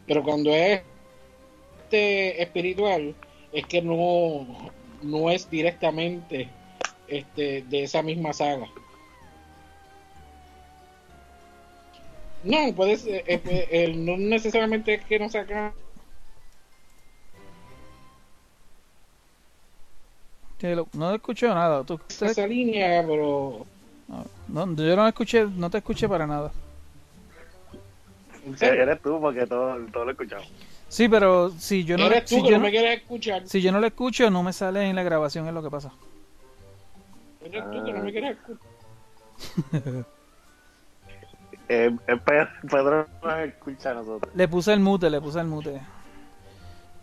[0.07, 0.83] Pero cuando es
[1.85, 3.15] este espiritual
[3.53, 4.71] es que no
[5.03, 6.49] no es directamente
[7.09, 8.69] este de esa misma saga
[12.45, 15.73] no puede ser eh, eh, eh, no necesariamente es que no saca
[20.59, 23.67] Que lo- no escuché nada, tú, tú- esa línea pero
[24.49, 26.53] no, yo no escuché, no te escuché para nada.
[28.61, 30.47] Eres tú, porque todo, todo lo escuchamos.
[30.89, 33.63] Sí, pero si yo no, eres tú si yo no no, me quieres escuchar si
[33.63, 35.93] yo no lo escucho, no me sale en la grabación, es lo que pasa.
[37.45, 40.05] eres tú que no me quieres escuchar
[41.75, 42.17] Eh, eh,
[42.71, 44.31] Pedro, nos escucha a nosotros.
[44.35, 45.81] Le puse el mute, le puse el mute.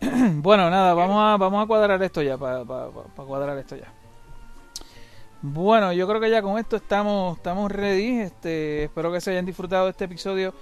[0.36, 2.64] bueno, nada, vamos a, vamos a cuadrar esto ya, para
[3.16, 3.92] cuadrar esto ya.
[5.42, 8.20] Bueno, yo creo que ya con esto estamos, estamos ready.
[8.20, 10.54] Este, espero que se hayan disfrutado de este episodio.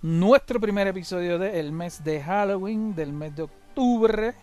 [0.00, 4.34] Nuestro primer episodio del mes de Halloween, del mes de octubre.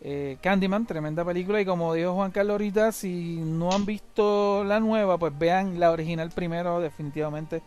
[0.00, 1.60] Eh, Candyman, tremenda película.
[1.60, 5.90] Y como dijo Juan Carlos ahorita, si no han visto la nueva, pues vean la
[5.90, 7.60] original primero, definitivamente.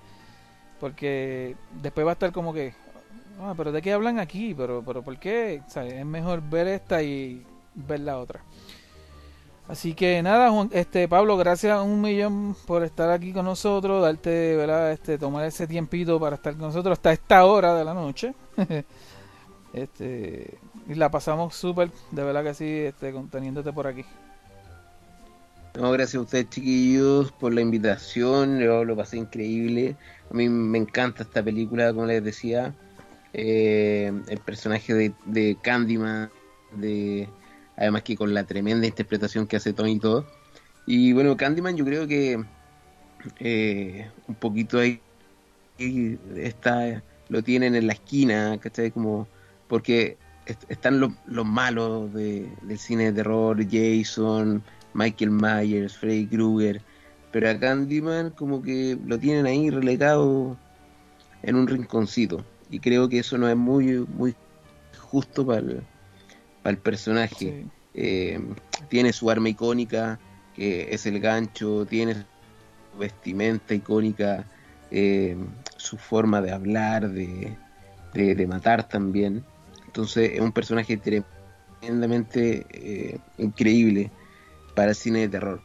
[0.80, 2.74] Porque después va a estar como que,
[3.42, 4.54] ah, pero ¿de qué hablan aquí?
[4.56, 5.62] Pero, pero ¿por qué?
[5.68, 7.46] O sea, es mejor ver esta y
[7.76, 8.42] ver la otra.
[9.68, 14.56] Así que nada, Juan, este Pablo, gracias un millón por estar aquí con nosotros, darte,
[14.56, 14.92] ¿verdad?
[14.92, 18.34] Este, tomar ese tiempito para estar con nosotros hasta esta hora de la noche.
[19.74, 20.58] este,
[20.88, 24.04] y la pasamos súper, de verdad que sí, este, con- teniéndote por aquí.
[25.76, 28.60] No, gracias a ustedes, chiquillos, por la invitación.
[28.60, 29.96] Yo lo pasé increíble.
[30.30, 32.74] A mí me encanta esta película, como les decía.
[33.34, 36.32] Eh, el personaje de, de Candyman,
[36.76, 37.30] de,
[37.78, 40.26] además que con la tremenda interpretación que hace Tony y todo.
[40.88, 42.44] Y bueno, Candyman yo creo que
[43.40, 45.02] eh, un poquito ahí
[46.38, 48.92] está, lo tienen en la esquina, ¿cachai?
[48.92, 49.28] Como,
[49.68, 54.64] porque est- están los, los malos de- del cine de terror, Jason,
[54.94, 56.82] Michael Myers, Freddy Krueger,
[57.32, 60.58] pero a Candyman como que lo tienen ahí relegado
[61.44, 64.36] en un rinconcito y creo que eso no es muy muy
[64.98, 65.82] justo para el,
[66.64, 67.36] para el personaje.
[67.36, 67.66] Sí.
[67.94, 68.40] Eh,
[68.90, 70.20] tiene su arma icónica
[70.56, 74.46] que es el gancho, tiene su vestimenta icónica,
[74.92, 75.38] eh,
[75.78, 77.56] su forma de hablar, de,
[78.14, 79.44] de, de matar también.
[79.86, 84.12] Entonces es un personaje tremendamente eh, increíble
[84.80, 85.62] para el cine de terror.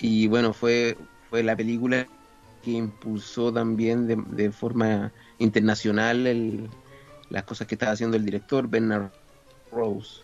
[0.00, 0.96] Y bueno, fue,
[1.28, 2.08] fue la película
[2.62, 6.70] que impulsó también de, forma internacional el-
[7.28, 9.12] las cosas que estaba haciendo el director Bernard
[9.70, 10.22] Rose.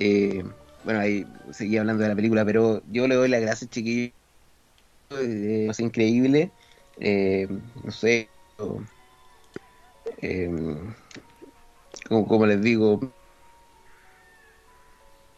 [0.00, 0.42] Eh,
[0.82, 4.12] bueno, ahí seguía hablando de la película, pero yo le doy las gracias, chiquillos.
[5.10, 6.50] Eh, es increíble.
[6.96, 7.46] Eh,
[7.84, 8.32] no sé,
[10.22, 10.50] eh,
[12.08, 13.15] como, como les digo,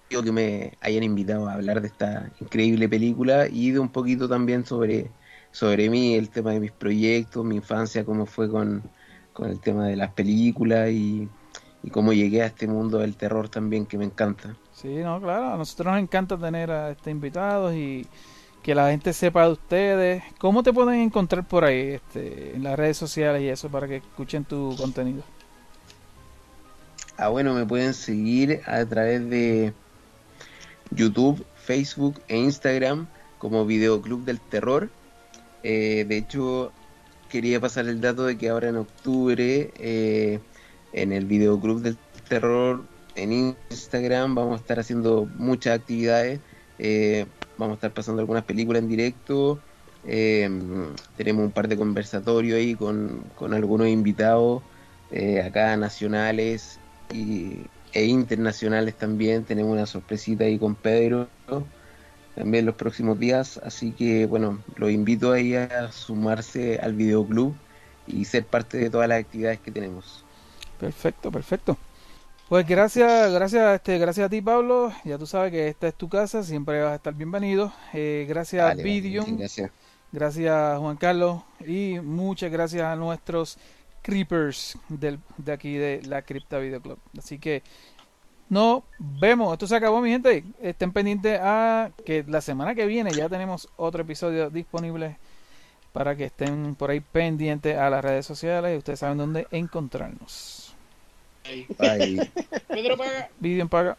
[0.08, 4.64] que me hayan invitado a hablar de esta increíble película y de un poquito también
[4.64, 5.10] sobre,
[5.50, 8.82] sobre mí, el tema de mis proyectos, mi infancia, cómo fue con,
[9.32, 11.28] con el tema de las películas y,
[11.82, 14.56] y cómo llegué a este mundo del terror también que me encanta.
[14.72, 18.06] Sí, no, claro, a nosotros nos encanta tener a este invitados y
[18.62, 20.22] que la gente sepa de ustedes.
[20.38, 23.96] ¿Cómo te pueden encontrar por ahí este, en las redes sociales y eso para que
[23.96, 25.22] escuchen tu contenido?
[27.16, 29.74] Ah, bueno, me pueden seguir a través de
[30.90, 33.06] YouTube, Facebook e Instagram
[33.38, 34.90] como Videoclub del Terror.
[35.62, 36.72] Eh, de hecho,
[37.28, 40.40] quería pasar el dato de que ahora en octubre eh,
[40.92, 41.96] en el Videoclub del
[42.28, 42.84] Terror
[43.16, 46.40] en Instagram vamos a estar haciendo muchas actividades.
[46.78, 49.60] Eh, vamos a estar pasando algunas películas en directo.
[50.04, 54.62] tenemos un par de conversatorios ahí con, con algunos invitados
[55.44, 56.78] acá nacionales
[57.12, 59.44] y, e internacionales también.
[59.44, 61.28] Tenemos una sorpresita ahí con Pedro
[62.38, 63.60] también los próximos días.
[63.64, 67.54] Así que bueno, los invito ahí a sumarse al videoclub
[68.06, 70.24] y ser parte de todas las actividades que tenemos.
[70.78, 71.76] Perfecto, perfecto.
[72.48, 74.92] Pues gracias, gracias, este, gracias a ti Pablo.
[75.04, 77.72] Ya tú sabes que esta es tu casa, siempre vas a estar bienvenido.
[77.92, 79.70] Eh, gracias Vidium, muchas gracias.
[80.12, 83.58] gracias Juan Carlos y muchas gracias a nuestros
[84.02, 86.98] creepers del, de aquí de la Cripta Video Club.
[87.16, 87.62] Así que
[88.48, 89.52] nos vemos.
[89.52, 90.44] Esto se acabó, mi gente.
[90.60, 95.18] Estén pendientes a que la semana que viene ya tenemos otro episodio disponible
[95.92, 100.74] para que estén por ahí pendientes a las redes sociales y ustedes saben dónde encontrarnos.
[101.44, 101.66] Ahí.
[101.78, 102.30] Bye.
[102.68, 103.30] Pedro paga.
[103.38, 103.96] Video en paga.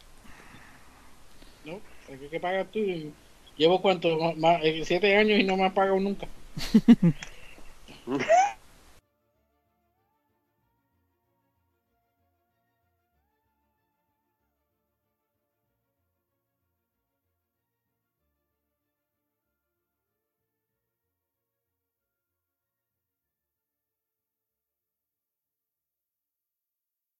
[1.64, 2.80] No, ¿qué, qué pagas tú?
[3.56, 6.26] Llevo cuánto, más, eh, siete años y no me has pagado nunca.